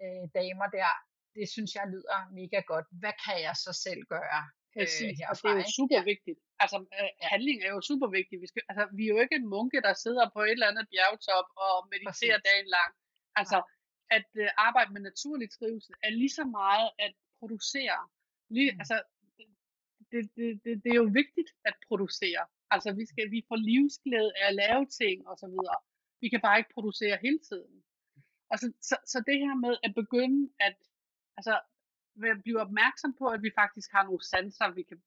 øh, 0.03 0.25
damer 0.38 0.68
der, 0.79 0.90
det 1.37 1.47
synes 1.55 1.70
jeg 1.79 1.85
lyder 1.94 2.18
mega 2.40 2.61
godt. 2.73 2.87
Hvad 3.03 3.14
kan 3.25 3.37
jeg 3.47 3.57
så 3.64 3.73
selv 3.87 4.03
gøre? 4.16 4.42
Præcis, 4.79 5.16
øh, 5.20 5.31
og 5.31 5.35
det 5.42 5.51
er 5.53 5.57
jo 5.62 5.66
super 5.81 6.01
ja. 6.01 6.09
vigtigt. 6.12 6.38
Altså, 6.62 6.79
øh, 6.99 7.11
handling 7.33 7.59
er 7.66 7.73
jo 7.77 7.81
super 7.90 8.09
vigtigt. 8.18 8.38
Vi, 8.44 8.49
skal, 8.53 8.62
altså, 8.70 8.85
vi 8.97 9.03
er 9.05 9.12
jo 9.14 9.20
ikke 9.25 9.37
en 9.40 9.49
munke, 9.55 9.79
der 9.87 9.94
sidder 10.05 10.25
på 10.35 10.40
et 10.49 10.57
eller 10.57 10.70
andet 10.73 10.87
bjergtop 10.92 11.49
og 11.66 11.75
mediterer 11.94 12.38
Præcis. 12.40 12.49
dagen 12.49 12.68
lang. 12.77 12.90
Altså, 13.40 13.59
ja. 13.62 14.16
at 14.16 14.29
øh, 14.42 14.49
arbejde 14.66 14.90
med 14.94 15.03
naturlig 15.11 15.49
trivsel 15.57 15.94
er 16.07 16.12
lige 16.20 16.35
så 16.38 16.44
meget 16.61 16.88
at 17.05 17.12
producere. 17.40 17.99
Lige, 18.57 18.70
mm. 18.73 18.81
Altså, 18.81 18.97
det, 20.11 20.23
det, 20.37 20.47
det, 20.64 20.73
det 20.85 20.90
er 20.94 21.01
jo 21.05 21.11
vigtigt 21.20 21.51
at 21.68 21.75
producere. 21.88 22.42
Altså, 22.70 22.92
vi, 22.92 23.05
skal, 23.07 23.31
vi 23.31 23.40
får 23.48 23.57
livsglæde 23.57 24.33
af 24.40 24.48
at 24.48 24.55
lave 24.55 24.87
ting 25.00 25.29
og 25.29 25.38
så 25.38 25.46
videre. 25.46 25.79
Vi 26.20 26.29
kan 26.29 26.40
bare 26.40 26.59
ikke 26.59 26.74
producere 26.74 27.18
hele 27.22 27.38
tiden. 27.38 27.74
Og 28.50 28.59
så, 28.59 28.66
så, 28.81 28.96
så 29.12 29.18
det 29.29 29.38
her 29.44 29.55
med 29.55 29.74
at 29.87 29.92
begynde 29.94 30.40
at 30.61 30.77
altså, 31.38 31.55
blive 32.44 32.61
opmærksom 32.61 33.12
på, 33.20 33.27
at 33.27 33.42
vi 33.42 33.50
faktisk 33.61 33.88
har 33.92 34.05
nogle 34.05 34.22
sanser, 34.33 34.70
vi 34.79 34.83
kan 34.83 34.98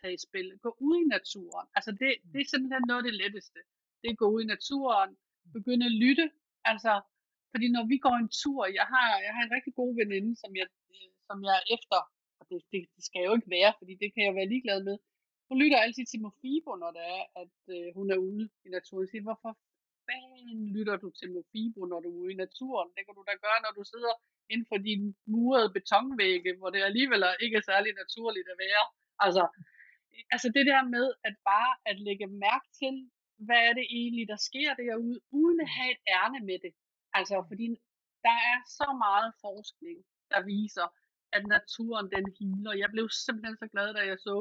tage 0.00 0.14
i 0.14 0.24
spil. 0.26 0.58
Gå 0.66 0.76
ud 0.80 0.96
i 1.04 1.08
naturen. 1.16 1.66
Altså, 1.76 1.90
det, 2.00 2.08
det 2.32 2.40
er 2.40 2.48
simpelthen 2.52 2.84
noget 2.86 3.02
af 3.02 3.06
det 3.08 3.20
letteste. 3.22 3.60
Det 4.00 4.06
er 4.08 4.16
at 4.16 4.22
gå 4.22 4.28
ud 4.34 4.42
i 4.42 4.52
naturen, 4.54 5.10
begynde 5.52 5.86
at 5.86 5.98
lytte. 6.04 6.26
Altså, 6.64 6.92
fordi 7.52 7.66
når 7.76 7.84
vi 7.92 7.98
går 8.06 8.16
en 8.22 8.32
tur, 8.42 8.62
jeg 8.78 8.86
har, 8.92 9.06
jeg 9.26 9.32
har 9.36 9.42
en 9.44 9.54
rigtig 9.56 9.74
god 9.80 9.90
veninde, 10.00 10.32
som 10.42 10.50
jeg, 10.60 10.66
øh, 10.94 11.10
som 11.28 11.38
jeg 11.48 11.58
efter, 11.76 12.00
og 12.40 12.44
det, 12.50 12.58
det, 12.72 12.80
det 12.96 13.02
skal 13.08 13.22
jo 13.26 13.32
ikke 13.36 13.50
være, 13.58 13.72
fordi 13.78 13.92
det 14.02 14.08
kan 14.14 14.22
jeg 14.26 14.34
være 14.38 14.52
ligeglad 14.52 14.80
med, 14.88 14.96
hun 15.48 15.56
lytter 15.62 15.78
altid 15.84 16.04
til 16.06 16.20
Mofibo, 16.24 16.70
når 16.82 16.90
det 16.96 17.04
er, 17.16 17.22
at 17.42 17.56
øh, 17.76 17.86
hun 17.98 18.06
er 18.14 18.18
ude 18.30 18.44
i 18.66 18.68
naturen. 18.76 19.06
Siger, 19.08 19.22
hvorfor 19.28 19.52
fanden 20.06 20.60
lytter 20.76 20.96
du 21.04 21.08
til 21.18 21.28
Mofibo, 21.36 21.80
når 21.92 22.00
du 22.04 22.08
er 22.14 22.20
ude 22.22 22.32
i 22.32 22.42
naturen? 22.44 22.88
Det 22.96 23.02
kan 23.04 23.14
du 23.18 23.22
da 23.28 23.34
gøre, 23.46 23.58
når 23.64 23.72
du 23.78 23.82
sidder 23.92 24.14
inden 24.52 24.66
for 24.70 24.78
dine 24.88 25.14
murede 25.32 25.70
betonvægge, 25.78 26.50
hvor 26.58 26.70
det 26.70 26.82
alligevel 26.90 27.24
ikke 27.44 27.56
er 27.56 27.68
særlig 27.70 27.92
naturligt 28.02 28.48
at 28.52 28.58
være. 28.66 28.84
Altså, 29.24 29.44
altså 30.34 30.48
det 30.56 30.64
der 30.72 30.82
med 30.96 31.06
at 31.28 31.34
bare 31.52 31.72
at 31.90 31.96
lægge 32.06 32.26
mærke 32.26 32.68
til, 32.80 32.94
hvad 33.46 33.60
er 33.68 33.72
det 33.78 33.86
egentlig, 34.00 34.28
der 34.28 34.40
sker 34.48 34.70
derude, 34.74 35.20
uden 35.30 35.60
at 35.60 35.70
have 35.76 35.90
et 35.96 36.02
ærne 36.18 36.40
med 36.48 36.58
det. 36.64 36.72
Altså, 37.18 37.36
fordi 37.48 37.66
der 38.26 38.36
er 38.52 38.58
så 38.78 38.88
meget 39.06 39.30
forskning, 39.46 39.98
der 40.32 40.40
viser, 40.54 40.86
at 41.36 41.42
naturen 41.56 42.06
den 42.16 42.26
healer. 42.38 42.72
Jeg 42.82 42.90
blev 42.94 43.06
simpelthen 43.24 43.56
så 43.62 43.66
glad, 43.74 43.88
da 43.94 44.02
jeg 44.12 44.18
så 44.18 44.34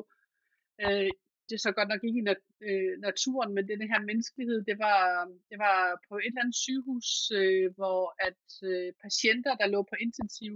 øh, 0.83 1.11
det 1.49 1.61
så 1.61 1.71
godt 1.71 1.89
nok 1.89 2.03
ikke 2.03 2.19
i 2.19 2.27
nat, 2.29 2.41
øh, 2.69 2.93
naturen, 3.07 3.53
men 3.53 3.67
den 3.67 3.81
her 3.91 4.01
menneskelighed, 4.09 4.59
det 4.69 4.77
var, 4.79 5.01
det 5.49 5.57
var 5.65 5.77
på 6.07 6.13
et 6.17 6.25
eller 6.25 6.41
andet 6.41 6.63
sygehus, 6.65 7.07
øh, 7.39 7.67
hvor 7.77 8.01
at 8.27 8.43
øh, 8.69 8.93
patienter, 9.03 9.55
der 9.55 9.67
lå 9.67 9.79
på 9.91 9.95
intensiv, 10.05 10.53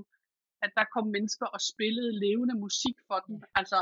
at 0.66 0.72
der 0.78 0.86
kom 0.94 1.08
mennesker 1.08 1.46
og 1.46 1.62
spillede 1.72 2.20
levende 2.26 2.56
musik 2.66 2.98
for 3.08 3.20
dem. 3.28 3.36
Altså, 3.56 3.80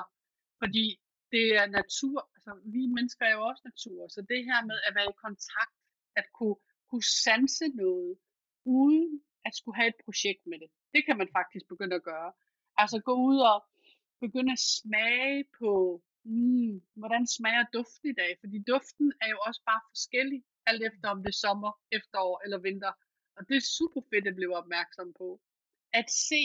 fordi 0.62 0.88
det 1.32 1.46
er 1.60 1.66
natur, 1.80 2.18
altså 2.36 2.52
vi 2.76 2.84
mennesker 2.98 3.26
er 3.26 3.36
jo 3.38 3.44
også 3.50 3.64
natur, 3.66 4.08
så 4.08 4.20
det 4.32 4.42
her 4.50 4.60
med 4.70 4.80
at 4.88 4.96
være 4.96 5.10
i 5.14 5.22
kontakt, 5.26 5.76
at 6.20 6.26
kunne, 6.38 6.60
kunne 6.90 7.08
sanse 7.26 7.68
noget, 7.84 8.18
uden 8.66 9.22
at 9.46 9.56
skulle 9.56 9.78
have 9.80 9.90
et 9.94 10.02
projekt 10.06 10.42
med 10.50 10.58
det, 10.60 10.70
det 10.94 11.06
kan 11.06 11.18
man 11.18 11.30
faktisk 11.38 11.66
begynde 11.68 11.96
at 11.96 12.04
gøre. 12.04 12.32
Altså 12.78 12.98
gå 13.00 13.14
ud 13.30 13.40
og 13.52 13.58
begynde 14.20 14.52
at 14.52 14.60
smage 14.60 15.46
på 15.60 16.02
mm, 16.32 16.74
hvordan 17.02 17.24
smager 17.36 17.66
duften 17.78 18.08
i 18.10 18.18
dag? 18.22 18.32
Fordi 18.42 18.58
duften 18.72 19.08
er 19.24 19.30
jo 19.34 19.40
også 19.48 19.62
bare 19.70 19.82
forskellig, 19.92 20.40
alt 20.70 20.82
efter 20.90 21.08
om 21.14 21.20
det 21.24 21.32
er 21.34 21.42
sommer, 21.46 21.72
efterår 21.98 22.36
eller 22.44 22.60
vinter. 22.68 22.94
Og 23.38 23.42
det 23.48 23.56
er 23.58 23.74
super 23.78 24.02
fedt 24.12 24.28
at 24.28 24.38
blive 24.40 24.58
opmærksom 24.62 25.10
på. 25.22 25.30
At 26.00 26.08
se, 26.28 26.44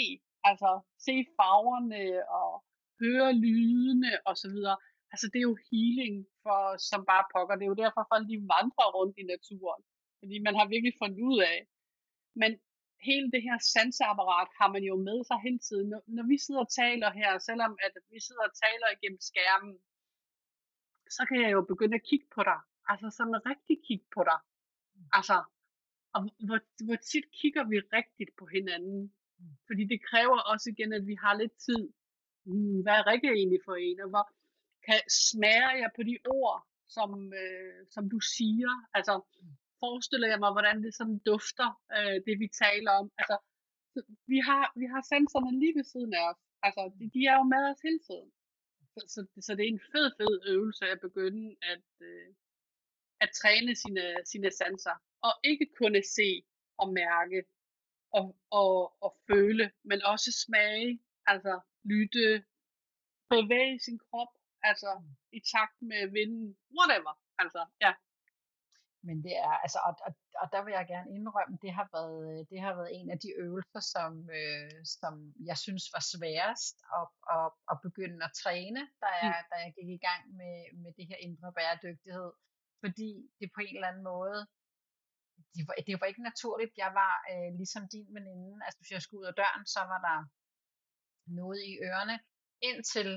altså 0.48 0.70
se 1.06 1.14
farverne 1.38 2.02
og 2.40 2.50
høre 3.02 3.30
lydene 3.46 4.12
og 4.28 4.34
så 4.42 4.48
videre. 4.54 4.76
Altså 5.12 5.26
det 5.32 5.38
er 5.38 5.48
jo 5.50 5.58
healing 5.70 6.14
for 6.44 6.60
som 6.90 7.00
bare 7.12 7.24
pokker. 7.32 7.54
Det 7.56 7.64
er 7.64 7.72
jo 7.74 7.82
derfor 7.84 8.02
folk 8.12 8.26
de 8.32 8.38
vandrer 8.54 8.88
rundt 8.98 9.16
i 9.22 9.24
naturen. 9.34 9.82
Fordi 10.20 10.36
man 10.46 10.54
har 10.58 10.66
virkelig 10.74 10.94
fundet 11.02 11.20
ud 11.30 11.38
af. 11.52 11.58
Men 12.40 12.50
hele 13.08 13.28
det 13.34 13.42
her 13.46 13.58
sanseapparat 13.74 14.50
har 14.60 14.68
man 14.74 14.82
jo 14.90 14.96
med 15.08 15.18
sig 15.28 15.38
hele 15.46 15.60
tiden. 15.68 15.86
Når, 15.92 16.02
når 16.16 16.26
vi 16.32 16.36
sidder 16.44 16.62
og 16.66 16.72
taler 16.82 17.10
her, 17.20 17.30
selvom 17.48 17.72
at 17.86 17.94
vi 18.12 18.20
sidder 18.26 18.44
og 18.48 18.54
taler 18.64 18.88
igennem 18.90 19.20
skærmen, 19.30 19.74
så 21.16 21.22
kan 21.28 21.38
jeg 21.44 21.52
jo 21.56 21.60
begynde 21.72 21.98
at 22.00 22.06
kigge 22.10 22.28
på 22.36 22.42
dig. 22.50 22.60
Altså 22.90 23.08
sådan 23.18 23.46
rigtig 23.50 23.76
kigge 23.88 24.06
på 24.16 24.22
dig. 24.30 24.38
Altså, 25.18 25.36
og 26.14 26.20
hvor, 26.48 26.60
hvor 26.86 26.98
tit 27.10 27.26
kigger 27.40 27.64
vi 27.72 27.76
rigtigt 27.98 28.32
på 28.38 28.44
hinanden? 28.54 29.14
Fordi 29.66 29.82
det 29.92 30.00
kræver 30.10 30.38
også 30.52 30.66
igen, 30.70 30.92
at 30.92 31.04
vi 31.10 31.16
har 31.24 31.34
lidt 31.42 31.56
tid. 31.66 31.82
Hmm, 32.46 32.80
hvad 32.82 32.94
er 32.98 33.06
Rikke 33.10 33.30
egentlig 33.38 33.60
for 33.64 33.74
en? 33.86 34.00
Og 34.04 34.08
hvor 34.12 34.24
kan, 34.86 35.00
smager 35.30 35.72
jeg 35.82 35.90
på 35.96 36.02
de 36.10 36.16
ord, 36.38 36.58
som, 36.96 37.10
øh, 37.42 37.80
som 37.94 38.04
du 38.14 38.20
siger? 38.20 38.72
Altså, 38.96 39.14
forestiller 39.84 40.28
jeg 40.32 40.40
mig, 40.44 40.52
hvordan 40.56 40.76
det 40.84 40.92
sådan 41.00 41.18
dufter, 41.30 41.68
øh, 41.96 42.16
det 42.26 42.34
vi 42.42 42.48
taler 42.64 42.92
om. 43.00 43.06
Altså, 43.20 43.36
vi 44.32 44.38
har, 44.48 44.64
vi 44.80 44.86
har 44.92 45.02
sanserne 45.12 45.52
lige 45.62 45.76
ved 45.78 45.86
siden 45.92 46.12
af 46.18 46.24
os. 46.30 46.40
Altså, 46.66 46.82
de, 46.98 47.04
de 47.14 47.20
er 47.30 47.36
jo 47.40 47.44
med 47.54 47.62
os 47.70 47.80
hele 47.86 48.02
tiden. 48.08 48.28
Så, 48.94 49.00
så, 49.14 49.20
så 49.46 49.50
det 49.56 49.64
er 49.64 49.72
en 49.76 49.86
fed, 49.92 50.06
fed 50.20 50.34
øvelse 50.52 50.84
at 50.94 51.00
begynde 51.06 51.46
at, 51.72 51.88
øh, 52.08 52.28
at 53.24 53.30
træne 53.40 53.72
sine, 53.82 54.04
sine 54.30 54.50
sanser. 54.58 54.96
Og 55.26 55.32
ikke 55.50 55.66
kun 55.80 55.92
at 56.00 56.06
se 56.18 56.28
og 56.82 56.88
mærke 57.00 57.38
og, 58.18 58.26
og, 58.50 58.72
og 59.04 59.10
føle, 59.28 59.66
men 59.84 59.98
også 60.12 60.30
smage, 60.44 61.00
altså 61.26 61.60
lytte, 61.84 62.44
bevæge 63.30 63.78
sin 63.86 63.98
krop, 64.06 64.32
altså 64.62 64.90
i 65.32 65.40
takt 65.52 65.78
med 65.90 66.02
vinden, 66.16 66.56
whatever. 66.78 67.14
Altså, 67.38 67.66
ja. 67.80 67.92
Men 69.06 69.16
det 69.26 69.34
er, 69.36 69.54
altså, 69.64 69.78
og, 69.88 69.94
og, 70.06 70.12
og 70.42 70.46
der 70.52 70.60
vil 70.64 70.72
jeg 70.78 70.86
gerne 70.94 71.10
indrømme, 71.18 71.58
det 71.64 71.72
har 71.78 71.88
været, 71.96 72.50
det 72.50 72.60
har 72.60 72.74
været 72.78 72.90
en 72.98 73.08
af 73.14 73.18
de 73.24 73.30
øvelser, 73.44 73.82
som, 73.94 74.12
øh, 74.40 74.78
som 74.84 75.14
jeg 75.50 75.58
synes 75.64 75.84
var 75.94 76.04
sværest 76.14 76.76
at, 76.98 77.06
at, 77.36 77.48
at 77.72 77.76
begynde 77.86 78.24
at 78.24 78.32
træne, 78.42 78.82
da 79.04 79.08
jeg, 79.22 79.36
mm. 79.38 79.48
da 79.50 79.56
jeg 79.64 79.72
gik 79.78 79.90
i 79.98 80.02
gang 80.08 80.22
med, 80.40 80.56
med 80.82 80.90
det 80.98 81.06
her 81.10 81.18
indre 81.26 81.52
bæredygtighed. 81.58 82.30
Fordi 82.84 83.10
det 83.38 83.46
på 83.54 83.60
en 83.66 83.74
eller 83.76 83.88
anden 83.90 84.06
måde, 84.14 84.38
det 85.54 85.62
var, 85.68 85.74
det 85.88 86.00
var 86.00 86.06
ikke 86.06 86.28
naturligt. 86.30 86.72
Jeg 86.84 86.90
var 87.00 87.14
øh, 87.32 87.50
ligesom 87.60 87.82
din 87.94 88.08
veninde, 88.16 88.64
altså 88.64 88.78
hvis 88.78 88.90
jeg 88.94 89.02
skulle 89.02 89.20
ud 89.22 89.30
af 89.32 89.38
døren, 89.42 89.64
så 89.74 89.80
var 89.92 90.00
der 90.08 90.18
noget 91.40 91.60
i 91.70 91.72
ørerne, 91.86 92.16
indtil 92.70 93.10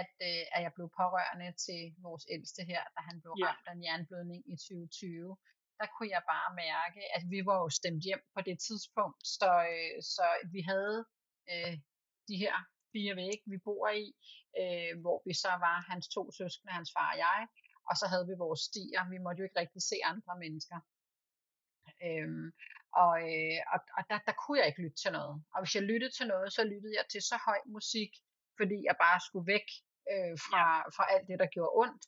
at, 0.00 0.14
øh, 0.28 0.44
at 0.54 0.60
jeg 0.66 0.72
blev 0.76 0.88
pårørende 1.00 1.50
til 1.66 1.80
vores 2.06 2.24
ældste 2.34 2.62
her, 2.70 2.82
da 2.94 3.00
han 3.08 3.16
blev 3.22 3.34
ja. 3.38 3.44
ramt 3.46 3.66
af 3.68 3.72
en 3.74 3.84
jernblødning 3.86 4.40
i 4.52 4.54
2020. 4.56 5.36
Der 5.80 5.88
kunne 5.94 6.12
jeg 6.16 6.22
bare 6.34 6.50
mærke, 6.66 7.00
at 7.16 7.22
vi 7.32 7.40
var 7.48 7.56
jo 7.62 7.68
stemt 7.78 8.02
hjem 8.08 8.22
på 8.34 8.40
det 8.48 8.56
tidspunkt, 8.68 9.20
så, 9.38 9.50
øh, 9.72 9.96
så 10.14 10.26
vi 10.54 10.60
havde 10.72 10.98
øh, 11.52 11.74
de 12.28 12.36
her 12.44 12.56
fire 12.92 13.14
vægge, 13.16 13.44
vi 13.52 13.58
bor 13.68 13.88
i, 14.04 14.06
øh, 14.60 14.92
hvor 15.02 15.18
vi 15.28 15.34
så 15.44 15.52
var 15.66 15.78
hans 15.90 16.06
to 16.16 16.22
søskende, 16.38 16.72
hans 16.78 16.90
far 16.96 17.10
og 17.14 17.18
jeg, 17.26 17.40
og 17.88 17.94
så 18.00 18.06
havde 18.12 18.26
vi 18.30 18.34
vores 18.44 18.60
stier. 18.68 19.02
Vi 19.14 19.18
måtte 19.24 19.38
jo 19.40 19.46
ikke 19.46 19.60
rigtig 19.62 19.82
se 19.90 19.96
andre 20.12 20.34
mennesker. 20.44 20.78
Øhm, 22.06 22.46
og 23.02 23.14
øh, 23.30 23.60
og, 23.74 23.80
og 23.96 24.02
der, 24.10 24.18
der 24.28 24.34
kunne 24.40 24.58
jeg 24.58 24.68
ikke 24.68 24.82
lytte 24.84 24.98
til 25.02 25.12
noget. 25.18 25.34
Og 25.54 25.58
hvis 25.60 25.74
jeg 25.76 25.84
lyttede 25.90 26.12
til 26.18 26.26
noget, 26.32 26.48
så 26.56 26.62
lyttede 26.72 26.94
jeg 26.98 27.06
til 27.12 27.22
så 27.30 27.36
høj 27.48 27.60
musik, 27.76 28.12
fordi 28.58 28.78
jeg 28.88 28.96
bare 29.04 29.20
skulle 29.26 29.46
væk 29.54 29.68
øh, 30.12 30.34
fra, 30.46 30.64
fra 30.96 31.04
alt 31.12 31.26
det, 31.30 31.38
der 31.42 31.54
gjorde 31.54 31.76
ondt. 31.82 32.02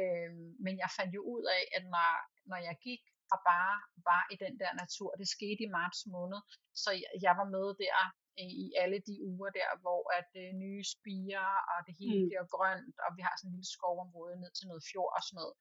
Øh, 0.00 0.30
men 0.64 0.74
jeg 0.82 0.90
fandt 0.96 1.12
jo 1.18 1.22
ud 1.34 1.44
af, 1.58 1.62
at 1.76 1.84
når, 1.94 2.10
når 2.50 2.58
jeg 2.68 2.76
gik 2.86 3.02
og 3.34 3.38
bare 3.52 3.74
var 4.10 4.22
i 4.34 4.36
den 4.44 4.54
der 4.62 4.72
natur, 4.82 5.10
det 5.20 5.28
skete 5.36 5.62
i 5.66 5.74
marts 5.78 6.00
måned, 6.14 6.40
så 6.82 6.90
jeg, 7.02 7.10
jeg 7.26 7.34
var 7.40 7.48
med 7.56 7.66
der 7.84 7.98
i 8.38 8.72
alle 8.82 8.98
de 9.08 9.14
uger 9.30 9.50
der, 9.60 9.70
hvor 9.82 10.02
at 10.18 10.30
øh, 10.42 10.50
nye 10.64 10.84
spiger, 10.94 11.48
og 11.72 11.78
det 11.86 11.94
hele 12.00 12.22
mm. 12.22 12.28
bliver 12.28 12.46
grønt, 12.54 12.96
og 13.04 13.10
vi 13.16 13.22
har 13.26 13.34
sådan 13.34 13.48
en 13.50 13.56
lille 13.56 13.74
skovområde 13.76 14.36
ned 14.42 14.52
til 14.54 14.66
noget 14.70 14.82
fjord 14.90 15.12
og 15.16 15.22
sådan 15.26 15.38
noget. 15.40 15.54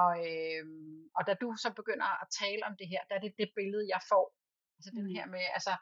Og, 0.00 0.12
øh, 0.28 0.64
og 1.16 1.22
da 1.26 1.32
du 1.42 1.48
så 1.64 1.68
begynder 1.80 2.08
at 2.22 2.28
tale 2.40 2.62
om 2.68 2.74
det 2.80 2.88
her, 2.92 3.02
der 3.08 3.14
er 3.16 3.22
det 3.26 3.34
det 3.40 3.50
billede, 3.58 3.92
jeg 3.94 4.02
får. 4.12 4.26
Altså 4.76 4.90
mm. 4.92 4.96
den 4.98 5.06
her 5.16 5.26
med, 5.34 5.44
altså 5.58 5.72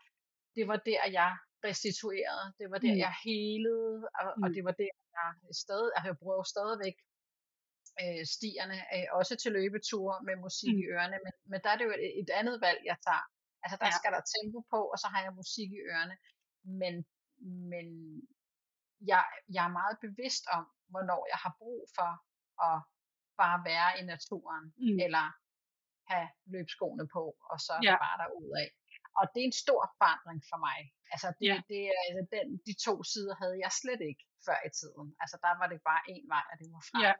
det 0.57 0.65
var 0.71 0.79
der, 0.91 1.03
jeg 1.19 1.33
restitueret. 1.69 2.45
Det 2.59 2.67
var 2.73 2.79
der, 2.87 2.95
mm. 2.95 3.03
jeg 3.07 3.15
helede, 3.25 3.97
og, 4.21 4.29
mm. 4.37 4.43
og 4.43 4.49
det 4.57 4.63
var 4.69 4.75
der, 4.83 4.93
jeg 5.17 5.29
stadig, 5.65 5.91
altså 5.97 6.09
jeg 6.13 6.19
bruger 6.23 6.43
stadigvæk 6.55 6.97
øh, 8.03 8.23
stierne, 8.35 8.79
øh, 8.95 9.07
også 9.19 9.35
til 9.43 9.51
løbeture 9.59 10.17
med 10.27 10.37
musik 10.47 10.75
mm. 10.75 10.81
i 10.83 10.85
ørerne, 10.95 11.19
men, 11.25 11.33
men 11.51 11.59
der 11.63 11.71
er 11.71 11.79
det 11.79 11.85
jo 11.89 11.95
et, 11.99 12.05
et 12.23 12.31
andet 12.41 12.57
valg, 12.67 12.81
jeg 12.91 12.99
tager. 13.07 13.27
Altså 13.63 13.77
der 13.83 13.91
ja. 13.91 13.99
skal 13.99 14.13
der 14.17 14.23
tempo 14.35 14.59
på, 14.73 14.81
og 14.93 14.99
så 15.03 15.07
har 15.13 15.21
jeg 15.27 15.41
musik 15.43 15.69
i 15.79 15.81
ørerne. 15.91 16.17
Men, 16.83 16.95
men 17.73 17.87
jeg, 19.11 19.25
jeg 19.55 19.63
er 19.69 19.79
meget 19.81 19.97
bevidst 20.07 20.45
om, 20.57 20.65
hvornår 20.93 21.23
jeg 21.33 21.39
har 21.45 21.53
brug 21.61 21.83
for 21.97 22.11
at 22.69 22.77
bare 23.41 23.59
være 23.71 23.91
i 24.01 24.03
naturen, 24.13 24.65
mm. 24.85 24.99
eller 25.05 25.27
have 26.13 26.29
løbskoene 26.53 27.07
på, 27.17 27.25
og 27.53 27.59
så 27.67 27.75
ja. 27.89 27.95
bare 28.05 28.17
af. 28.63 28.69
Og 29.19 29.25
det 29.33 29.41
er 29.41 29.49
en 29.51 29.63
stor 29.65 29.83
forandring 30.01 30.41
for 30.51 30.59
mig. 30.69 30.79
Altså, 31.15 31.29
det, 31.39 31.47
ja. 31.51 31.57
det, 31.71 31.81
altså 32.07 32.23
den, 32.35 32.47
de 32.67 32.75
to 32.87 32.95
sider 33.13 33.35
havde 33.43 33.57
jeg 33.65 33.73
slet 33.83 34.03
ikke 34.11 34.25
før 34.47 34.59
i 34.69 34.71
tiden. 34.81 35.07
Altså, 35.23 35.37
der 35.45 35.53
var 35.61 35.69
det 35.73 35.81
bare 35.91 36.03
en 36.15 36.25
vej, 36.35 36.45
og 36.51 36.57
det 36.61 36.69
var 36.75 36.85
fra. 36.91 37.01
Ja. 37.07 37.15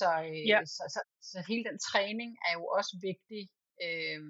Så, 0.00 0.08
øh, 0.28 0.42
ja. 0.52 0.58
så, 0.76 0.82
så, 0.94 1.00
så 1.30 1.38
hele 1.48 1.64
den 1.68 1.78
træning 1.88 2.30
er 2.48 2.52
jo 2.58 2.64
også 2.78 2.92
vigtig 3.08 3.42
øh, 3.84 4.20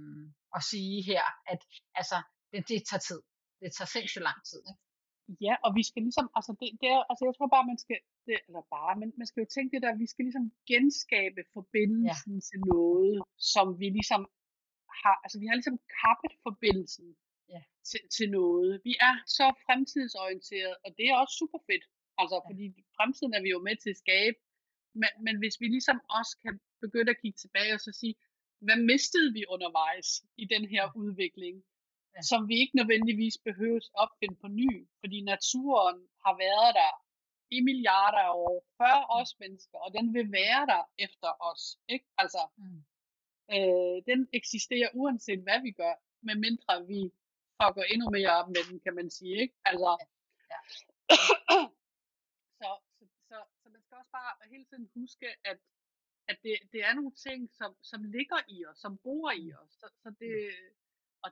at 0.56 0.62
sige 0.70 0.96
her, 1.10 1.24
at 1.52 1.60
altså, 2.00 2.18
det, 2.52 2.60
det 2.70 2.78
tager 2.90 3.04
tid. 3.08 3.20
Det 3.62 3.70
tager 3.76 3.90
sindssygt 3.96 4.26
lang 4.28 4.40
tid. 4.50 4.60
Ikke? 4.70 4.82
Ja, 5.46 5.54
og 5.64 5.70
vi 5.78 5.82
skal 5.88 6.02
ligesom, 6.06 6.26
altså 6.38 6.52
det, 6.60 6.68
det 6.80 6.88
er, 6.96 7.02
altså 7.10 7.22
jeg 7.28 7.34
tror 7.34 7.48
bare, 7.56 7.70
man 7.72 7.80
skal, 7.84 7.98
det, 8.26 8.36
eller 8.48 8.62
bare, 8.76 8.94
men 9.00 9.08
man 9.20 9.26
skal 9.28 9.40
jo 9.42 9.48
tænke 9.54 9.70
det 9.74 9.82
der, 9.84 10.02
vi 10.02 10.08
skal 10.12 10.24
ligesom 10.28 10.46
genskabe 10.70 11.40
forbindelsen 11.56 12.34
ja. 12.38 12.46
til 12.48 12.58
noget, 12.74 13.16
som 13.52 13.66
vi 13.80 13.88
ligesom 13.98 14.22
har, 15.02 15.16
altså 15.24 15.38
vi 15.42 15.46
har 15.46 15.56
ligesom 15.58 15.78
kappet 16.02 16.32
forbindelsen 16.46 17.08
ja. 17.54 17.62
til, 17.90 18.02
til 18.16 18.26
noget. 18.38 18.70
Vi 18.88 18.94
er 19.08 19.14
så 19.38 19.46
fremtidsorienteret, 19.66 20.74
og 20.84 20.90
det 20.96 21.04
er 21.10 21.16
også 21.22 21.34
super 21.42 21.60
fedt. 21.68 21.84
Altså, 22.20 22.36
ja. 22.40 22.46
fordi 22.48 22.64
fremtiden 22.96 23.32
er 23.34 23.42
vi 23.46 23.50
jo 23.56 23.60
med 23.68 23.76
til 23.76 23.90
at 23.94 24.02
skabe. 24.04 24.38
Men, 25.00 25.10
men 25.26 25.34
hvis 25.40 25.56
vi 25.60 25.66
ligesom 25.76 25.98
også 26.18 26.32
kan 26.44 26.54
begynde 26.84 27.10
at 27.14 27.20
kigge 27.22 27.38
tilbage 27.44 27.72
og 27.76 27.80
så 27.86 27.92
sige, 28.00 28.14
hvad 28.66 28.78
mistede 28.92 29.30
vi 29.36 29.42
undervejs 29.54 30.08
i 30.42 30.44
den 30.54 30.64
her 30.74 30.84
ja. 30.88 30.96
udvikling, 31.02 31.56
ja. 32.16 32.22
som 32.30 32.40
vi 32.50 32.54
ikke 32.62 32.76
nødvendigvis 32.80 33.36
behøves 33.48 33.86
opfinde 34.04 34.36
på 34.42 34.48
ny, 34.60 34.70
fordi 35.00 35.18
naturen 35.32 35.98
har 36.24 36.34
været 36.46 36.72
der 36.80 36.92
i 37.56 37.58
milliarder 37.68 38.22
af 38.28 38.32
år 38.34 38.58
før 38.80 38.96
mm. 39.00 39.18
os 39.18 39.30
mennesker, 39.42 39.78
og 39.84 39.90
den 39.96 40.06
vil 40.16 40.32
være 40.32 40.62
der 40.72 40.82
efter 41.06 41.30
os. 41.50 41.62
Ikke? 41.94 42.06
Altså, 42.22 42.42
mm. 42.56 42.84
Øh, 43.56 43.96
den 44.10 44.20
eksisterer 44.32 44.90
uanset 44.94 45.40
hvad 45.46 45.60
vi 45.66 45.70
gør, 45.70 45.94
medmindre 46.28 46.86
vi 46.92 47.00
fucker 47.58 47.84
endnu 47.92 48.06
mere 48.16 48.32
op 48.38 48.48
med 48.54 48.62
den, 48.68 48.80
kan 48.84 48.94
man 48.94 49.08
sige. 49.18 49.34
Ikke? 49.42 49.54
Altså, 49.70 49.92
ja. 50.00 50.06
Ja. 50.52 50.60
så, 52.60 52.70
så, 52.98 53.04
så, 53.28 53.36
så 53.60 53.66
man 53.74 53.82
skal 53.82 53.96
også 54.00 54.12
bare 54.18 54.32
hele 54.52 54.64
tiden 54.70 54.90
huske, 54.94 55.26
at, 55.50 55.58
at 56.30 56.36
det, 56.44 56.54
det 56.72 56.80
er 56.88 56.94
nogle 56.94 57.14
ting, 57.26 57.40
som, 57.58 57.70
som 57.90 58.00
ligger 58.16 58.40
i 58.48 58.58
os, 58.70 58.78
som 58.84 58.98
bor 59.04 59.30
i 59.44 59.46
os. 59.62 59.72
Så, 59.80 59.86
så 60.02 60.08
det, 60.20 60.34
og, 61.24 61.30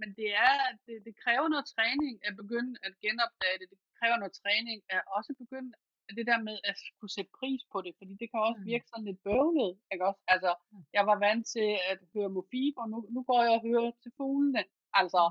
men 0.00 0.08
det 0.20 0.30
er, 0.34 0.58
det, 0.86 0.96
det 1.06 1.14
kræver 1.24 1.48
noget 1.48 1.66
træning 1.74 2.14
at 2.28 2.34
begynde 2.36 2.74
at 2.82 2.92
genopdage 3.04 3.58
det. 3.60 3.70
Det 3.70 3.78
kræver 3.98 4.16
noget 4.16 4.34
træning 4.42 4.78
at 4.88 5.02
også 5.16 5.32
begynde 5.42 5.72
det 6.16 6.26
der 6.30 6.40
med 6.48 6.58
at 6.70 6.78
kunne 6.98 7.14
sætte 7.16 7.30
pris 7.40 7.62
på 7.72 7.78
det, 7.84 7.94
fordi 7.98 8.14
det 8.20 8.30
kan 8.30 8.40
også 8.48 8.62
virke 8.72 8.86
sådan 8.88 9.04
lidt 9.04 9.22
bøvlet, 9.26 9.72
ikke 9.92 10.06
også? 10.08 10.22
Altså, 10.34 10.50
jeg 10.96 11.04
var 11.10 11.18
vant 11.26 11.46
til 11.54 11.68
at 11.90 11.98
høre 12.14 12.34
Mofibo, 12.36 12.80
og 12.80 12.88
nu, 12.90 12.98
nu 13.14 13.20
går 13.22 13.40
jeg 13.42 13.52
og 13.58 13.62
hører 13.68 13.90
til 14.02 14.12
fuglene, 14.16 14.62
altså, 15.00 15.22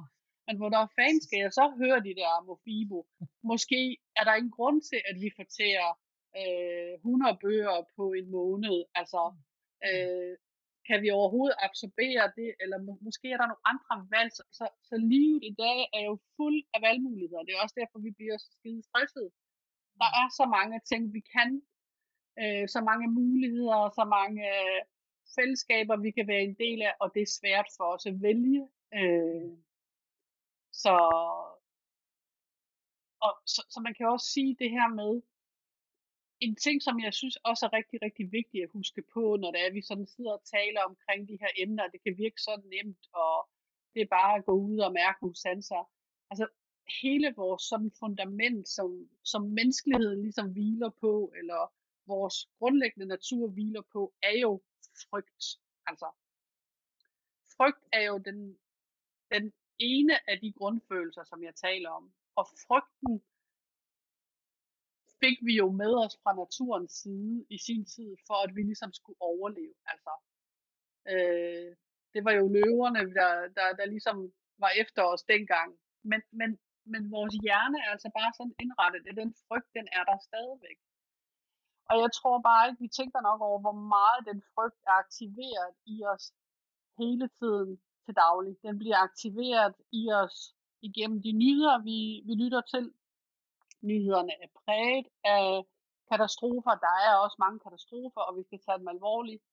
men 0.48 0.56
hvornår 0.58 0.86
fanden 0.98 1.22
skal 1.28 1.40
jeg 1.46 1.52
så 1.60 1.66
høre 1.82 2.00
de 2.08 2.14
der 2.22 2.46
Mofibo? 2.48 3.00
Måske 3.52 3.82
er 4.20 4.24
der 4.26 4.36
ingen 4.36 4.58
grund 4.58 4.82
til, 4.90 5.00
at 5.10 5.16
vi 5.24 5.30
fortærer 5.40 5.90
øh, 6.40 6.94
100 6.94 7.38
bøger 7.44 7.78
på 7.96 8.04
en 8.20 8.28
måned, 8.38 8.78
altså, 9.00 9.22
øh, 9.90 10.34
kan 10.88 10.98
vi 11.04 11.10
overhovedet 11.20 11.56
absorbere 11.68 12.24
det, 12.40 12.50
eller 12.62 12.78
må, 12.86 12.92
måske 13.08 13.28
er 13.32 13.40
der 13.40 13.48
nogle 13.52 13.68
andre 13.72 13.96
valg, 14.16 14.32
så, 14.38 14.44
så, 14.58 14.66
så 14.90 14.96
livet 15.14 15.42
i 15.52 15.54
dag 15.64 15.80
er 15.98 16.04
jo 16.10 16.16
fuld 16.38 16.60
af 16.74 16.80
valgmuligheder, 16.88 17.44
det 17.44 17.54
er 17.54 17.64
også 17.66 17.78
derfor, 17.82 17.98
vi 18.08 18.12
bliver 18.20 18.38
så 18.38 18.50
skide 18.58 18.82
stresset 18.90 19.28
der 20.02 20.12
er 20.22 20.28
så 20.40 20.46
mange 20.58 20.80
ting, 20.90 21.14
vi 21.14 21.22
kan. 21.36 21.62
Øh, 22.42 22.68
så 22.74 22.80
mange 22.90 23.08
muligheder, 23.20 23.90
så 24.00 24.06
mange 24.18 24.42
øh, 24.56 24.82
fællesskaber, 25.36 25.96
vi 25.98 26.12
kan 26.12 26.28
være 26.28 26.44
en 26.50 26.56
del 26.64 26.82
af, 26.82 26.94
og 27.00 27.12
det 27.14 27.22
er 27.22 27.38
svært 27.40 27.68
for 27.78 27.88
os 27.96 28.06
at 28.06 28.22
vælge. 28.22 28.62
Øh, 29.00 29.52
så, 30.72 30.96
og, 33.26 33.34
så, 33.54 33.62
så 33.74 33.80
man 33.86 33.94
kan 33.98 34.08
også 34.08 34.28
sige 34.36 34.56
det 34.60 34.70
her 34.72 34.88
med, 35.02 35.22
en 36.46 36.56
ting, 36.56 36.78
som 36.82 36.96
jeg 37.06 37.14
synes 37.14 37.36
også 37.50 37.66
er 37.66 37.74
rigtig, 37.78 37.98
rigtig 38.02 38.32
vigtigt 38.32 38.64
at 38.64 38.74
huske 38.78 39.02
på, 39.14 39.24
når 39.42 39.52
det 39.52 39.62
er, 39.62 39.68
at 39.68 39.74
vi 39.74 39.82
sådan 39.82 40.08
sidder 40.08 40.34
og 40.40 40.46
taler 40.56 40.82
omkring 40.90 41.28
de 41.30 41.38
her 41.42 41.52
emner, 41.64 41.88
det 41.94 42.04
kan 42.04 42.18
virke 42.18 42.42
så 42.48 42.54
nemt, 42.74 43.04
og 43.14 43.36
det 43.94 44.02
er 44.02 44.16
bare 44.20 44.38
at 44.38 44.46
gå 44.46 44.54
ud 44.70 44.78
og 44.88 44.94
mærke 44.94 45.18
nogle 45.22 45.36
sanser. 45.46 45.84
Altså, 46.32 46.46
hele 47.02 47.34
vores 47.36 47.64
sådan 47.64 47.92
fundament, 48.00 48.70
som, 48.70 49.10
som 49.24 49.42
menneskeligheden 49.42 50.22
ligesom 50.22 50.52
hviler 50.52 50.90
på, 50.90 51.34
eller 51.38 51.74
vores 52.08 52.50
grundlæggende 52.60 53.08
natur 53.08 53.48
hviler 53.48 53.82
på, 53.94 54.14
er 54.24 54.40
jo 54.40 54.62
frygt. 55.10 55.44
Altså, 55.86 56.10
frygt 57.58 57.84
er 57.94 58.02
jo 58.02 58.18
den, 58.18 58.58
den 59.32 59.54
ene 59.80 60.30
af 60.30 60.40
de 60.40 60.52
grundfølelser, 60.52 61.24
som 61.24 61.44
jeg 61.44 61.56
taler 61.56 61.90
om. 61.90 62.14
Og 62.36 62.46
frygten 62.68 63.24
fik 65.20 65.38
vi 65.48 65.54
jo 65.58 65.72
med 65.72 65.94
os 66.06 66.16
fra 66.24 66.34
naturens 66.36 66.92
side 66.92 67.46
i 67.50 67.58
sin 67.58 67.86
tid, 67.86 68.16
for 68.28 68.38
at 68.46 68.56
vi 68.56 68.62
ligesom 68.62 68.94
skulle 68.94 69.22
overleve. 69.22 69.76
Altså, 69.86 70.14
øh, 71.14 71.76
det 72.14 72.22
var 72.26 72.32
jo 72.32 72.48
løverne, 72.48 73.00
der, 73.20 73.32
der, 73.58 73.68
der 73.80 73.86
ligesom 73.86 74.34
var 74.58 74.72
efter 74.84 75.04
os 75.04 75.24
dengang. 75.24 75.80
Men, 76.04 76.22
men, 76.32 76.60
men 76.86 77.12
vores 77.12 77.36
hjerne 77.46 77.78
er 77.86 77.90
altså 77.96 78.10
bare 78.20 78.32
sådan 78.38 78.56
indrettet, 78.64 79.08
at 79.10 79.16
den 79.22 79.32
frygt, 79.48 79.70
den 79.78 79.88
er 79.98 80.04
der 80.10 80.18
stadigvæk. 80.30 80.80
Og 81.90 81.96
jeg 82.04 82.12
tror 82.18 82.38
bare 82.50 82.68
ikke, 82.68 82.82
vi 82.86 82.88
tænker 83.00 83.22
nok 83.22 83.42
over, 83.42 83.60
hvor 83.66 83.78
meget 83.96 84.22
den 84.30 84.40
frygt 84.54 84.80
er 84.90 84.96
aktiveret 85.04 85.72
i 85.86 85.96
os 86.14 86.26
hele 87.00 87.28
tiden 87.40 87.72
til 88.06 88.14
daglig. 88.16 88.54
Den 88.68 88.76
bliver 88.82 88.98
aktiveret 89.08 89.76
i 89.92 90.04
os 90.22 90.56
igennem 90.82 91.22
de 91.26 91.32
nyheder, 91.32 91.78
vi, 91.90 91.98
vi 92.28 92.34
lytter 92.44 92.62
til, 92.74 92.94
nyhederne 93.82 94.34
er 94.44 94.50
præget 94.60 95.08
af 95.24 95.48
katastrofer. 96.12 96.74
Der 96.88 96.96
er 97.08 97.14
også 97.24 97.38
mange 97.40 97.60
katastrofer, 97.66 98.22
og 98.22 98.38
vi 98.38 98.44
skal 98.44 98.60
tage 98.66 98.80
dem 98.80 98.88
alvorligt. 98.88 99.44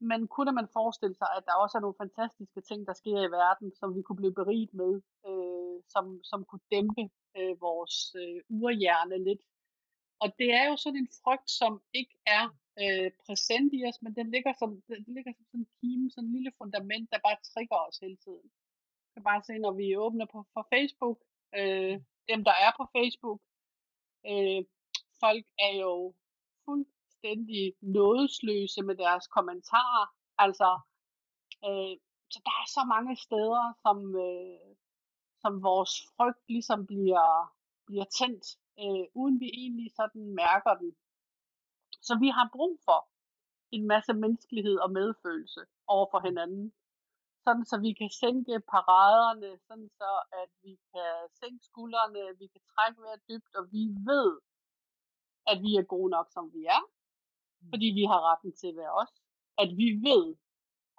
Men 0.00 0.28
kunne 0.34 0.52
man 0.52 0.68
forestille 0.78 1.16
sig, 1.20 1.28
at 1.36 1.46
der 1.46 1.54
også 1.62 1.74
er 1.78 1.82
nogle 1.82 2.02
fantastiske 2.04 2.60
ting, 2.60 2.86
der 2.86 2.92
sker 2.92 3.18
i 3.22 3.34
verden, 3.40 3.68
som 3.80 3.88
vi 3.96 4.02
kunne 4.02 4.20
blive 4.22 4.38
beriget 4.40 4.72
med, 4.74 4.92
øh, 5.28 5.67
som, 5.88 6.20
som 6.24 6.44
kunne 6.44 6.66
dæmpe 6.70 7.04
øh, 7.36 7.60
vores 7.60 7.96
øh, 8.22 8.40
urhjerne 8.48 9.24
lidt. 9.24 9.42
Og 10.22 10.28
det 10.38 10.48
er 10.54 10.64
jo 10.70 10.76
sådan 10.76 11.00
en 11.00 11.10
frygt, 11.22 11.50
som 11.50 11.82
ikke 11.94 12.16
er 12.26 12.44
øh, 12.82 13.10
præsent 13.24 13.70
i 13.78 13.80
os, 13.88 14.02
men 14.02 14.12
den 14.18 14.30
ligger 14.30 14.52
som, 14.60 14.70
den 14.88 15.04
ligger 15.16 15.32
som 15.36 15.44
sådan 15.46 15.60
en 15.60 15.70
kime, 15.80 16.10
sådan 16.10 16.28
en 16.28 16.34
lille 16.36 16.52
fundament, 16.58 17.10
der 17.12 17.18
bare 17.26 17.44
trigger 17.50 17.78
os 17.88 17.98
hele 18.04 18.16
tiden. 18.24 18.46
Jeg 19.04 19.12
kan 19.14 19.24
bare 19.30 19.42
se, 19.42 19.58
når 19.58 19.72
vi 19.80 19.96
åbner 19.96 20.26
på, 20.32 20.38
for 20.54 20.66
Facebook, 20.74 21.18
øh, 21.58 21.94
dem, 22.30 22.40
der 22.48 22.56
er 22.66 22.72
på 22.78 22.84
Facebook. 22.96 23.40
Øh, 24.30 24.62
folk 25.22 25.46
er 25.66 25.72
jo 25.84 26.14
fuldstændig 26.64 27.74
nådesløse 27.80 28.80
med 28.88 28.96
deres 29.04 29.26
kommentarer. 29.26 30.06
Altså, 30.44 30.70
øh, 31.66 31.94
så 32.32 32.38
der 32.46 32.54
er 32.62 32.66
så 32.76 32.82
mange 32.94 33.14
steder, 33.26 33.64
som, 33.84 33.98
øh, 34.26 34.70
som 35.42 35.62
vores 35.62 35.92
frygt 36.16 36.44
ligesom 36.48 36.86
bliver, 36.86 37.54
bliver 37.86 38.04
tændt, 38.18 38.46
øh, 38.82 39.04
uden 39.14 39.40
vi 39.40 39.48
egentlig 39.62 39.90
sådan 40.00 40.34
mærker 40.42 40.74
den. 40.74 40.96
Så 42.06 42.18
vi 42.22 42.28
har 42.28 42.48
brug 42.52 42.80
for 42.84 43.08
en 43.70 43.86
masse 43.86 44.12
menneskelighed 44.12 44.76
og 44.78 44.90
medfølelse 44.90 45.60
over 45.86 46.06
for 46.10 46.20
hinanden 46.20 46.72
sådan 47.48 47.66
så 47.70 47.76
vi 47.86 47.92
kan 48.00 48.10
sænke 48.22 48.54
paraderne, 48.74 49.50
sådan 49.66 49.90
så 50.00 50.12
at 50.42 50.50
vi 50.64 50.72
kan 50.92 51.12
sænke 51.40 51.62
skuldrene, 51.70 52.22
vi 52.40 52.46
kan 52.54 52.62
trække 52.72 53.02
vejret 53.02 53.22
dybt, 53.28 53.52
og 53.58 53.64
vi 53.74 53.82
ved, 54.10 54.30
at 55.50 55.58
vi 55.64 55.70
er 55.80 55.86
gode 55.94 56.10
nok, 56.16 56.28
som 56.36 56.44
vi 56.54 56.62
er, 56.76 56.82
mm. 56.84 57.68
fordi 57.72 57.86
vi 57.98 58.04
har 58.10 58.20
retten 58.28 58.52
til 58.60 58.68
at 58.72 58.76
være 58.82 58.94
os. 59.02 59.14
At 59.62 59.70
vi 59.80 59.88
ved 60.08 60.24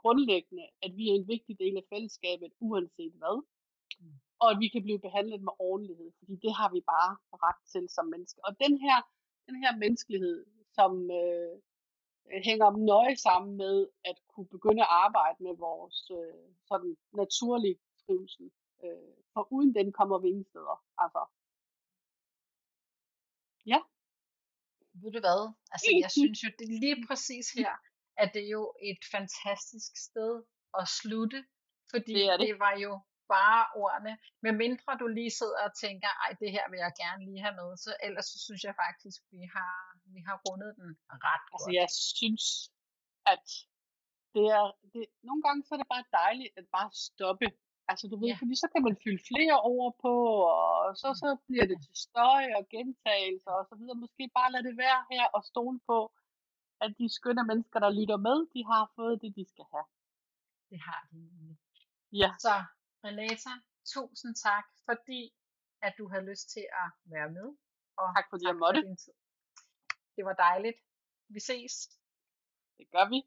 grundlæggende, 0.02 0.66
at 0.86 0.92
vi 0.98 1.04
er 1.10 1.16
en 1.16 1.28
vigtig 1.34 1.56
del 1.64 1.76
af 1.82 1.86
fællesskabet, 1.94 2.52
uanset 2.68 3.14
hvad. 3.20 3.38
Og 4.42 4.48
at 4.52 4.60
vi 4.60 4.68
kan 4.68 4.84
blive 4.84 5.00
behandlet 5.00 5.42
med 5.48 5.54
ordentlighed, 5.60 6.12
fordi 6.20 6.36
det 6.36 6.54
har 6.60 6.70
vi 6.76 6.82
bare 6.94 7.12
ret 7.46 7.62
til 7.72 7.90
som 7.90 8.06
mennesker. 8.14 8.42
Og 8.48 8.60
den 8.64 8.74
her, 8.86 8.98
den 9.48 9.56
her 9.64 9.72
menneskelighed, 9.84 10.46
som, 10.78 11.12
øh, 11.12 11.56
hænger 12.48 12.70
nøje 12.92 13.16
sammen 13.16 13.58
med 13.58 13.88
at 14.06 14.18
kunne 14.28 14.48
begynde 14.48 14.82
at 14.82 14.94
arbejde 15.06 15.44
med 15.44 15.56
vores 15.58 16.12
øh, 16.20 16.50
sådan 16.70 16.98
naturlige 17.14 17.80
trivsel. 18.06 18.52
Øh, 18.84 19.14
for 19.34 19.48
uden 19.52 19.76
den 19.76 19.92
kommer 19.92 20.18
vi 20.20 20.28
ingen 20.28 20.46
steder. 20.52 20.78
Altså. 21.04 21.24
Ja. 23.66 23.80
Ved 25.02 25.12
du 25.12 25.20
hvad? 25.20 25.42
Altså, 25.74 25.90
jeg 26.02 26.12
synes 26.20 26.44
jo, 26.44 26.50
det 26.60 26.66
er 26.70 26.80
lige 26.86 27.00
præcis 27.08 27.48
her, 27.60 27.72
at 28.18 28.32
det 28.34 28.44
er 28.46 28.52
jo 28.60 28.74
et 28.82 29.02
fantastisk 29.12 29.92
sted 30.08 30.44
at 30.80 30.88
slutte, 31.00 31.40
fordi 31.92 32.14
det, 32.14 32.26
er 32.32 32.38
det. 32.38 32.48
det 32.48 32.60
var 32.60 32.76
jo 32.86 33.02
bare 33.36 33.62
ordene. 33.84 34.14
Med 34.46 34.54
mindre 34.64 34.92
du 35.02 35.08
lige 35.20 35.34
sidder 35.40 35.62
og 35.68 35.72
tænker, 35.84 36.10
ej, 36.24 36.32
det 36.42 36.50
her 36.56 36.66
vil 36.72 36.80
jeg 36.86 36.94
gerne 37.04 37.22
lige 37.28 37.42
have 37.46 37.56
med, 37.62 37.70
så 37.86 37.92
ellers 38.08 38.28
så 38.34 38.38
synes 38.46 38.62
jeg 38.68 38.76
faktisk, 38.86 39.20
vi 39.36 39.42
har, 39.56 39.76
vi 40.16 40.20
har 40.28 40.38
rundet 40.48 40.72
den 40.80 40.90
ret 41.26 41.44
godt. 41.52 41.62
Altså 41.66 41.72
jeg 41.82 41.88
synes, 42.18 42.46
at 43.34 43.46
det 44.36 44.48
er, 44.60 44.66
det, 44.94 45.04
nogle 45.30 45.42
gange 45.46 45.60
så 45.66 45.72
er 45.76 45.80
det 45.82 45.94
bare 45.96 46.06
dejligt 46.22 46.52
at 46.60 46.66
bare 46.78 46.90
stoppe. 47.08 47.48
Altså 47.92 48.06
du 48.12 48.16
ved, 48.22 48.32
ja. 48.34 48.38
fordi 48.42 48.56
så 48.64 48.68
kan 48.74 48.82
man 48.88 48.96
fylde 49.04 49.24
flere 49.32 49.58
ord 49.74 49.92
på, 50.06 50.16
og 50.56 50.98
så, 51.02 51.10
så 51.22 51.30
bliver 51.48 51.66
det 51.72 51.78
til 51.86 51.96
støj 52.08 52.44
og 52.58 52.64
gentagelser 52.74 53.54
og 53.60 53.66
så 53.70 53.76
videre. 53.80 54.02
Måske 54.04 54.24
bare 54.40 54.52
lade 54.54 54.66
det 54.70 54.76
være 54.86 55.02
her 55.12 55.26
og 55.36 55.42
stole 55.52 55.80
på, 55.90 56.00
at 56.84 56.92
de 57.00 57.08
skønne 57.18 57.44
mennesker, 57.50 57.80
der 57.86 57.98
lytter 58.00 58.18
med, 58.28 58.38
de 58.56 58.62
har 58.72 58.84
fået 58.98 59.22
det, 59.22 59.32
de 59.40 59.46
skal 59.54 59.66
have. 59.74 59.88
Det 60.70 60.80
har 60.88 61.02
de 61.12 61.20
Ja. 62.12 62.32
Så 62.40 62.54
Renata, 63.04 63.54
tusind 63.94 64.36
tak, 64.36 64.66
fordi 64.88 65.22
at 65.82 65.94
du 66.00 66.08
havde 66.12 66.26
lyst 66.32 66.50
til 66.56 66.66
at 66.84 66.90
være 67.14 67.30
med. 67.38 67.48
Og 68.00 68.08
tak 68.16 68.26
fordi 68.30 68.44
tak 68.46 68.50
jeg 68.50 68.58
måtte. 68.64 68.80
For 68.82 68.88
din 68.90 68.98
tid. 69.04 69.16
Det 70.16 70.24
var 70.30 70.36
dejligt. 70.48 70.80
Vi 71.34 71.40
ses. 71.50 71.74
Det 72.78 72.86
gør 72.94 73.06
vi. 73.14 73.20